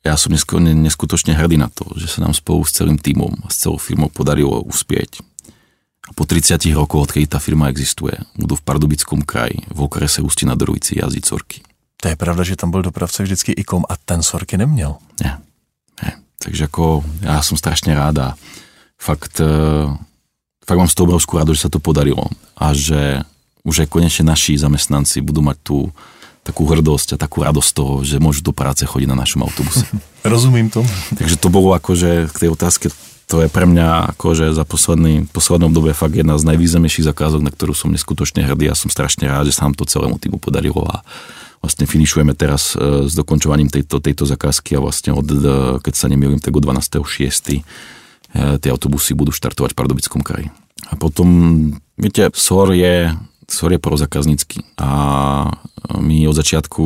ja 0.07 0.15
som 0.15 0.31
neskutočne 0.31 1.35
hrdý 1.35 1.59
na 1.59 1.67
to, 1.67 1.85
že 1.99 2.07
sa 2.07 2.23
nám 2.23 2.33
spolu 2.33 2.63
s 2.63 2.79
celým 2.79 2.97
týmom 2.97 3.45
a 3.45 3.51
s 3.51 3.67
celou 3.67 3.77
firmou 3.77 4.07
podarilo 4.07 4.63
uspieť. 4.63 5.21
A 6.07 6.15
po 6.15 6.23
30 6.23 6.63
rokoch, 6.79 7.11
odkedy 7.11 7.27
tá 7.27 7.43
firma 7.43 7.67
existuje, 7.67 8.15
budú 8.39 8.55
v 8.55 8.63
Pardubickom 8.63 9.27
kraji, 9.27 9.67
v 9.67 9.79
okrese 9.83 10.23
Ústí 10.23 10.47
na 10.47 10.55
Drujici 10.55 11.03
jazdiť 11.03 11.25
sorky. 11.27 11.59
To 11.99 12.07
je 12.13 12.17
pravda, 12.17 12.47
že 12.47 12.55
tam 12.55 12.71
byl 12.71 12.87
dopravce 12.87 13.23
vždycky 13.23 13.53
IKOM 13.53 13.83
a 13.89 13.99
ten 13.99 14.23
sorky 14.23 14.55
neměl. 14.55 14.97
Ne, 15.25 15.43
ne. 16.03 16.13
Takže 16.39 16.71
ako 16.71 17.03
ja 17.27 17.43
som 17.43 17.59
strašne 17.59 17.97
rád 17.97 18.17
a 18.23 18.29
fakt, 19.01 19.43
eh, 19.43 19.89
fakt 20.63 20.79
mám 20.79 20.87
z 20.87 20.95
toho 20.95 21.11
obrovskú 21.11 21.41
rado, 21.41 21.51
že 21.57 21.67
sa 21.67 21.73
to 21.73 21.83
podarilo 21.83 22.31
a 22.55 22.71
že 22.71 23.25
už 23.67 23.83
aj 23.83 23.89
konečne 23.91 24.31
naši 24.31 24.55
zamestnanci 24.55 25.25
budú 25.27 25.43
mať 25.43 25.59
tú 25.67 25.91
takú 26.47 26.63
hrdosť 26.71 27.19
a 27.19 27.21
takú 27.21 27.43
radosť 27.43 27.71
toho, 27.75 28.07
že 28.07 28.23
môžu 28.23 28.47
do 28.47 28.55
práce 28.55 28.87
chodiť 28.87 29.11
na 29.11 29.19
našom 29.19 29.43
autobuse. 29.43 29.83
Rozumím 30.23 30.71
tomu. 30.71 30.87
Takže 31.19 31.37
to 31.37 31.51
bolo 31.51 31.75
akože 31.75 32.31
k 32.31 32.37
tej 32.47 32.51
otázke, 32.55 32.87
to 33.27 33.43
je 33.43 33.49
pre 33.51 33.67
mňa 33.67 34.15
akože 34.15 34.55
za 34.55 34.63
posledný, 34.63 35.27
poslednom 35.35 35.75
dobe 35.75 35.91
fakt 35.91 36.15
jedna 36.15 36.39
z 36.39 36.47
najvýznamnejších 36.47 37.11
zakázok, 37.11 37.43
na 37.43 37.51
ktorú 37.51 37.75
som 37.75 37.91
neskutočne 37.91 38.47
hrdý 38.47 38.71
a 38.71 38.79
som 38.79 38.87
strašne 38.87 39.27
rád, 39.27 39.51
že 39.51 39.59
sa 39.59 39.67
nám 39.67 39.75
to 39.75 39.83
celému 39.83 40.23
týmu 40.23 40.39
podarilo 40.39 40.87
a 40.87 41.03
vlastne 41.59 41.91
finišujeme 41.91 42.39
teraz 42.39 42.79
e, 42.79 43.11
s 43.11 43.19
dokončovaním 43.19 43.67
tejto, 43.67 43.99
tejto 43.99 44.23
zakázky 44.31 44.79
a 44.79 44.83
vlastne 44.83 45.11
od, 45.11 45.27
e, 45.27 45.83
keď 45.83 45.95
sa 45.99 46.07
nemýlim, 46.07 46.39
tak 46.39 46.55
od 46.55 46.63
12.6. 46.63 47.03
E, 47.03 47.61
tie 48.63 48.71
autobusy 48.71 49.19
budú 49.19 49.35
štartovať 49.35 49.75
v 49.75 49.79
Pardubickom 49.79 50.23
kraji. 50.23 50.55
A 50.87 50.95
potom, 50.95 51.29
viete, 51.99 52.31
SOR 52.31 52.79
je 52.79 53.11
SOR 53.51 53.73
je 53.73 53.79
prozakaznický 53.79 54.61
a 54.79 54.91
um, 55.95 56.07
my 56.07 56.29
od 56.29 56.35
začiatku, 56.35 56.83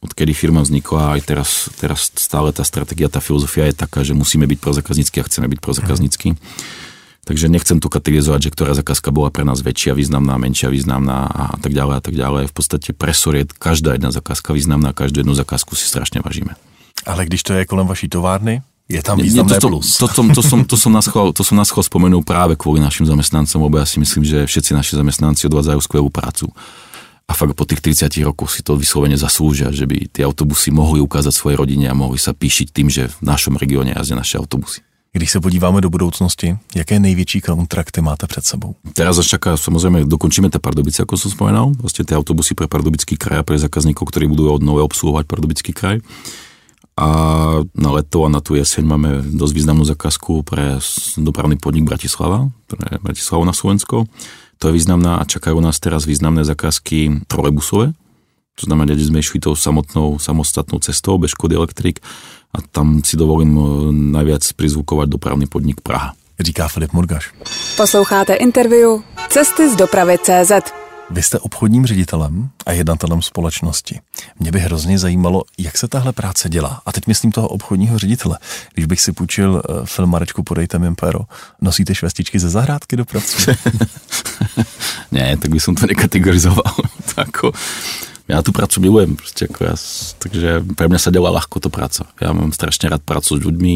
odkedy 0.00 0.32
firma 0.32 0.62
vznikla, 0.62 1.18
aj 1.18 1.20
teraz, 1.26 1.50
teraz 1.82 2.10
stále 2.14 2.54
ta 2.54 2.64
strategia, 2.64 3.10
ta 3.10 3.20
filozofia 3.20 3.66
je 3.66 3.74
taká, 3.74 4.06
že 4.06 4.14
musíme 4.14 4.46
být 4.46 4.60
prozakaznický 4.60 5.20
a 5.20 5.26
chceme 5.26 5.48
být 5.48 5.60
prozakaznický. 5.60 6.30
Mm. 6.30 6.38
Takže 7.26 7.48
nechcem 7.48 7.80
tu 7.80 7.88
kategorizovat, 7.88 8.42
že 8.42 8.50
která 8.50 8.74
zakázka 8.74 9.10
byla 9.10 9.34
pro 9.34 9.42
nás 9.42 9.58
väčšia, 9.58 9.98
významná, 9.98 10.38
menšia, 10.38 10.70
významná 10.70 11.26
a 11.26 11.58
tak 11.58 11.74
dále 11.74 11.98
a 11.98 12.00
tak 12.00 12.14
dále. 12.14 12.46
V 12.46 12.54
podstatě 12.54 12.94
presor 12.94 13.36
je 13.36 13.50
každá 13.58 13.98
jedna 13.98 14.14
zakázka 14.14 14.54
významná, 14.54 14.94
každou 14.94 15.26
jednu 15.26 15.34
zakázku 15.34 15.74
si 15.74 15.90
strašně 15.90 16.22
vážíme. 16.22 16.54
Ale 17.06 17.26
když 17.26 17.42
to 17.42 17.52
je 17.52 17.66
kolem 17.66 17.86
vaší 17.86 18.08
továrny, 18.08 18.62
je 18.86 19.02
tam 19.02 19.18
významné 19.18 19.58
Nie, 19.58 19.62
to, 19.62 19.68
plus. 19.68 19.98
To, 19.98 20.06
to, 20.06 20.22
to, 20.30 20.38
to, 20.38 20.42
som, 20.46 20.60
to, 20.62 20.76
som 20.78 20.92
na 20.94 21.02
schvál, 21.02 21.34
to 21.34 21.42
som 21.42 21.58
na 21.58 21.66
schvál 21.66 21.82
spomenul 21.82 22.22
práve 22.22 22.54
kvôli 22.54 22.78
našim 22.78 23.02
zamestnancom, 23.02 23.58
lebo 23.66 23.82
ja 23.82 23.86
si 23.86 23.98
myslím, 23.98 24.22
že 24.22 24.46
všetci 24.46 24.70
naši 24.78 24.92
zamestnanci 24.94 25.50
odvádzajú 25.50 25.80
skvelú 25.82 26.08
prácu. 26.08 26.46
A 27.26 27.34
fakt 27.34 27.58
po 27.58 27.66
tých 27.66 27.82
30 27.82 28.22
rokoch 28.22 28.54
si 28.54 28.62
to 28.62 28.78
vyslovene 28.78 29.18
zaslúžia, 29.18 29.74
že 29.74 29.82
by 29.82 30.06
tie 30.14 30.22
autobusy 30.22 30.70
mohli 30.70 31.02
ukázať 31.02 31.34
svojej 31.34 31.58
rodine 31.58 31.90
a 31.90 31.98
mohli 31.98 32.22
sa 32.22 32.30
píšiť 32.30 32.70
tým, 32.70 32.86
že 32.86 33.10
v 33.10 33.26
našom 33.26 33.58
regióne 33.58 33.90
jazdia 33.98 34.14
naše 34.14 34.38
autobusy. 34.38 34.86
Když 35.16 35.30
se 35.30 35.40
podíváme 35.40 35.80
do 35.80 35.90
budoucnosti, 35.90 36.58
jaké 36.74 37.00
největší 37.00 37.40
kontrakty 37.40 38.00
máte 38.00 38.26
před 38.26 38.44
sebou? 38.44 38.74
Teraz 38.92 39.18
až 39.18 39.26
čaká, 39.26 39.56
samozrejme, 39.56 40.04
dokončíme 40.04 40.52
tie 40.52 40.60
Pardubice, 40.60 41.02
ako 41.02 41.16
som 41.16 41.32
spomenal, 41.32 41.72
vlastne 41.80 42.04
tie 42.04 42.12
autobusy 42.12 42.52
pre 42.52 42.68
Pardubický 42.68 43.16
kraj 43.16 43.40
a 43.40 43.46
pre 43.46 43.56
zákazníkov, 43.56 44.12
ktorí 44.12 44.28
budú 44.28 44.52
od 44.52 44.60
nové 44.60 44.84
obsluhovať 44.84 45.24
Pardubický 45.24 45.72
kraj. 45.72 46.04
A 46.96 47.08
na 47.76 47.90
leto 47.92 48.24
a 48.24 48.32
na 48.32 48.40
tú 48.40 48.56
jeseň 48.56 48.84
máme 48.88 49.20
dosť 49.36 49.52
významnú 49.52 49.84
zakázku 49.84 50.40
pre 50.48 50.80
dopravný 51.20 51.60
podnik 51.60 51.84
Bratislava, 51.84 52.48
pre 52.64 52.96
Bratislavu 53.04 53.44
na 53.44 53.52
Slovensko. 53.52 54.08
To 54.56 54.64
je 54.68 54.76
významná 54.76 55.20
a 55.20 55.28
čakajú 55.28 55.60
nás 55.60 55.76
teraz 55.76 56.08
významné 56.08 56.48
zakázky 56.48 57.28
trolejbusové, 57.28 57.92
to 58.56 58.64
znamená, 58.64 58.96
že 58.96 59.12
sme 59.12 59.20
išli 59.20 59.36
tou 59.36 59.52
samotnou, 59.52 60.16
samostatnou 60.16 60.80
cestou 60.80 61.20
bez 61.20 61.36
Škody 61.36 61.60
Elektrik 61.60 62.00
a 62.56 62.64
tam 62.64 63.04
si 63.04 63.20
dovolím 63.20 63.52
e, 63.52 63.62
najviac 64.16 64.48
prizvukovať 64.56 65.12
dopravný 65.12 65.44
podnik 65.44 65.84
Praha. 65.84 66.16
Říká 66.40 66.68
Filip 66.68 66.92
Murgaš. 66.92 67.32
Posloucháte 67.76 68.34
interview 68.34 69.04
Cesty 69.28 69.68
z 69.68 69.76
dopravy 69.76 70.16
CZ. 70.18 70.85
Vy 71.10 71.22
jste 71.22 71.38
obchodním 71.38 71.86
ředitelem 71.86 72.50
a 72.66 72.72
jednatelem 72.72 73.22
společnosti. 73.22 74.00
Mě 74.38 74.52
by 74.52 74.60
hrozně 74.60 74.98
zajímalo, 74.98 75.42
jak 75.58 75.78
se 75.78 75.88
tahle 75.88 76.12
práce 76.12 76.48
dělá. 76.48 76.82
A 76.86 76.92
teď 76.92 77.06
myslím 77.06 77.32
toho 77.32 77.48
obchodního 77.48 77.98
ředitele. 77.98 78.38
Když 78.74 78.86
bych 78.86 79.00
si 79.00 79.12
půjčil 79.12 79.62
uh, 79.68 79.86
film 79.86 80.10
Marečku 80.10 80.42
Podejte 80.42 80.78
mi 80.78 80.94
pero, 80.94 81.20
nosíte 81.60 81.94
švestičky 81.94 82.38
ze 82.38 82.48
zahrádky 82.48 82.96
do 82.96 83.04
prací? 83.04 83.36
ne, 85.12 85.36
tak 85.36 85.50
by 85.50 85.60
som 85.60 85.74
to 85.74 85.86
nekategorizoval. 85.86 86.74
to 87.14 87.52
ako, 88.26 88.34
ja 88.34 88.42
tú 88.42 88.50
prácu 88.50 88.82
milujem, 88.82 89.14
proste 89.14 89.46
ako 89.46 89.60
ja, 89.62 89.74
takže 90.18 90.50
pre 90.74 90.90
mňa 90.90 90.98
sa 90.98 91.14
delá 91.14 91.30
ľahko 91.30 91.62
to 91.62 91.70
práca. 91.70 92.10
Ja 92.18 92.34
mám 92.34 92.50
strašne 92.50 92.90
rád 92.90 93.06
prácu 93.06 93.38
s 93.38 93.42
ľuďmi, 93.46 93.74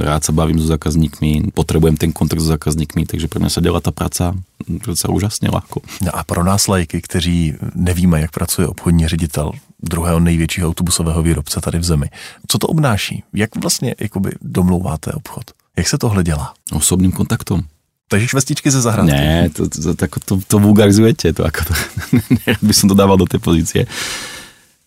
rád 0.00 0.24
sa 0.24 0.32
bavím 0.32 0.56
so 0.56 0.66
zákazníkmi, 0.72 1.52
potrebujem 1.52 2.00
ten 2.00 2.12
kontakt 2.12 2.40
s 2.40 2.48
zákazníkmi, 2.48 3.04
takže 3.04 3.28
pre 3.28 3.44
mňa 3.44 3.50
sa 3.52 3.60
delá 3.60 3.84
tá 3.84 3.92
práca 3.92 4.32
sa 4.96 5.08
úžasne 5.12 5.52
ľahko. 5.52 5.84
No 6.00 6.10
a 6.16 6.24
pro 6.24 6.40
nás 6.40 6.64
lajky, 6.64 7.00
kteří 7.04 7.54
nevíme, 7.74 8.20
jak 8.20 8.32
pracuje 8.32 8.68
obchodní 8.68 9.08
ředitel 9.08 9.52
druhého 9.82 10.20
největšího 10.20 10.68
autobusového 10.68 11.22
výrobce 11.22 11.60
tady 11.60 11.78
v 11.78 11.84
zemi, 11.84 12.06
co 12.48 12.58
to 12.58 12.66
obnáší? 12.66 13.24
Jak 13.32 13.56
vlastně 13.56 13.94
jakoby 14.00 14.30
domlouváte 14.40 15.12
obchod? 15.12 15.44
Jak 15.76 15.88
se 15.88 15.98
tohle 15.98 16.24
dělá? 16.24 16.54
Osobným 16.72 17.12
kontaktom. 17.12 17.62
Takže 18.10 18.26
švestičky 18.26 18.66
ze 18.74 18.82
zahrádky. 18.82 19.14
Ne, 19.14 19.54
to, 19.54 19.70
to, 19.70 19.94
to, 19.94 20.06
to, 20.18 20.34
to 20.42 20.56
vulgarizujete, 20.58 21.30
to 21.30 21.46
ako 21.46 21.70
to, 21.70 21.74
by 22.66 22.74
som 22.74 22.90
to 22.90 22.98
dával 22.98 23.14
do 23.14 23.22
tej 23.22 23.38
pozície. 23.38 23.86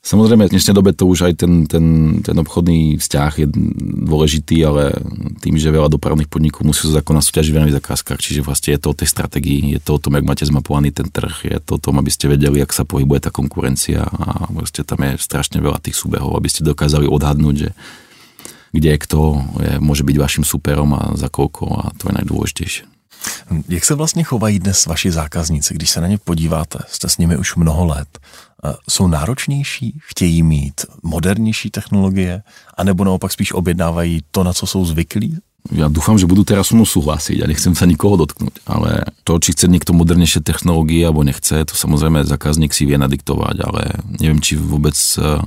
Samozrejme, 0.03 0.51
v 0.51 0.59
dnešnej 0.59 0.75
dobe 0.75 0.91
to 0.91 1.07
už 1.07 1.31
aj 1.31 1.33
ten, 1.39 1.63
ten, 1.63 2.19
ten 2.19 2.35
obchodný 2.35 2.99
vzťah 2.99 3.31
je 3.39 3.47
dôležitý, 4.03 4.59
ale 4.67 4.91
tým, 5.39 5.55
že 5.55 5.71
veľa 5.71 5.87
dopravných 5.87 6.27
podnikov 6.27 6.67
musí 6.67 6.91
sa 6.91 6.99
zákona 6.99 7.23
súťažiť 7.23 7.55
v 7.55 7.79
zákazkách, 7.79 8.19
čiže 8.19 8.43
vlastne 8.43 8.75
je 8.75 8.83
to 8.83 8.91
o 8.91 8.99
tej 8.99 9.07
strategii, 9.07 9.71
je 9.71 9.79
to 9.79 9.95
o 9.95 10.01
tom, 10.03 10.19
jak 10.19 10.27
máte 10.27 10.43
zmapovaný 10.43 10.91
ten 10.91 11.07
trh, 11.07 11.47
je 11.47 11.59
to 11.63 11.79
o 11.79 11.81
tom, 11.81 12.03
aby 12.03 12.11
ste 12.11 12.27
vedeli, 12.27 12.59
jak 12.59 12.75
sa 12.75 12.83
pohybuje 12.83 13.23
tá 13.23 13.31
konkurencia 13.31 14.03
a 14.03 14.51
vlastne 14.51 14.83
tam 14.83 14.99
je 15.07 15.15
strašne 15.23 15.63
veľa 15.63 15.79
tých 15.79 15.95
súbehov, 15.95 16.35
aby 16.35 16.51
ste 16.51 16.67
dokázali 16.67 17.07
odhadnúť, 17.07 17.55
že 17.55 17.69
kde 18.75 18.99
kto 18.99 19.39
je, 19.63 19.71
môže 19.79 20.03
byť 20.03 20.19
vašim 20.19 20.43
superom 20.43 20.99
a 20.99 21.15
za 21.15 21.31
koľko 21.31 21.63
a 21.79 21.95
to 21.95 22.11
je 22.11 22.17
najdôležitejšie. 22.19 22.92
Jak 23.69 23.85
se 23.85 23.95
vlastně 23.95 24.23
chovají 24.23 24.59
dnes 24.59 24.85
vaši 24.85 25.11
zákazníci, 25.11 25.73
když 25.73 25.89
se 25.89 26.01
na 26.01 26.07
ně 26.07 26.17
podíváte? 26.17 26.79
Jste 26.87 27.09
s 27.09 27.17
nimi 27.17 27.37
už 27.37 27.55
mnoho 27.55 27.85
let. 27.85 28.19
Jsou 28.89 29.07
náročnější, 29.07 29.99
chtějí 30.07 30.43
mít 30.43 30.85
modernější 31.03 31.69
technologie, 31.69 32.43
anebo 32.77 33.03
naopak 33.03 33.31
spíš 33.31 33.51
objednávají 33.51 34.21
to, 34.31 34.43
na 34.43 34.53
co 34.53 34.67
jsou 34.67 34.85
zvyklí? 34.85 35.37
Ja 35.71 35.87
dúfam, 35.87 36.19
že 36.19 36.27
budú 36.27 36.43
teraz 36.43 36.67
so 36.67 36.75
mnou 36.75 36.83
súhlasiť 36.83 37.39
a 37.39 37.47
nechcem 37.47 37.71
sa 37.71 37.87
nikoho 37.87 38.19
dotknúť, 38.19 38.67
ale 38.67 39.07
to, 39.23 39.39
či 39.39 39.55
chce 39.55 39.71
niekto 39.71 39.95
modernejšie 39.95 40.43
technológie 40.43 41.07
alebo 41.07 41.23
nechce, 41.23 41.63
to 41.63 41.71
samozrejme 41.71 42.27
zákazník 42.27 42.75
si 42.75 42.83
vie 42.83 42.99
nadiktovať, 42.99 43.63
ale 43.63 44.03
neviem, 44.19 44.43
či 44.43 44.59
vôbec 44.59 44.91
eh, 45.15 45.39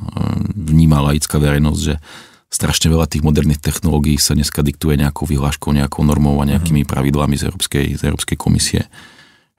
vníma 0.56 1.04
laická 1.04 1.36
verejnosť, 1.36 1.80
že 1.84 2.00
strašne 2.56 2.88
veľa 2.88 3.04
tých 3.04 3.20
moderných 3.20 3.60
technológií 3.60 4.16
sa 4.16 4.32
dneska 4.32 4.64
diktuje 4.64 4.96
nejakou 4.96 5.28
vyhláškou, 5.28 5.76
nejakou 5.76 6.00
normou 6.08 6.40
a 6.40 6.48
nejakými 6.48 6.82
mhm. 6.82 6.88
pravidlami 6.88 7.36
z 7.36 7.52
Európskej, 7.52 7.86
z 8.00 8.02
Európskej 8.08 8.36
komisie. 8.40 8.88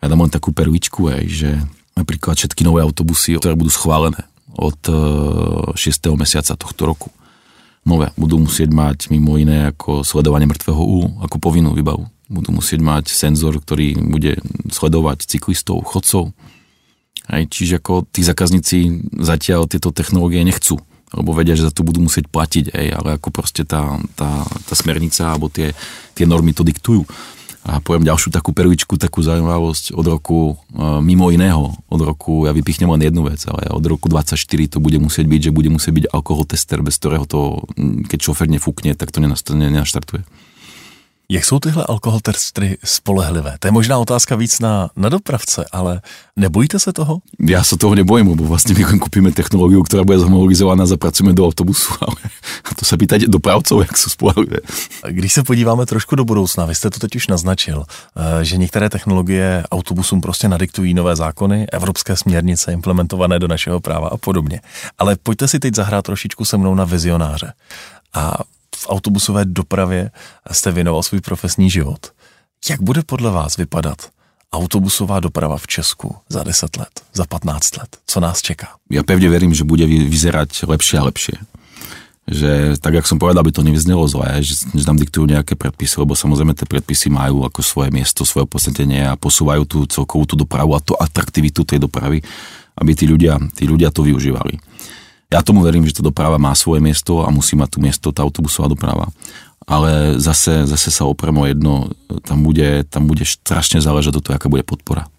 Ja 0.02 0.10
dám 0.10 0.26
len 0.26 0.34
takú 0.34 0.50
perličku, 0.50 1.06
aj, 1.10 1.24
že 1.30 1.50
napríklad 1.94 2.38
všetky 2.38 2.66
nové 2.66 2.82
autobusy, 2.82 3.38
ktoré 3.38 3.54
budú 3.54 3.70
schválené 3.70 4.26
od 4.58 4.78
6. 5.74 5.78
E, 5.78 6.10
mesiaca 6.18 6.58
tohto 6.58 6.90
roku, 6.90 7.10
nové, 7.86 8.14
budú 8.18 8.42
musieť 8.42 8.74
mať 8.74 9.10
mimo 9.14 9.38
iné 9.38 9.70
ako 9.74 10.02
sledovanie 10.02 10.50
mŕtvého 10.50 10.82
úlu, 10.82 11.08
ako 11.22 11.38
povinnú 11.38 11.74
výbavu. 11.74 12.10
budú 12.28 12.50
musieť 12.52 12.84
mať 12.84 13.10
senzor, 13.10 13.58
ktorý 13.58 13.96
bude 13.98 14.38
sledovať 14.68 15.26
cyklistov, 15.26 15.86
chodcov. 15.88 16.36
Hej, 17.32 17.48
čiže 17.50 17.74
ako 17.80 18.06
tí 18.08 18.22
zákazníci 18.24 18.78
zatiaľ 19.20 19.68
tieto 19.68 19.96
technológie 19.96 20.44
nechcú, 20.44 20.80
lebo 21.16 21.32
vedia, 21.32 21.56
že 21.56 21.68
za 21.68 21.74
to 21.74 21.88
budú 21.88 22.04
musieť 22.04 22.28
platiť, 22.28 22.76
hej, 22.76 22.88
ale 22.92 23.16
ako 23.16 23.32
proste 23.32 23.64
tá, 23.64 23.96
tá, 24.20 24.44
tá 24.44 24.74
smernica 24.76 25.32
alebo 25.32 25.48
tie, 25.48 25.72
tie 26.12 26.28
normy 26.28 26.52
to 26.52 26.68
diktujú. 26.68 27.08
A 27.68 27.84
poviem 27.84 28.08
ďalšiu 28.08 28.32
takú 28.32 28.56
perličku, 28.56 28.96
takú 28.96 29.20
zaujímavosť 29.20 29.92
od 29.92 30.06
roku, 30.08 30.56
e, 30.56 31.04
mimo 31.04 31.28
iného, 31.36 31.76
od 31.92 32.00
roku, 32.00 32.48
ja 32.48 32.56
vypichnem 32.56 32.88
len 32.96 33.12
jednu 33.12 33.28
vec, 33.28 33.44
ale 33.44 33.68
od 33.68 33.84
roku 33.84 34.08
24 34.08 34.40
to 34.72 34.80
bude 34.80 34.96
musieť 35.04 35.28
byť, 35.28 35.52
že 35.52 35.56
bude 35.56 35.68
musieť 35.68 35.94
byť 36.00 36.06
alkohol 36.16 36.48
tester, 36.48 36.80
bez 36.80 36.96
ktorého 36.96 37.28
to, 37.28 37.68
keď 38.08 38.20
šofer 38.24 38.48
nefúkne, 38.48 38.96
tak 38.96 39.12
to 39.12 39.20
nenaštartuje. 39.20 40.24
Jak 41.32 41.46
jsou 41.46 41.60
tyhle 41.60 41.86
alkoholtestry 41.90 42.78
spolehlivé? 42.84 43.56
To 43.60 43.68
je 43.68 43.72
možná 43.72 43.98
otázka 43.98 44.36
víc 44.36 44.60
na, 44.60 44.90
na 44.96 45.10
dopravce, 45.10 45.66
ale 45.72 46.02
nebojíte 46.36 46.80
se 46.80 46.94
toho? 46.94 47.20
Já 47.40 47.64
se 47.64 47.78
toho 47.78 47.96
nebojím, 47.96 48.38
bo 48.38 48.44
vlastně 48.44 48.76
my 48.76 49.00
kupíme 49.00 49.32
technologii, 49.32 49.84
která 49.84 50.04
bude 50.04 50.20
zhomologizovaná, 50.20 50.86
zapracujeme 50.86 51.34
do 51.34 51.48
autobusu, 51.48 51.94
ale 52.02 52.16
to 52.76 52.86
se 52.86 52.98
pýtať 52.98 53.22
dopravcov, 53.22 53.82
jak 53.82 53.98
jsou 53.98 54.10
spolehlivé. 54.10 54.58
Když 55.10 55.34
se 55.34 55.44
podíváme 55.44 55.86
trošku 55.86 56.16
do 56.16 56.26
budoucna, 56.26 56.66
vy 56.66 56.76
jste 56.76 56.90
to 56.90 57.00
teď 57.00 57.16
už 57.16 57.28
naznačil, 57.28 57.84
eh, 58.18 58.46
že 58.46 58.58
některé 58.58 58.90
technologie 58.90 59.64
autobusům 59.72 60.22
prostě 60.22 60.48
nadiktují 60.48 60.94
nové 60.94 61.16
zákony, 61.16 61.68
evropské 61.74 62.16
směrnice 62.16 62.74
implementované 62.74 63.40
do 63.40 63.48
našeho 63.48 63.80
práva 63.80 64.08
a 64.08 64.18
podobně. 64.18 64.62
Ale 65.00 65.16
pojďte 65.24 65.48
si 65.48 65.60
teď 65.60 65.76
zahrát 65.76 66.06
trošičku 66.06 66.46
se 66.46 66.58
mnou 66.58 66.76
na 66.76 66.86
vizionáře. 66.86 67.54
A 68.14 68.38
v 68.78 68.86
autobusové 68.90 69.46
dopravě 69.46 70.12
jste 70.52 70.72
věnoval 70.72 71.04
svůj 71.04 71.22
profesní 71.22 71.70
život. 71.70 72.14
Jak 72.70 72.82
bude 72.82 73.02
podle 73.04 73.32
vás 73.32 73.58
vypadat 73.58 74.10
autobusová 74.54 75.20
doprava 75.20 75.58
v 75.58 75.68
Česku 75.68 76.16
za 76.30 76.44
10 76.44 76.78
let, 76.78 76.94
za 77.14 77.26
15 77.26 77.78
let? 77.78 77.98
Co 78.06 78.20
nás 78.20 78.42
čeká? 78.42 78.80
Ja 78.90 79.04
pevne 79.04 79.28
verím, 79.28 79.52
že 79.52 79.68
bude 79.68 79.84
vyzerať 79.86 80.64
lepšie 80.64 80.96
a 80.98 81.08
lepšie. 81.12 81.36
Že 82.28 82.76
tak, 82.84 83.00
jak 83.00 83.08
som 83.08 83.20
povedal, 83.20 83.44
by 83.44 83.56
to 83.56 83.64
nevyznelo 83.64 84.04
zlé, 84.08 84.44
že, 84.44 84.68
že 84.68 84.84
nám 84.84 85.00
diktujú 85.00 85.32
nejaké 85.32 85.56
predpisy, 85.56 86.04
lebo 86.04 86.12
samozrejme 86.12 86.56
tie 86.56 86.68
predpisy 86.68 87.08
majú 87.08 87.48
ako 87.48 87.64
svoje 87.64 87.90
miesto, 87.92 88.28
svoje 88.28 88.48
posvetenie 88.48 89.08
a 89.08 89.20
posúvajú 89.20 89.64
tú 89.64 89.80
celkovú 89.88 90.28
tú 90.28 90.36
dopravu 90.36 90.76
a 90.76 90.84
tú 90.84 90.92
atraktivitu 90.96 91.64
tej 91.64 91.80
dopravy, 91.84 92.20
aby 92.76 92.92
tí 92.96 93.08
ľudia 93.08 93.90
to 93.92 94.04
využívali. 94.04 94.60
Ja 95.28 95.44
tomu 95.44 95.60
verím, 95.60 95.84
že 95.84 96.00
tá 96.00 96.04
doprava 96.04 96.40
má 96.40 96.56
svoje 96.56 96.80
miesto 96.80 97.20
a 97.24 97.28
musí 97.28 97.60
mať 97.60 97.70
tu 97.76 97.78
miesto 97.84 98.16
tá 98.16 98.24
autobusová 98.24 98.72
doprava. 98.72 99.12
Ale 99.68 100.16
zase, 100.16 100.64
zase 100.64 100.88
sa 100.88 101.04
oprem 101.04 101.36
o 101.36 101.44
jedno, 101.44 101.92
tam 102.24 102.40
bude, 102.40 102.88
tam 102.88 103.12
bude 103.12 103.28
strašne 103.28 103.84
záležať 103.84 104.16
od 104.16 104.24
toho, 104.24 104.36
aká 104.40 104.48
bude 104.48 104.64
podpora. 104.64 105.12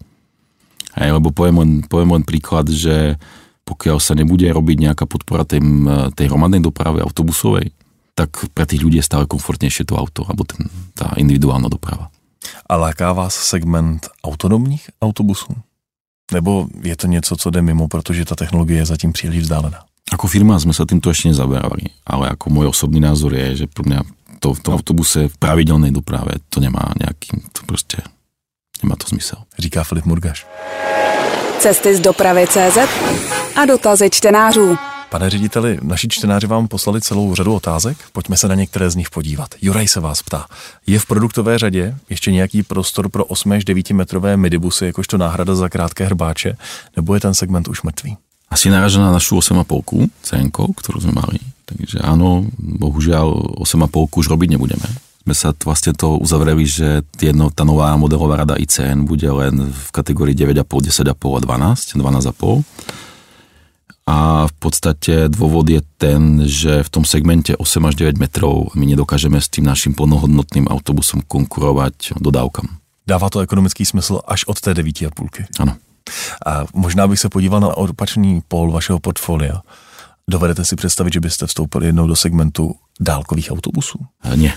Hej, 0.97 1.13
lebo 1.13 1.29
poviem 1.29 1.61
len, 1.61 1.71
poviem 1.85 2.17
len 2.17 2.23
príklad, 2.25 2.65
že 2.65 3.21
pokiaľ 3.69 4.01
sa 4.01 4.17
nebude 4.17 4.49
robiť 4.49 4.89
nejaká 4.89 5.05
podpora 5.05 5.45
tej, 5.45 5.61
tej 6.17 6.25
hromadnej 6.25 6.65
doprave 6.65 7.05
autobusovej, 7.05 7.69
tak 8.17 8.49
pre 8.57 8.65
tých 8.65 8.81
ľudí 8.81 8.97
je 8.97 9.05
stále 9.05 9.29
komfortnejšie 9.29 9.85
to 9.85 9.93
auto, 9.93 10.25
alebo 10.25 10.41
ten, 10.49 10.65
tá 10.97 11.13
individuálna 11.21 11.69
doprava. 11.69 12.09
A 12.65 12.73
láká 12.75 13.13
vás 13.13 13.37
segment 13.37 14.09
autonomních 14.25 14.89
autobusů? 15.01 15.53
Nebo 16.33 16.67
je 16.81 16.95
to 16.95 17.07
něco, 17.07 17.35
co 17.35 17.49
jde 17.49 17.61
mimo, 17.61 17.87
protože 17.87 18.25
ta 18.25 18.35
technologie 18.35 18.79
je 18.79 18.85
zatím 18.85 19.13
příliš 19.13 19.41
vzdálená? 19.41 19.88
Ako 20.09 20.25
firma 20.25 20.57
sme 20.57 20.73
sa 20.73 20.89
týmto 20.89 21.13
ešte 21.13 21.29
nezaberali, 21.29 21.93
ale 22.05 22.33
ako 22.33 22.49
môj 22.49 22.73
osobný 22.73 22.97
názor 22.97 23.33
je, 23.37 23.63
že 23.63 23.65
pro 23.69 23.85
mňa 23.85 24.01
to 24.39 24.55
v 24.55 24.59
tom 24.63 24.73
autobuse 24.73 25.29
v 25.29 25.35
pravidelnej 25.37 25.91
doprave 25.91 26.41
to 26.49 26.59
nemá 26.59 26.95
nejaký, 26.97 27.29
to 27.51 27.61
prostě 27.65 27.97
nemá 28.83 28.95
to 28.95 29.07
smysl. 29.07 29.35
Říká 29.59 29.83
Filip 29.83 30.05
Murgaš. 30.05 30.47
Cesty 31.59 31.95
z 31.95 31.99
dopravy 31.99 32.47
CZ 32.47 32.77
a 33.55 33.65
dotazy 33.65 34.09
čtenářů. 34.09 34.77
Pane 35.09 35.29
řediteli, 35.29 35.77
naši 35.81 36.07
čtenáři 36.07 36.47
vám 36.47 36.67
poslali 36.67 37.01
celou 37.01 37.35
řadu 37.35 37.55
otázek, 37.55 37.97
pojďme 38.11 38.37
se 38.37 38.47
na 38.47 38.55
některé 38.55 38.89
z 38.89 38.95
nich 38.95 39.09
podívat. 39.09 39.55
Juraj 39.61 39.87
se 39.87 39.99
vás 39.99 40.21
ptá, 40.21 40.45
je 40.87 40.99
v 40.99 41.05
produktové 41.05 41.59
řadě 41.59 41.95
ještě 42.09 42.31
nějaký 42.31 42.63
prostor 42.63 43.09
pro 43.09 43.25
8 43.25 43.51
až 43.51 43.65
9 43.65 43.89
metrové 43.89 44.37
midibusy 44.37 44.85
jakožto 44.85 45.17
náhrada 45.17 45.55
za 45.55 45.69
krátké 45.69 46.05
hrbáče, 46.05 46.57
nebo 46.95 47.13
je 47.13 47.19
ten 47.19 47.33
segment 47.33 47.67
už 47.67 47.81
mrtvý? 47.81 48.17
Asi 48.49 48.73
naráža 48.73 48.97
na 48.97 49.13
našu 49.13 49.37
8,5 49.37 50.09
CN, 50.25 50.49
ktorú 50.49 50.97
sme 50.97 51.13
mali. 51.13 51.37
Takže 51.69 52.01
áno, 52.01 52.49
bohužiaľ 52.57 53.61
8,5 53.61 54.09
už 54.09 54.25
robiť 54.25 54.57
nebudeme. 54.57 54.89
Sme 55.21 55.37
sa 55.37 55.53
vlastne 55.53 55.93
to 55.93 56.17
uzavreli, 56.17 56.65
že 56.65 57.05
jedno, 57.21 57.53
tá 57.53 57.61
nová 57.61 57.93
modelová 57.93 58.41
rada 58.41 58.57
ICN 58.57 59.05
bude 59.05 59.29
len 59.29 59.69
v 59.69 59.85
kategórii 59.93 60.33
9,5, 60.33 60.65
10,5 60.65 61.13
a 61.13 61.39
12, 61.45 62.01
12,5. 62.01 62.65
A 64.09 64.49
v 64.49 64.53
podstate 64.57 65.29
dôvod 65.29 65.69
je 65.69 65.85
ten, 66.01 66.41
že 66.49 66.81
v 66.81 66.89
tom 66.89 67.05
segmente 67.05 67.53
8 67.53 67.61
až 67.85 67.93
9 68.01 68.17
metrov 68.17 68.73
my 68.73 68.89
nedokážeme 68.89 69.37
s 69.37 69.53
tým 69.53 69.69
našim 69.69 69.93
plnohodnotným 69.93 70.65
autobusom 70.65 71.21
konkurovať 71.21 72.17
dodávkam. 72.17 72.65
Dává 73.05 73.29
to 73.29 73.45
ekonomický 73.45 73.85
smysl 73.85 74.25
až 74.25 74.49
od 74.49 74.57
té 74.57 74.73
9,5. 74.73 75.61
Ano. 75.61 75.77
A 76.45 76.65
možná 76.73 77.07
bych 77.07 77.19
se 77.19 77.29
podíval 77.29 77.59
na 77.59 77.77
opačný 77.77 78.41
pól 78.47 78.71
vašeho 78.71 78.99
portfolia. 78.99 79.61
Dovedete 80.29 80.65
si 80.65 80.75
představit, 80.75 81.13
že 81.13 81.19
byste 81.19 81.47
vstoupili 81.47 81.85
jednou 81.85 82.07
do 82.07 82.15
segmentu 82.15 82.75
dálkových 82.99 83.51
autobusů? 83.51 83.99
Nie. 84.35 84.53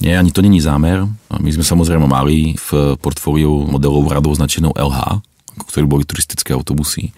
Nie, 0.00 0.18
ani 0.18 0.32
to 0.32 0.42
není 0.42 0.60
zámer. 0.60 1.06
My 1.40 1.54
sme 1.54 1.62
samozrejme 1.62 2.04
mali 2.10 2.58
v 2.58 2.98
portfóliu 2.98 3.70
modelovú 3.70 4.10
radu 4.10 4.34
označenou 4.34 4.74
LH, 4.74 5.22
ktorí 5.70 5.86
boli 5.86 6.04
turistické 6.04 6.50
autobusy 6.50 7.14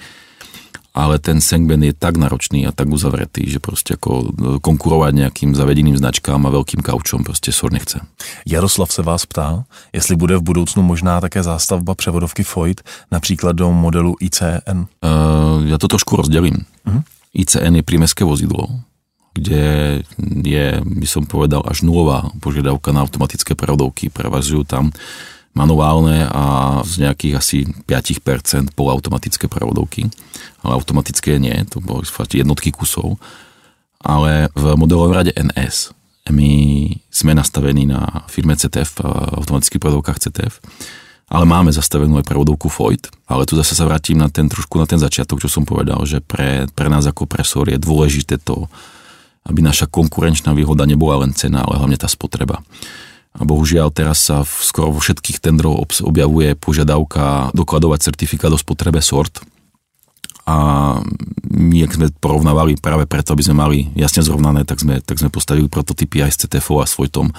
ale 0.96 1.20
ten 1.20 1.44
segment 1.44 1.84
je 1.84 1.92
tak 1.92 2.16
náročný 2.16 2.64
a 2.64 2.72
tak 2.72 2.88
uzavretý, 2.88 3.44
že 3.44 3.60
prostě 3.60 3.92
jako 3.92 4.32
konkurovat 4.64 5.14
nějakým 5.14 5.54
zavedeným 5.54 5.96
značkám 5.96 6.46
a 6.46 6.50
velkým 6.50 6.80
kaučom 6.80 7.24
prostě 7.24 7.52
sor 7.52 7.72
nechce. 7.72 8.00
Jaroslav 8.48 8.92
se 8.92 9.02
vás 9.02 9.26
ptá, 9.26 9.64
jestli 9.92 10.16
bude 10.16 10.36
v 10.36 10.42
budoucnu 10.42 10.82
možná 10.82 11.20
také 11.20 11.42
zástavba 11.42 11.94
převodovky 11.94 12.42
Foyt, 12.42 12.80
například 13.12 13.52
do 13.52 13.72
modelu 13.72 14.16
ICN. 14.20 14.78
Uh, 14.78 15.68
já 15.68 15.78
to 15.78 15.88
trošku 15.88 16.16
rozdělím. 16.16 16.56
Uh-huh. 16.86 17.02
ICN 17.34 17.76
je 17.76 17.82
prímeské 17.82 18.24
vozidlo, 18.24 18.66
kde 19.34 20.00
je, 20.44 20.80
by 20.80 21.06
som 21.06 21.28
povedal, 21.28 21.60
až 21.68 21.84
nulová 21.84 22.32
požiadavka 22.40 22.88
na 22.96 23.04
automatické 23.04 23.52
prevodovky. 23.52 24.08
Prevažujú 24.08 24.64
tam 24.64 24.96
manuálne 25.56 26.28
a 26.28 26.44
z 26.84 27.08
nejakých 27.08 27.34
asi 27.34 27.58
5% 27.88 28.76
polautomatické 28.76 29.48
prevodovky, 29.48 30.12
ale 30.60 30.76
automatické 30.76 31.40
nie, 31.40 31.56
to 31.64 31.80
bolo 31.80 32.04
jednotky 32.04 32.68
kusov. 32.70 33.16
Ale 34.04 34.52
v 34.52 34.64
modelovej 34.76 35.16
rade 35.16 35.32
NS 35.32 35.96
my 36.28 36.52
sme 37.08 37.32
nastavení 37.32 37.88
na 37.88 38.28
firme 38.28 38.52
CTF, 38.52 39.00
automatických 39.40 39.80
prevodovkách 39.80 40.28
CTF, 40.28 40.60
ale 41.26 41.44
máme 41.48 41.74
zastavenú 41.74 42.20
aj 42.22 42.28
prevodovku 42.28 42.70
Foyt, 42.70 43.10
ale 43.26 43.48
tu 43.48 43.58
zase 43.58 43.74
sa 43.74 43.88
vrátim 43.88 44.14
na 44.14 44.30
ten 44.30 44.46
trošku 44.46 44.78
na 44.78 44.86
ten 44.86 45.00
začiatok, 45.00 45.42
čo 45.42 45.50
som 45.50 45.66
povedal, 45.66 45.98
že 46.06 46.22
pre, 46.22 46.70
pre 46.70 46.86
nás 46.86 47.02
ako 47.08 47.26
presor 47.26 47.66
je 47.66 47.80
dôležité 47.80 48.38
to, 48.38 48.70
aby 49.46 49.62
naša 49.62 49.90
konkurenčná 49.90 50.54
výhoda 50.54 50.86
nebola 50.86 51.26
len 51.26 51.34
cena, 51.34 51.66
ale 51.66 51.78
hlavne 51.78 51.98
tá 51.98 52.06
spotreba. 52.06 52.62
A 53.36 53.42
bohužiaľ 53.44 53.92
teraz 53.92 54.24
sa 54.24 54.42
v, 54.42 54.52
skoro 54.64 54.88
vo 54.96 55.00
všetkých 55.00 55.44
tendrov 55.44 55.84
objavuje 56.00 56.56
požiadavka 56.56 57.52
dokladovať 57.52 58.08
certifikát 58.08 58.48
o 58.48 58.56
spotrebe 58.56 59.04
sort. 59.04 59.44
A 60.46 60.56
my, 61.50 61.78
ak 61.84 61.92
sme 61.98 62.06
porovnávali 62.16 62.78
práve 62.78 63.04
preto, 63.04 63.34
aby 63.34 63.44
sme 63.44 63.60
mali 63.60 63.78
jasne 63.98 64.22
zrovnané, 64.22 64.62
tak 64.62 64.80
sme, 64.80 65.02
tak 65.02 65.18
sme 65.18 65.28
postavili 65.28 65.66
prototypy 65.66 66.22
aj 66.22 66.32
s 66.32 66.40
CTFO 66.46 66.80
a 66.80 66.86
Svojtom. 66.86 67.34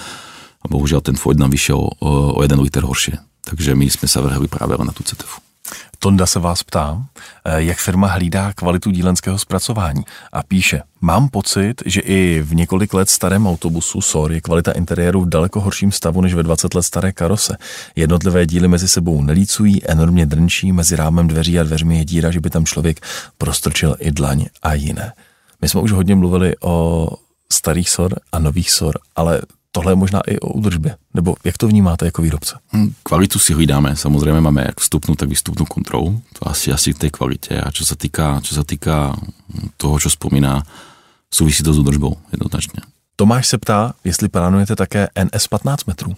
A 0.58 0.64
bohužiaľ 0.68 1.02
ten 1.02 1.16
Foyd 1.16 1.40
nám 1.40 1.50
vyšiel 1.50 1.80
o, 1.80 1.90
o 2.36 2.40
jeden 2.44 2.60
liter 2.60 2.84
horšie. 2.84 3.18
Takže 3.48 3.72
my 3.72 3.88
sme 3.88 4.06
sa 4.06 4.20
vrhli 4.20 4.46
práve 4.46 4.76
na 4.76 4.92
tú 4.92 5.00
CTFu. 5.02 5.47
Tonda 5.98 6.26
se 6.26 6.38
vás 6.38 6.62
ptá, 6.62 7.02
eh, 7.44 7.62
jak 7.62 7.78
firma 7.78 8.06
hlídá 8.06 8.52
kvalitu 8.52 8.90
dílenského 8.90 9.38
zpracování 9.38 10.04
a 10.32 10.42
píše, 10.42 10.82
mám 11.00 11.28
pocit, 11.28 11.82
že 11.86 12.00
i 12.00 12.42
v 12.42 12.54
několik 12.54 12.94
let 12.94 13.10
starém 13.10 13.46
autobusu 13.46 14.00
SOR 14.00 14.32
je 14.32 14.40
kvalita 14.40 14.72
interiéru 14.72 15.20
v 15.20 15.28
daleko 15.28 15.60
horším 15.60 15.92
stavu 15.92 16.20
než 16.20 16.34
ve 16.34 16.42
20 16.42 16.74
let 16.74 16.82
staré 16.82 17.12
karose. 17.12 17.56
Jednotlivé 17.96 18.46
díly 18.46 18.68
mezi 18.68 18.88
sebou 18.88 19.22
nelícují, 19.22 19.88
enormně 19.88 20.26
drnčí, 20.26 20.72
mezi 20.72 20.96
rámem 20.96 21.28
dveří 21.28 21.60
a 21.60 21.62
dveřmi 21.62 21.98
je 21.98 22.04
díra, 22.04 22.30
že 22.30 22.40
by 22.40 22.50
tam 22.50 22.66
člověk 22.66 23.00
prostrčil 23.38 23.96
i 23.98 24.10
dlaň 24.10 24.46
a 24.62 24.74
jiné. 24.74 25.12
My 25.62 25.68
jsme 25.68 25.80
už 25.80 25.92
hodně 25.92 26.14
mluvili 26.14 26.54
o 26.62 27.08
starých 27.52 27.90
SOR 27.90 28.14
a 28.32 28.38
nových 28.38 28.70
SOR, 28.70 28.98
ale 29.16 29.40
tohle 29.72 29.92
je 29.92 29.96
možná 29.96 30.20
i 30.26 30.38
o 30.38 30.48
údržbě. 30.52 30.96
Nebo 31.14 31.36
jak 31.44 31.58
to 31.58 31.68
vnímáte 31.68 32.04
jako 32.04 32.22
výrobce? 32.22 32.58
Hm, 32.72 32.92
kvalitu 33.02 33.38
si 33.38 33.54
hlídáme, 33.54 33.96
samozřejmě 33.96 34.40
máme 34.40 34.62
jak 34.66 34.80
vstupnou, 34.80 35.14
tak 35.14 35.28
výstupnou 35.28 35.66
kontrolu. 35.66 36.22
To 36.38 36.48
asi 36.48 36.72
asi 36.72 36.94
k 36.94 36.98
té 36.98 37.10
kvalitě. 37.10 37.60
A 37.60 37.70
čo 37.70 37.84
se 37.84 37.94
čo 38.42 38.54
se 38.54 38.64
týká 38.64 39.16
toho, 39.76 39.98
čo 39.98 40.10
spomíná, 40.10 40.62
souvisí 41.30 41.62
to 41.62 41.72
s 41.72 41.78
údržbou 41.78 42.16
jednoznačně. 42.32 42.80
Tomáš 43.16 43.46
se 43.46 43.58
ptá, 43.58 43.94
jestli 44.04 44.28
plánujete 44.28 44.76
také 44.76 45.08
NS 45.24 45.46
15 45.48 45.84
metrů. 45.84 46.16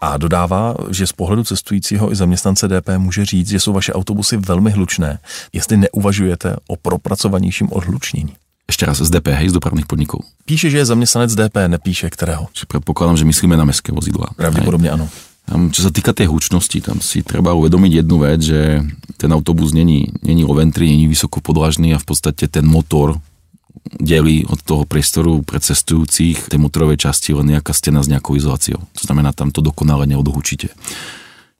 A 0.00 0.16
dodává, 0.16 0.74
že 0.90 1.06
z 1.06 1.12
pohledu 1.12 1.44
cestujícího 1.44 2.12
i 2.12 2.16
zaměstnance 2.16 2.68
DP 2.68 2.88
může 2.98 3.24
říct, 3.24 3.48
že 3.48 3.60
jsou 3.60 3.72
vaše 3.72 3.92
autobusy 3.92 4.36
velmi 4.36 4.70
hlučné, 4.70 5.18
jestli 5.52 5.76
neuvažujete 5.76 6.56
o 6.66 6.76
propracovanějším 6.76 7.68
odhlučnění. 7.72 8.36
Ešte 8.64 8.88
raz, 8.88 8.96
z 8.96 9.10
DP, 9.12 9.36
hej, 9.36 9.52
z 9.52 9.56
dopravných 9.60 9.84
podnikov. 9.84 10.24
Píše, 10.48 10.72
že 10.72 10.80
je 10.80 10.88
zaměstnanec 10.88 11.30
DP, 11.36 11.56
nepíše 11.68 12.08
kterého. 12.08 12.48
Čiže 12.56 12.66
predpokladám, 12.66 13.16
že 13.20 13.28
myslíme 13.28 13.56
na 13.56 13.64
mestské 13.68 13.92
vozidla. 13.92 14.32
Pravděpodobně 14.36 14.90
ano. 14.90 15.08
Tam, 15.44 15.68
čo 15.68 15.84
sa 15.84 15.92
týka 15.92 16.16
tej 16.16 16.32
hlučnosti, 16.32 16.80
tam 16.80 17.04
si 17.04 17.20
treba 17.20 17.52
uvedomiť 17.52 18.00
jednu 18.00 18.16
vec, 18.16 18.40
že 18.40 18.80
ten 19.20 19.28
autobus 19.28 19.76
není, 19.76 20.08
není 20.24 20.40
o 20.40 20.56
ventri, 20.56 20.88
není 20.88 21.04
vysoko 21.04 21.44
podlažný 21.44 21.92
a 21.92 22.00
v 22.00 22.06
podstate 22.08 22.48
ten 22.48 22.64
motor 22.64 23.20
delí 24.00 24.48
od 24.48 24.64
toho 24.64 24.88
priestoru 24.88 25.44
pre 25.44 25.60
cestujúcich 25.60 26.48
tej 26.48 26.56
motorovej 26.56 26.96
časti 26.96 27.36
len 27.36 27.52
nejaká 27.52 27.76
stena 27.76 28.00
s 28.00 28.08
nejakou 28.08 28.40
izoláciou. 28.40 28.80
To 28.80 29.02
znamená, 29.04 29.36
tam 29.36 29.52
to 29.52 29.60
dokonale 29.60 30.08
neodhučíte. 30.08 30.72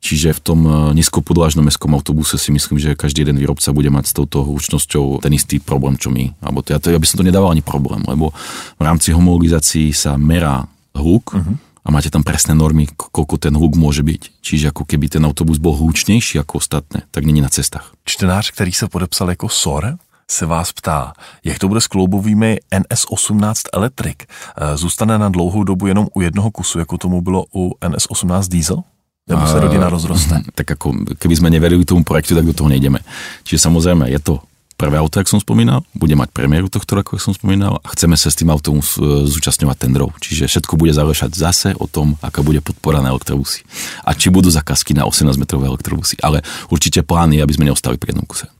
Čiže 0.05 0.37
v 0.37 0.41
tom 0.45 0.61
eh, 0.69 0.73
nízkopodlážnom 1.01 1.65
mestskom 1.65 1.97
autobuse 1.97 2.37
si 2.37 2.53
myslím, 2.53 2.77
že 2.77 2.93
každý 2.93 3.25
jeden 3.25 3.41
výrobca 3.41 3.73
bude 3.73 3.89
mať 3.89 4.13
s 4.13 4.13
touto 4.13 4.45
hlučnosťou 4.45 5.25
ten 5.25 5.33
istý 5.33 5.65
problém, 5.65 5.97
čo 5.97 6.13
my. 6.13 6.37
Alebo 6.45 6.61
to, 6.61 6.77
ja, 6.77 6.79
to, 6.79 6.93
ja 6.93 7.01
by 7.01 7.09
som 7.09 7.25
to 7.25 7.25
nedával 7.25 7.49
ani 7.49 7.65
problém, 7.65 8.05
lebo 8.05 8.37
v 8.77 8.83
rámci 8.85 9.17
homologizácií 9.17 9.97
sa 9.97 10.21
merá 10.21 10.69
hluk 10.93 11.33
uh-huh. 11.33 11.57
a 11.57 11.89
máte 11.89 12.13
tam 12.13 12.21
presné 12.21 12.53
normy, 12.53 12.85
koľko 12.93 13.41
ten 13.41 13.57
hluk 13.57 13.81
môže 13.81 14.05
byť. 14.05 14.45
Čiže 14.45 14.77
ako 14.77 14.85
keby 14.85 15.09
ten 15.09 15.25
autobus 15.25 15.57
bol 15.57 15.73
hlučnejší 15.73 16.37
ako 16.45 16.61
ostatné, 16.61 17.09
tak 17.09 17.25
není 17.25 17.41
na 17.41 17.49
cestách. 17.49 17.97
Čtenář, 18.05 18.53
který 18.53 18.73
se 18.77 18.85
podepsal 18.93 19.33
jako 19.33 19.49
SOR, 19.49 19.97
se 20.31 20.47
vás 20.47 20.73
ptá, 20.73 21.13
jak 21.45 21.59
to 21.59 21.69
bude 21.69 21.81
s 21.81 21.87
kloubovými 21.87 22.59
NS18 22.73 23.69
Electric. 23.73 24.17
Eh, 24.21 24.77
zůstane 24.77 25.19
na 25.19 25.29
dlouhou 25.29 25.65
dobu 25.65 25.87
jenom 25.87 26.09
u 26.15 26.21
jednoho 26.21 26.51
kusu, 26.51 26.79
jako 26.79 26.99
tomu 26.99 27.21
bylo 27.21 27.45
u 27.55 27.77
NS18 27.81 28.49
Diesel? 28.49 28.83
Nebo 29.25 29.45
sa 29.49 29.57
rodina 29.57 29.89
rozroste? 29.89 30.37
Tak 30.59 30.77
ako 30.77 31.16
keby 31.16 31.35
sme 31.35 31.49
neverili 31.49 31.89
tomu 31.89 32.05
projektu, 32.05 32.37
tak 32.37 32.45
do 32.45 32.53
toho 32.53 32.68
nejdeme. 32.68 33.01
Čiže 33.49 33.68
samozrejme 33.68 34.12
je 34.12 34.20
to 34.20 34.35
prvé 34.75 34.99
auto, 34.99 35.22
jak 35.22 35.31
som 35.31 35.41
spomínal, 35.41 35.87
bude 35.95 36.12
mať 36.18 36.35
premiéru 36.35 36.66
tohto 36.68 36.99
roku, 36.99 37.16
jak 37.16 37.25
som 37.25 37.33
spomínal, 37.33 37.79
a 37.81 37.87
chceme 37.95 38.18
sa 38.18 38.29
s 38.29 38.37
tým 38.37 38.51
autom 38.51 38.83
zúčastňovať 39.25 39.77
tendrov. 39.87 40.12
Čiže 40.18 40.51
všetko 40.51 40.75
bude 40.75 40.91
záležať 40.91 41.31
zase 41.33 41.68
o 41.79 41.87
tom, 41.87 42.18
aká 42.20 42.43
bude 42.43 42.59
podpora 42.61 42.99
na 43.01 43.14
elektrobusy. 43.14 43.62
A 44.03 44.12
či 44.12 44.35
budú 44.35 44.51
zakazky 44.51 44.93
na 44.93 45.07
18 45.07 45.39
metrové 45.39 45.70
elektrobusy. 45.70 46.18
Ale 46.20 46.43
určite 46.68 47.07
plán 47.07 47.31
je, 47.33 47.41
aby 47.41 47.55
sme 47.55 47.70
neostali 47.70 47.97
pri 47.97 48.12
jednom 48.12 48.27
kuse. 48.27 48.51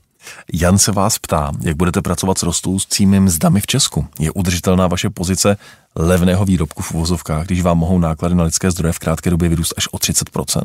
Jan 0.53 0.77
se 0.77 0.91
vás 0.91 1.19
ptá, 1.19 1.51
jak 1.61 1.75
budete 1.75 2.01
pracovat 2.01 2.37
s 2.37 2.43
rostoucími 2.43 3.19
mzdami 3.19 3.61
v 3.61 3.67
Česku. 3.67 4.07
Je 4.19 4.31
udržitelná 4.31 4.87
vaše 4.87 5.09
pozice 5.09 5.57
levného 5.95 6.45
výrobku 6.45 6.83
v 6.83 6.91
uvozovkách, 6.91 7.45
když 7.45 7.61
vám 7.61 7.77
mohou 7.77 7.99
náklady 7.99 8.35
na 8.35 8.43
lidské 8.43 8.71
zdroje 8.71 8.93
v 8.93 8.99
krátké 8.99 9.29
době 9.29 9.49
vyrůst 9.49 9.73
až 9.77 9.87
o 9.87 9.97
30%? 9.97 10.61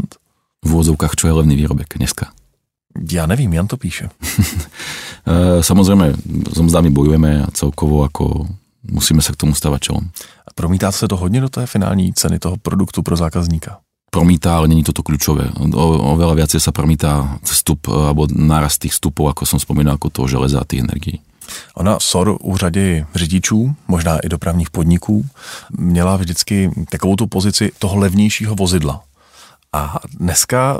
V 0.64 0.72
uvozovkách, 0.72 1.14
čo 1.16 1.26
je 1.26 1.32
levný 1.32 1.56
výrobek 1.56 1.86
dneska? 1.96 2.26
Já 3.12 3.26
nevím, 3.26 3.52
Jan 3.52 3.66
to 3.66 3.76
píše. 3.76 4.08
Eh, 5.26 5.62
Samozrejme, 5.62 6.16
so 6.48 6.64
mzdami 6.64 6.90
bojujeme 6.90 7.44
a 7.44 7.52
celkovo 7.52 8.08
ako 8.08 8.48
musíme 8.88 9.20
sa 9.20 9.36
k 9.36 9.44
tomu 9.44 9.52
stavať 9.52 9.80
čelom. 9.80 10.08
Promítá 10.54 10.92
se 10.92 11.08
to 11.08 11.16
hodně 11.16 11.40
do 11.40 11.48
té 11.48 11.66
finální 11.66 12.12
ceny 12.14 12.38
toho 12.38 12.56
produktu 12.56 13.02
pro 13.02 13.16
zákazníka? 13.16 13.78
Promítá, 14.10 14.58
ale 14.58 14.68
není 14.68 14.82
toto 14.84 15.06
kľúčové. 15.06 15.54
O, 15.54 15.86
oveľa 16.18 16.34
viacej 16.44 16.60
sa 16.60 16.74
promítá 16.74 17.38
vstup 17.46 17.86
alebo 17.88 18.26
nárast 18.26 18.82
tých 18.82 18.98
vstupov, 18.98 19.30
ako 19.30 19.46
som 19.46 19.62
spomínal, 19.62 19.96
ako 19.96 20.10
toho 20.10 20.26
železa 20.28 20.60
a 20.60 20.66
tých 20.66 20.82
energií. 20.82 21.22
Ona 21.74 21.98
SOR 21.98 22.38
u 22.40 22.56
řady 22.56 23.06
řidičů, 23.14 23.74
možná 23.88 24.18
i 24.18 24.28
dopravních 24.28 24.70
podniků, 24.70 25.26
měla 25.70 26.16
vždycky 26.16 26.70
takovou 26.90 27.16
tu 27.16 27.26
pozici 27.26 27.72
toho 27.78 27.96
levnějšího 27.96 28.54
vozidla. 28.54 29.02
A 29.72 29.98
dneska 30.18 30.78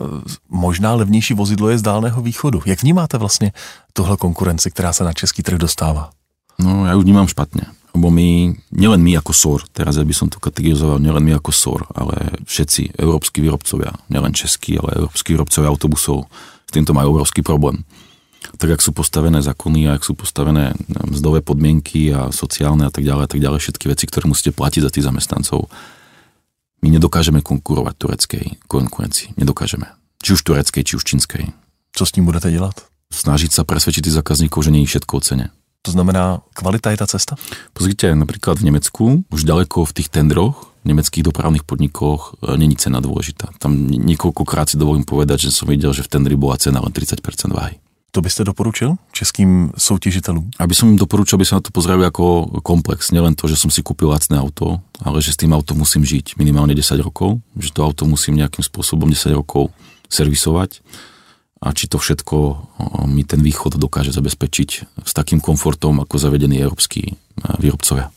možná 0.50 0.94
levnější 0.94 1.34
vozidlo 1.34 1.70
je 1.70 1.78
z 1.78 1.82
Dálného 1.82 2.22
východu. 2.22 2.62
Jak 2.66 2.82
vnímáte 2.82 3.18
vlastně 3.18 3.52
tuhle 3.92 4.16
konkurenci, 4.16 4.70
která 4.70 4.92
se 4.92 5.04
na 5.04 5.12
český 5.12 5.42
trh 5.42 5.58
dostává? 5.58 6.10
No, 6.58 6.86
ja 6.86 6.92
ju 6.92 7.00
vnímam 7.00 7.24
špatne. 7.24 7.72
Lebo 7.90 8.08
my, 8.10 8.54
nielen 8.70 9.02
my 9.02 9.18
ako 9.18 9.32
SOR, 9.34 9.60
teraz 9.74 9.98
ja 9.98 10.06
by 10.06 10.14
som 10.14 10.30
to 10.30 10.38
kategorizoval, 10.38 11.02
nielen 11.02 11.26
my 11.26 11.34
ako 11.42 11.50
SOR, 11.50 11.80
ale 11.90 12.38
všetci 12.46 12.94
európsky 12.94 13.42
výrobcovia, 13.42 13.90
nielen 14.06 14.30
českí, 14.30 14.78
ale 14.78 15.02
európsky 15.02 15.34
výrobcovia 15.34 15.68
autobusov, 15.70 16.30
s 16.66 16.70
týmto 16.70 16.94
majú 16.94 17.18
obrovský 17.18 17.42
problém. 17.42 17.82
Tak, 18.56 18.78
jak 18.78 18.82
sú 18.82 18.94
postavené 18.94 19.42
zákony 19.42 19.90
a 19.90 19.98
jak 19.98 20.06
sú 20.06 20.14
postavené 20.14 20.72
mzdové 20.86 21.42
podmienky 21.42 22.14
a 22.14 22.30
sociálne 22.30 22.86
a 22.86 22.92
tak 22.94 23.02
ďalej, 23.02 23.24
a 23.26 23.30
tak 23.30 23.40
ďalej, 23.42 23.58
všetky 23.58 23.84
veci, 23.90 24.04
ktoré 24.06 24.30
musíte 24.30 24.54
platiť 24.54 24.86
za 24.86 24.90
tých 24.94 25.06
zamestnancov, 25.10 25.66
my 26.80 26.88
nedokážeme 26.88 27.44
konkurovať 27.44 27.94
tureckej 27.98 28.44
konkurencii. 28.64 29.36
Nedokážeme. 29.36 29.92
Či 30.24 30.32
už 30.36 30.40
tureckej, 30.40 30.82
či 30.84 30.96
už 30.96 31.04
čínskej. 31.04 31.44
Co 31.92 32.02
s 32.06 32.12
tím 32.12 32.24
budete 32.24 32.48
dělat? 32.50 32.80
Snažiť 33.10 33.50
sa 33.50 33.66
presvedčiť 33.66 34.06
tých 34.06 34.16
zákazníkov, 34.22 34.62
že 34.62 34.70
nie 34.70 34.86
je 34.86 34.90
všetko 34.94 35.12
o 35.18 35.20
cene. 35.20 35.46
To 35.82 35.90
znamená, 35.96 36.44
kvalita 36.52 36.92
je 36.92 36.98
ta 37.00 37.06
cesta? 37.08 37.40
Pozrite, 37.72 38.12
napríklad 38.12 38.60
v 38.60 38.68
Nemecku, 38.68 39.24
už 39.32 39.48
ďaleko 39.48 39.88
v 39.88 39.92
tých 39.96 40.12
tendroch, 40.12 40.76
v 40.84 40.92
nemeckých 40.92 41.24
dopravných 41.24 41.64
podnikoch 41.64 42.36
e, 42.40 42.56
není 42.60 42.76
cena 42.76 43.00
dôležitá. 43.00 43.48
Tam 43.56 43.88
niekoľkokrát 43.88 44.68
si 44.68 44.76
dovolím 44.76 45.08
povedať, 45.08 45.48
že 45.48 45.56
som 45.56 45.68
videl, 45.68 45.96
že 45.96 46.04
v 46.04 46.12
tendri 46.12 46.36
bola 46.36 46.60
cena 46.60 46.84
len 46.84 46.92
30% 46.92 47.24
váhy. 47.52 47.80
To 48.10 48.20
byste 48.20 48.44
doporučil 48.44 48.96
českým 49.12 49.72
soutěžitelům? 49.78 50.50
Aby 50.58 50.74
som 50.74 50.90
im 50.90 50.98
doporučil, 50.98 51.38
aby 51.38 51.46
sa 51.46 51.56
na 51.56 51.62
to 51.62 51.70
pozreli 51.70 52.02
ako 52.02 52.58
komplex. 52.60 53.14
Nielen 53.14 53.38
to, 53.38 53.46
že 53.46 53.54
som 53.54 53.70
si 53.70 53.86
kúpil 53.86 54.10
lacné 54.10 54.34
auto, 54.34 54.82
ale 54.98 55.22
že 55.22 55.30
s 55.30 55.38
tým 55.38 55.54
autom 55.54 55.78
musím 55.78 56.02
žiť 56.02 56.34
minimálne 56.34 56.74
10 56.74 57.06
rokov, 57.06 57.38
že 57.54 57.70
to 57.70 57.86
auto 57.86 58.10
musím 58.10 58.42
nejakým 58.42 58.66
spôsobom 58.66 59.06
10 59.06 59.30
rokov 59.38 59.70
servisovať 60.10 60.82
a 61.60 61.72
či 61.76 61.88
to 61.88 62.00
všetko 62.00 62.36
mi 63.04 63.24
ten 63.24 63.44
východ 63.44 63.76
dokáže 63.76 64.16
zabezpečiť 64.16 64.70
s 65.04 65.12
takým 65.12 65.44
komfortom, 65.44 66.00
ako 66.00 66.16
zavedení 66.16 66.56
európsky 66.56 67.20
výrobcovia. 67.60 68.08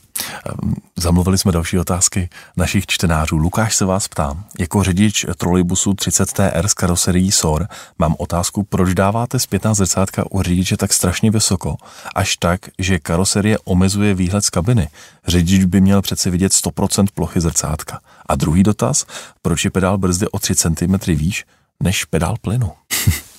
Zamluvili 0.95 1.37
jsme 1.37 1.51
další 1.51 1.79
otázky 1.79 2.29
našich 2.57 2.85
čtenářů. 2.85 3.37
Lukáš 3.37 3.75
se 3.75 3.85
vás 3.85 4.07
ptá, 4.07 4.43
jako 4.59 4.83
řidič 4.83 5.25
trolejbusu 5.37 5.91
30TR 5.91 6.65
s 6.65 6.73
karoserií 6.73 7.31
SOR 7.31 7.67
mám 7.99 8.15
otázku, 8.19 8.63
proč 8.63 8.93
dáváte 8.93 9.39
zpětná 9.39 9.73
zrcátka 9.73 10.23
u 10.31 10.41
řidiče 10.41 10.77
tak 10.77 10.93
strašně 10.93 11.31
vysoko, 11.31 11.75
až 12.15 12.37
tak, 12.37 12.61
že 12.79 12.99
karoserie 12.99 13.57
omezuje 13.59 14.13
výhled 14.13 14.45
z 14.45 14.49
kabiny. 14.49 14.89
Řidič 15.27 15.63
by 15.63 15.81
měl 15.81 16.01
přece 16.01 16.29
vidět 16.29 16.51
100% 16.51 17.07
plochy 17.13 17.41
zrcátka. 17.41 17.99
A 18.25 18.35
druhý 18.35 18.63
dotaz, 18.63 19.05
proč 19.41 19.65
je 19.65 19.71
pedál 19.71 19.97
brzdy 19.97 20.27
o 20.27 20.39
3 20.39 20.55
cm 20.55 20.95
výš 21.07 21.45
než 21.83 22.05
pedál 22.05 22.35
plynu? 22.41 22.71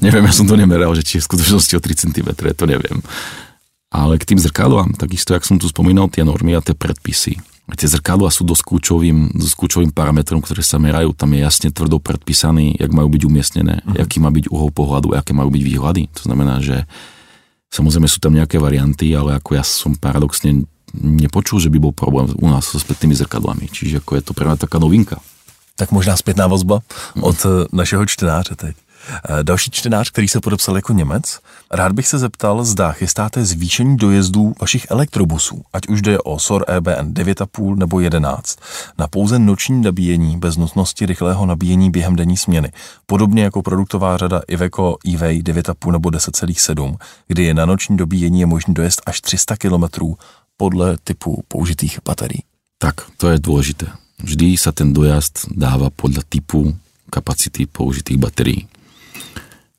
neviem, 0.00 0.24
ja 0.24 0.32
som 0.34 0.46
to 0.46 0.58
nemeral, 0.58 0.94
že 0.94 1.04
či 1.04 1.12
je 1.18 1.22
v 1.24 1.28
skutočnosti 1.34 1.74
o 1.76 1.80
3 1.80 2.02
cm, 2.08 2.28
to 2.54 2.64
neviem. 2.66 2.98
Ale 3.88 4.20
k 4.20 4.28
tým 4.28 4.40
zrkadlám, 4.40 5.00
takisto, 5.00 5.32
jak 5.32 5.48
som 5.48 5.56
tu 5.56 5.64
spomínal, 5.64 6.12
tie 6.12 6.20
normy 6.20 6.52
a 6.52 6.60
tie 6.60 6.76
predpisy. 6.76 7.40
Tie 7.68 7.88
zrkadlá 7.88 8.32
sú 8.32 8.48
dosť 8.48 8.64
kľúčovým, 8.64 9.36
dosť 9.36 9.54
kľúčovým 9.56 9.92
parametrom, 9.92 10.40
ktoré 10.40 10.64
sa 10.64 10.80
merajú. 10.80 11.12
Tam 11.12 11.28
je 11.36 11.44
jasne 11.44 11.68
tvrdo 11.68 12.00
predpísaný, 12.00 12.80
jak 12.80 12.88
majú 12.92 13.12
byť 13.12 13.22
umiestnené, 13.28 13.84
uh-huh. 13.84 14.04
aký 14.04 14.24
má 14.24 14.32
byť 14.32 14.48
uhol 14.48 14.72
pohľadu, 14.72 15.12
aké 15.12 15.36
majú 15.36 15.52
byť 15.52 15.62
výhľady. 15.68 16.08
To 16.16 16.22
znamená, 16.24 16.64
že 16.64 16.88
samozrejme 17.68 18.08
sú 18.08 18.24
tam 18.24 18.32
nejaké 18.32 18.56
varianty, 18.56 19.12
ale 19.12 19.36
ako 19.36 19.50
ja 19.52 19.64
som 19.64 19.92
paradoxne 19.96 20.64
nepočul, 20.96 21.60
že 21.60 21.68
by 21.68 21.76
bol 21.76 21.92
problém 21.92 22.32
u 22.40 22.48
nás 22.48 22.64
so 22.72 22.80
spätnými 22.80 23.12
zrkadlami. 23.12 23.68
Čiže 23.68 24.00
ako 24.00 24.16
je 24.16 24.22
to 24.24 24.32
pre 24.32 24.48
mňa 24.48 24.64
taká 24.64 24.80
novinka. 24.80 25.20
Tak 25.76 25.92
možná 25.92 26.16
zpětná 26.16 26.48
vozba 26.48 26.80
od 27.20 27.38
našeho 27.72 28.02
čtenáře 28.06 28.56
teď. 28.56 28.74
Eh, 29.08 29.44
další 29.44 29.70
čtenář, 29.70 30.10
který 30.10 30.28
se 30.28 30.40
podepsal 30.40 30.76
jako 30.76 30.92
Němec, 30.92 31.38
rád 31.70 31.92
bych 31.92 32.08
se 32.08 32.18
zeptal, 32.18 32.64
zda 32.64 32.92
chystáte 32.92 33.44
zvýšení 33.44 33.96
dojezdů 33.96 34.54
vašich 34.60 34.86
elektrobusů, 34.90 35.62
ať 35.72 35.88
už 35.88 36.02
jde 36.02 36.18
o 36.18 36.38
SOR 36.38 36.64
EBN 36.68 37.12
9,5 37.12 37.76
nebo 37.76 38.00
11, 38.00 38.58
na 38.98 39.08
pouze 39.08 39.38
noční 39.38 39.82
nabíjení 39.82 40.38
bez 40.38 40.56
nutnosti 40.56 41.06
rychlého 41.06 41.46
nabíjení 41.46 41.90
během 41.90 42.16
denní 42.16 42.36
směny, 42.36 42.72
podobně 43.06 43.42
jako 43.42 43.62
produktová 43.62 44.16
řada 44.16 44.40
Iveco 44.48 44.96
EV 45.14 45.20
9,5 45.20 45.92
nebo 45.92 46.08
10,7, 46.08 46.96
kdy 47.28 47.42
je 47.44 47.54
na 47.54 47.66
noční 47.66 47.96
dobíjení 47.96 48.40
je 48.40 48.46
možný 48.46 48.74
dojezd 48.74 49.02
až 49.06 49.20
300 49.20 49.56
km 49.56 49.84
podle 50.56 50.96
typu 51.04 51.42
použitých 51.48 51.98
baterií. 52.04 52.42
Tak, 52.78 52.94
to 53.16 53.30
je 53.34 53.42
dôležité. 53.42 53.90
Vždy 54.22 54.54
sa 54.54 54.70
ten 54.70 54.94
dojazd 54.94 55.50
dáva 55.50 55.90
podľa 55.90 56.22
typu 56.30 56.74
kapacity 57.10 57.66
použitých 57.66 58.18
batérií. 58.18 58.70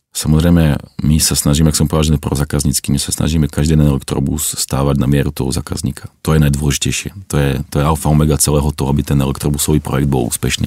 Samozrejme, 0.10 0.74
my 1.06 1.18
sa 1.22 1.38
snažíme, 1.38 1.70
ak 1.70 1.78
som 1.78 1.86
povedal, 1.86 2.18
že 2.18 2.22
pro 2.22 2.34
zákaznícky, 2.34 2.90
my 2.90 2.98
sa 2.98 3.14
snažíme 3.14 3.46
každý 3.46 3.78
jeden 3.78 3.94
elektrobus 3.94 4.58
stávať 4.58 4.98
na 4.98 5.06
mieru 5.06 5.30
toho 5.30 5.54
zákazníka. 5.54 6.10
To 6.26 6.34
je 6.34 6.42
najdôležitejšie. 6.42 7.30
To 7.30 7.36
je, 7.38 7.50
to 7.70 7.76
je 7.78 7.86
alfa 7.86 8.10
omega 8.10 8.42
celého 8.42 8.74
toho, 8.74 8.90
aby 8.90 9.06
ten 9.06 9.22
elektrobusový 9.22 9.78
projekt 9.78 10.10
bol 10.10 10.26
úspešný. 10.26 10.66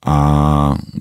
A 0.00 0.16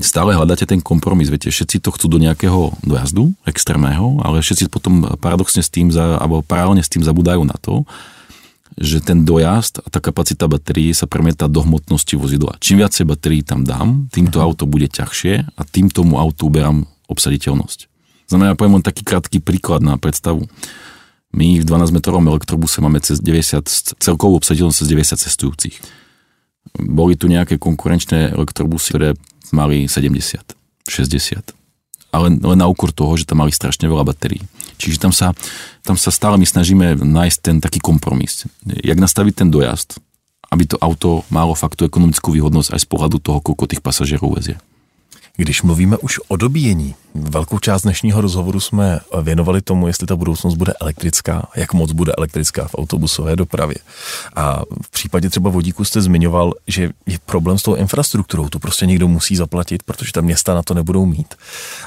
stále 0.03 0.35
hľadáte 0.35 0.67
ten 0.67 0.83
kompromis, 0.83 1.31
viete, 1.31 1.47
všetci 1.47 1.79
to 1.79 1.95
chcú 1.95 2.07
do 2.11 2.19
nejakého 2.19 2.75
dojazdu 2.83 3.31
extrémneho, 3.47 4.19
ale 4.23 4.43
všetci 4.43 4.67
potom 4.67 5.07
paradoxne 5.23 5.63
s 5.63 5.71
tým, 5.71 5.87
za, 5.87 6.19
alebo 6.19 6.43
paralelne 6.43 6.83
s 6.83 6.91
tým 6.91 7.03
zabudajú 7.03 7.47
na 7.47 7.55
to, 7.63 7.87
že 8.75 8.99
ten 8.99 9.23
dojazd 9.23 9.83
a 9.83 9.87
tá 9.87 10.03
kapacita 10.03 10.51
batérií 10.51 10.91
sa 10.91 11.07
premieta 11.07 11.47
do 11.47 11.63
hmotnosti 11.63 12.11
vozidla. 12.15 12.59
Čím 12.59 12.83
viacej 12.83 13.07
batérií 13.07 13.43
tam 13.43 13.63
dám, 13.63 14.11
tým 14.11 14.27
to 14.27 14.43
auto 14.43 14.67
bude 14.67 14.91
ťažšie 14.91 15.47
a 15.55 15.61
tým 15.63 15.87
tomu 15.87 16.19
autu 16.19 16.51
uberám 16.51 16.83
obsaditeľnosť. 17.09 17.89
Znamená, 18.29 18.53
poviem 18.53 18.79
len 18.79 18.85
taký 18.85 19.01
krátky 19.01 19.41
príklad 19.41 19.81
na 19.81 19.97
predstavu. 19.97 20.45
My 21.33 21.61
v 21.61 21.65
12-metrovom 21.65 22.25
elektrobuse 22.29 22.81
máme 22.81 23.01
cez 23.01 23.21
90, 23.21 23.97
celkovú 23.97 24.37
obsaditeľnosť 24.37 24.79
cez 24.85 24.87
90 24.87 25.25
cestujúcich. 25.25 25.75
Boli 26.77 27.17
tu 27.17 27.25
nejaké 27.25 27.57
konkurenčné 27.57 28.37
elektrobusy, 28.37 28.93
ktoré 28.93 29.09
mali 29.49 29.89
70, 29.89 30.41
60 30.85 31.59
ale 32.09 32.33
len 32.33 32.57
na 32.57 32.65
úkor 32.65 32.89
toho, 32.89 33.13
že 33.13 33.25
tam 33.25 33.45
mali 33.45 33.53
strašne 33.53 33.85
veľa 33.85 34.01
batérií. 34.01 34.41
Čiže 34.81 34.97
tam 34.97 35.13
sa, 35.13 35.37
tam 35.85 35.93
sa 35.93 36.09
stále 36.09 36.41
my 36.41 36.45
snažíme 36.47 36.97
nájsť 36.97 37.37
ten 37.37 37.57
taký 37.61 37.77
kompromis. 37.77 38.49
Jak 38.65 38.97
nastaviť 38.97 39.45
ten 39.45 39.49
dojazd, 39.53 40.01
aby 40.49 40.65
to 40.65 40.81
auto 40.81 41.21
malo 41.29 41.53
fakt 41.53 41.77
tú 41.77 41.85
ekonomickú 41.85 42.33
výhodnosť 42.33 42.73
aj 42.73 42.81
z 42.81 42.87
pohľadu 42.89 43.17
toho, 43.21 43.37
koľko 43.45 43.69
tých 43.69 43.85
pasažierov 43.85 44.41
vezie. 44.41 44.57
Když 45.39 45.61
mluvíme 45.61 45.97
už 45.97 46.19
o 46.27 46.35
dobíjení, 46.35 46.95
velkou 47.15 47.59
část 47.59 47.81
dnešního 47.81 48.21
rozhovoru 48.21 48.59
jsme 48.59 48.99
věnovali 49.21 49.61
tomu, 49.61 49.87
jestli 49.87 50.07
ta 50.07 50.15
budoucnost 50.15 50.55
bude 50.55 50.73
elektrická, 50.81 51.47
jak 51.55 51.73
moc 51.73 51.91
bude 51.91 52.11
elektrická 52.17 52.67
v 52.67 52.75
autobusové 52.75 53.35
dopravě. 53.35 53.75
A 54.35 54.61
v 54.81 54.89
případě 54.89 55.29
třeba 55.29 55.49
vodíku 55.49 55.85
jste 55.85 56.01
zmiňoval, 56.01 56.53
že 56.67 56.89
je 57.05 57.19
problém 57.25 57.57
s 57.57 57.63
tou 57.63 57.75
infrastrukturou, 57.75 58.49
to 58.49 58.59
prostě 58.59 58.85
někdo 58.85 59.07
musí 59.07 59.35
zaplatit, 59.35 59.83
protože 59.83 60.11
ta 60.11 60.21
města 60.21 60.53
na 60.53 60.63
to 60.63 60.73
nebudou 60.73 61.05
mít. 61.05 61.35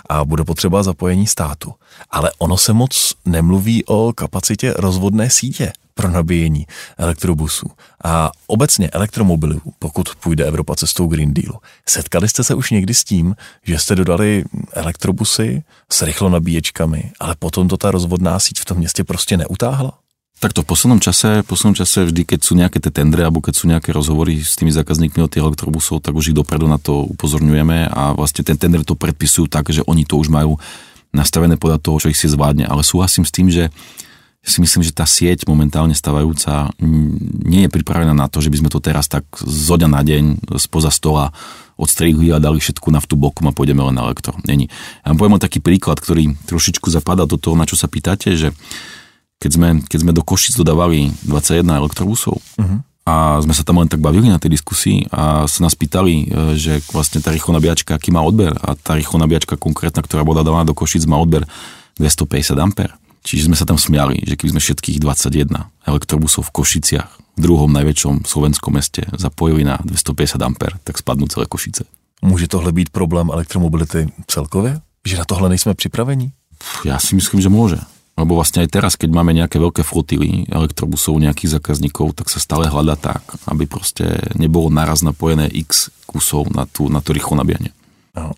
A 0.08 0.24
bude 0.24 0.44
potřeba 0.44 0.82
zapojení 0.82 1.26
státu. 1.26 1.74
Ale 2.10 2.30
ono 2.38 2.56
se 2.56 2.72
moc 2.72 3.14
nemluví 3.24 3.84
o 3.84 4.12
kapacitě 4.12 4.74
rozvodné 4.76 5.30
sítě 5.30 5.72
pro 5.94 6.10
nabíjení 6.10 6.66
elektrobusů 6.98 7.66
a 8.04 8.30
obecně 8.46 8.88
elektromobilů, 8.90 9.60
pokud 9.78 10.14
půjde 10.14 10.44
Evropa 10.44 10.74
cestou 10.74 11.06
Green 11.06 11.34
Dealu. 11.34 11.58
Setkali 11.88 12.28
jste 12.28 12.44
se 12.44 12.54
už 12.54 12.70
někdy 12.70 12.94
s 12.94 13.04
tím, 13.04 13.34
že 13.62 13.78
jste 13.78 13.94
dodali 13.94 14.44
elektrobusy 14.72 15.62
s 15.92 16.02
rychlonabíječkami, 16.02 17.12
ale 17.20 17.34
potom 17.38 17.68
to 17.68 17.76
ta 17.76 17.90
rozvodná 17.90 18.38
síť 18.38 18.60
v 18.60 18.64
tom 18.64 18.78
městě 18.78 19.04
prostě 19.04 19.36
neutáhla? 19.36 19.92
Takto 20.42 20.66
v 20.66 20.74
poslednom 20.74 20.98
čase, 20.98 21.46
v 21.46 21.46
poslednom 21.46 21.78
čase 21.78 22.02
vždy, 22.02 22.26
keď 22.26 22.40
sú 22.42 22.58
nejaké 22.58 22.82
tie 22.82 22.90
tendre 22.90 23.22
alebo 23.22 23.38
keď 23.38 23.54
sú 23.54 23.70
nejaké 23.70 23.94
rozhovory 23.94 24.42
s 24.42 24.58
tými 24.58 24.74
zákazníkmi 24.74 25.22
od 25.22 25.30
tých 25.30 25.38
elektrobusov, 25.38 26.02
tak 26.02 26.18
už 26.18 26.34
ich 26.34 26.38
dopredu 26.38 26.66
na 26.66 26.82
to 26.82 27.06
upozorňujeme 27.14 27.86
a 27.86 28.10
vlastne 28.18 28.42
ten 28.42 28.58
tender 28.58 28.82
to 28.82 28.98
predpisujú 28.98 29.46
tak, 29.46 29.70
že 29.70 29.86
oni 29.86 30.02
to 30.02 30.18
už 30.18 30.34
majú 30.34 30.58
nastavené 31.14 31.54
podľa 31.54 31.78
toho, 31.78 32.02
čo 32.02 32.10
ich 32.10 32.18
si 32.18 32.26
zvládne. 32.26 32.66
Ale 32.66 32.82
súhlasím 32.82 33.22
s 33.22 33.30
tým, 33.30 33.54
že 33.54 33.70
si 34.42 34.58
myslím, 34.58 34.82
že 34.82 34.90
tá 34.90 35.06
sieť 35.06 35.46
momentálne 35.46 35.94
stavajúca 35.94 36.74
nie 37.46 37.62
je 37.62 37.70
pripravená 37.70 38.10
na 38.10 38.26
to, 38.26 38.42
že 38.42 38.50
by 38.50 38.58
sme 38.58 38.70
to 38.74 38.82
teraz 38.82 39.06
tak 39.06 39.22
zo 39.38 39.78
dňa 39.78 39.88
na 39.88 40.02
deň 40.02 40.24
spoza 40.58 40.90
stola 40.90 41.30
odstrihli 41.78 42.34
a 42.34 42.42
dali 42.42 42.58
všetku 42.58 42.90
naftu 42.90 43.14
bokom 43.14 43.46
a 43.46 43.54
pôjdeme 43.54 43.86
len 43.86 43.94
na 43.94 44.02
elektro. 44.02 44.34
Není. 44.42 44.66
Ja 45.06 45.14
vám 45.14 45.18
poviem 45.22 45.38
taký 45.38 45.62
príklad, 45.62 46.02
ktorý 46.02 46.34
trošičku 46.50 46.90
zapadá 46.90 47.22
do 47.22 47.38
toho, 47.38 47.54
na 47.54 47.70
čo 47.70 47.78
sa 47.78 47.86
pýtate, 47.86 48.34
že 48.34 48.50
keď 49.38 49.50
sme, 49.50 49.68
keď 49.86 49.98
sme 50.06 50.12
do 50.14 50.22
Košic 50.22 50.54
dodávali 50.58 51.10
21 51.26 51.66
elektrobusov 51.66 52.38
uh-huh. 52.38 52.78
a 53.02 53.42
sme 53.42 53.50
sa 53.50 53.66
tam 53.66 53.82
len 53.82 53.90
tak 53.90 53.98
bavili 53.98 54.30
na 54.30 54.38
tej 54.38 54.54
diskusii 54.54 55.10
a 55.10 55.50
sa 55.50 55.66
nás 55.66 55.74
pýtali, 55.74 56.14
e, 56.30 56.54
že 56.54 56.78
vlastne 56.94 57.18
tá 57.18 57.34
rýchlo 57.34 57.50
nabíjačka, 57.58 57.98
aký 57.98 58.14
má 58.14 58.22
odber 58.22 58.54
a 58.54 58.78
tá 58.78 58.94
rýchlo 58.94 59.18
nabíjačka 59.18 59.58
konkrétna, 59.58 60.06
ktorá 60.06 60.22
bola 60.22 60.46
dávaná 60.46 60.62
do 60.62 60.78
Košic, 60.78 61.10
má 61.10 61.18
odber 61.18 61.42
250 61.98 62.54
ampere 62.62 62.94
Čiže 63.22 63.46
sme 63.46 63.56
sa 63.56 63.64
tam 63.64 63.78
smiali, 63.78 64.18
že 64.26 64.34
keby 64.34 64.58
sme 64.58 64.60
všetkých 64.60 64.98
21 64.98 65.54
elektrobusov 65.86 66.50
v 66.50 66.54
Košiciach, 66.58 67.10
v 67.38 67.40
druhom 67.40 67.70
najväčšom 67.70 68.26
slovenskom 68.26 68.74
meste, 68.74 69.06
zapojili 69.14 69.62
na 69.64 69.78
250 69.82 70.42
A, 70.42 70.48
tak 70.82 70.98
spadnú 70.98 71.30
celé 71.30 71.46
Košice. 71.46 71.84
Může 72.22 72.48
tohle 72.48 72.72
být 72.72 72.90
problém 72.90 73.30
elektromobility 73.30 74.06
celkově? 74.26 74.80
Že 75.06 75.16
na 75.16 75.24
tohle 75.24 75.48
nejsme 75.48 75.74
připraveni? 75.74 76.32
Ja 76.86 76.98
si 77.02 77.18
myslím, 77.18 77.42
že 77.42 77.50
môže. 77.50 77.82
Lebo 78.14 78.36
vlastne 78.36 78.62
aj 78.62 78.70
teraz, 78.70 78.92
keď 78.94 79.10
máme 79.10 79.32
nejaké 79.32 79.56
veľké 79.56 79.82
flotily 79.82 80.44
elektrobusov, 80.52 81.16
nejakých 81.18 81.58
zákazníkov, 81.58 82.12
tak 82.12 82.28
sa 82.28 82.38
stále 82.38 82.68
hľada 82.68 82.94
tak, 82.94 83.24
aby 83.48 83.64
proste 83.64 84.20
nebolo 84.36 84.68
naraz 84.68 85.00
napojené 85.00 85.48
x 85.48 85.88
kusov 86.04 86.52
na, 86.52 86.68
tú, 86.68 86.92
na 86.92 87.00
to 87.00 87.16
rýchlo 87.16 87.40
nabíjanie. 87.40 87.72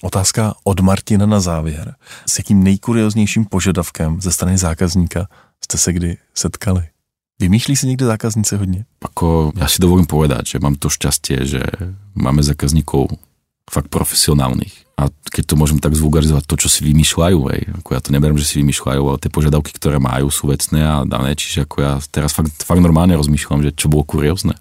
Otázka 0.02 0.54
od 0.64 0.80
Martina 0.80 1.26
na 1.26 1.40
závěr. 1.40 1.94
S 2.26 2.38
jakým 2.38 2.62
nejkurioznějším 2.62 3.44
požadavkem 3.44 4.20
ze 4.20 4.32
strany 4.32 4.58
zákazníka 4.58 5.28
jste 5.64 5.78
se 5.78 5.92
kdy 5.92 6.16
setkali? 6.34 6.88
Vymýšlí 7.34 7.74
si 7.74 7.90
niekto 7.90 8.06
zákazníci 8.06 8.54
hodne? 8.54 8.86
Ako, 9.02 9.50
ja 9.58 9.66
si 9.66 9.82
dovolím 9.82 10.06
povedať, 10.06 10.54
že 10.54 10.62
mám 10.62 10.78
to 10.78 10.86
šťastie, 10.86 11.42
že 11.42 11.66
máme 12.14 12.46
zákazníkov 12.46 13.10
fakt 13.66 13.90
profesionálnych. 13.90 14.86
A 14.94 15.10
keď 15.10 15.42
to 15.50 15.58
môžem 15.58 15.82
tak 15.82 15.98
zvulgarizovať, 15.98 16.46
to, 16.46 16.54
čo 16.54 16.70
si 16.70 16.86
vymýšľajú, 16.86 17.38
hej, 17.50 17.62
ako 17.82 17.88
ja 17.90 18.00
to 18.00 18.14
neberiem, 18.14 18.38
že 18.38 18.46
si 18.46 18.62
vymýšľajú, 18.62 19.02
ale 19.02 19.18
tie 19.18 19.34
požiadavky, 19.34 19.74
ktoré 19.74 19.98
majú, 19.98 20.30
sú 20.30 20.46
vecné 20.46 20.86
a 20.86 21.02
dané, 21.02 21.34
čiže 21.34 21.66
ako 21.66 21.76
ja 21.82 21.98
teraz 22.14 22.30
fakt, 22.30 22.54
fakt 22.62 22.78
normálne 22.78 23.18
rozmýšľam, 23.18 23.66
že 23.66 23.74
čo 23.74 23.90
bolo 23.90 24.06
kuriózne. 24.06 24.54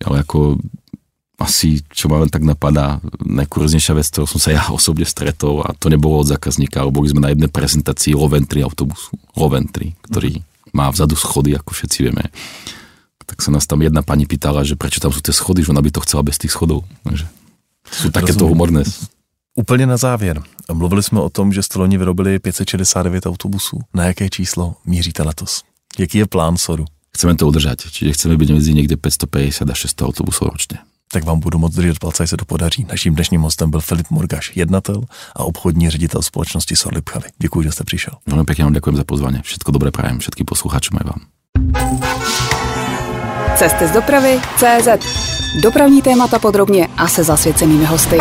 Ale 0.00 0.24
ako 0.24 0.56
asi, 1.42 1.82
čo 1.90 2.06
ma 2.06 2.22
len 2.22 2.30
tak 2.30 2.46
napadá, 2.46 3.02
najkurznejšia 3.20 3.98
vec, 3.98 4.06
ktorou 4.08 4.30
som 4.30 4.40
sa 4.40 4.50
ja 4.54 4.62
osobne 4.78 5.04
stretol 5.04 5.66
a 5.66 5.74
to 5.74 5.90
nebolo 5.90 6.22
od 6.22 6.30
zákazníka, 6.30 6.80
ale 6.80 6.94
boli 6.94 7.10
sme 7.10 7.20
na 7.20 7.30
jednej 7.34 7.50
prezentácii 7.50 8.14
Loventry 8.14 8.62
autobusu. 8.62 9.18
Loventry, 9.34 9.98
ktorý 10.06 10.40
má 10.72 10.88
vzadu 10.88 11.18
schody, 11.18 11.52
ako 11.58 11.74
všetci 11.74 11.98
vieme. 12.08 12.32
Tak 13.26 13.44
sa 13.44 13.52
nás 13.52 13.68
tam 13.68 13.80
jedna 13.84 14.00
pani 14.00 14.24
pýtala, 14.24 14.64
že 14.64 14.76
prečo 14.76 15.00
tam 15.00 15.12
sú 15.12 15.20
tie 15.20 15.32
schody, 15.32 15.64
že 15.64 15.72
ona 15.72 15.84
by 15.84 15.90
to 15.92 16.04
chcela 16.04 16.24
bez 16.24 16.40
tých 16.40 16.52
schodov. 16.52 16.84
Takže 17.04 17.26
sú 17.92 18.08
takéto 18.08 18.48
humorné. 18.48 18.84
Úplně 19.54 19.86
na 19.86 19.96
závěr. 19.96 20.42
Mluvili 20.72 21.02
jsme 21.02 21.20
o 21.20 21.30
tom, 21.30 21.52
že 21.52 21.62
jste 21.62 21.78
loni 21.78 21.98
vyrobili 21.98 22.38
569 22.38 23.26
autobusů. 23.26 23.80
Na 23.94 24.04
jaké 24.04 24.30
číslo 24.30 24.74
míříte 24.86 25.22
letos? 25.22 25.62
Jaký 25.98 26.18
je 26.18 26.26
plán 26.26 26.56
SORu? 26.56 26.84
Chceme 27.12 27.36
to 27.36 27.44
udržať, 27.44 27.92
čiže 27.92 28.16
chceme 28.16 28.40
byť 28.40 28.48
medzi 28.56 28.72
niekde 28.72 28.96
550 28.96 29.68
a 29.68 29.74
600 29.76 30.08
autobusov 30.08 30.48
ročne 30.48 30.80
tak 31.12 31.24
vám 31.24 31.40
budu 31.40 31.58
moc 31.58 31.74
držet 31.74 31.98
palce, 31.98 32.26
se 32.26 32.36
to 32.36 32.44
podaří. 32.44 32.86
Naším 32.88 33.14
dnešním 33.14 33.40
hostem 33.40 33.70
byl 33.70 33.80
Filip 33.80 34.10
Morgaš, 34.10 34.52
jednatel 34.54 35.02
a 35.36 35.44
obchodní 35.44 35.90
ředitel 35.90 36.22
společnosti 36.22 36.76
Sorlipchavy. 36.76 37.28
Děkuji, 37.38 37.62
že 37.62 37.72
jste 37.72 37.84
přišel. 37.84 38.14
Velmi 38.26 38.44
pěkně 38.44 38.64
vám 38.64 38.72
děkuji 38.72 38.96
za 38.96 39.04
pozvání. 39.04 39.38
Všetko 39.42 39.72
dobré 39.72 39.90
prajem 39.90 40.18
všetkým 40.18 40.46
posluchačům 40.46 40.98
vám. 41.04 41.20
Cesty 43.56 43.88
z 43.88 43.90
dopravy 43.90 44.40
CZ. 44.56 44.88
Dopravní 45.62 46.02
témata 46.02 46.38
podrobně 46.38 46.88
a 46.96 47.08
se 47.08 47.24
zasvěcenými 47.24 47.84
hosty. 47.84 48.18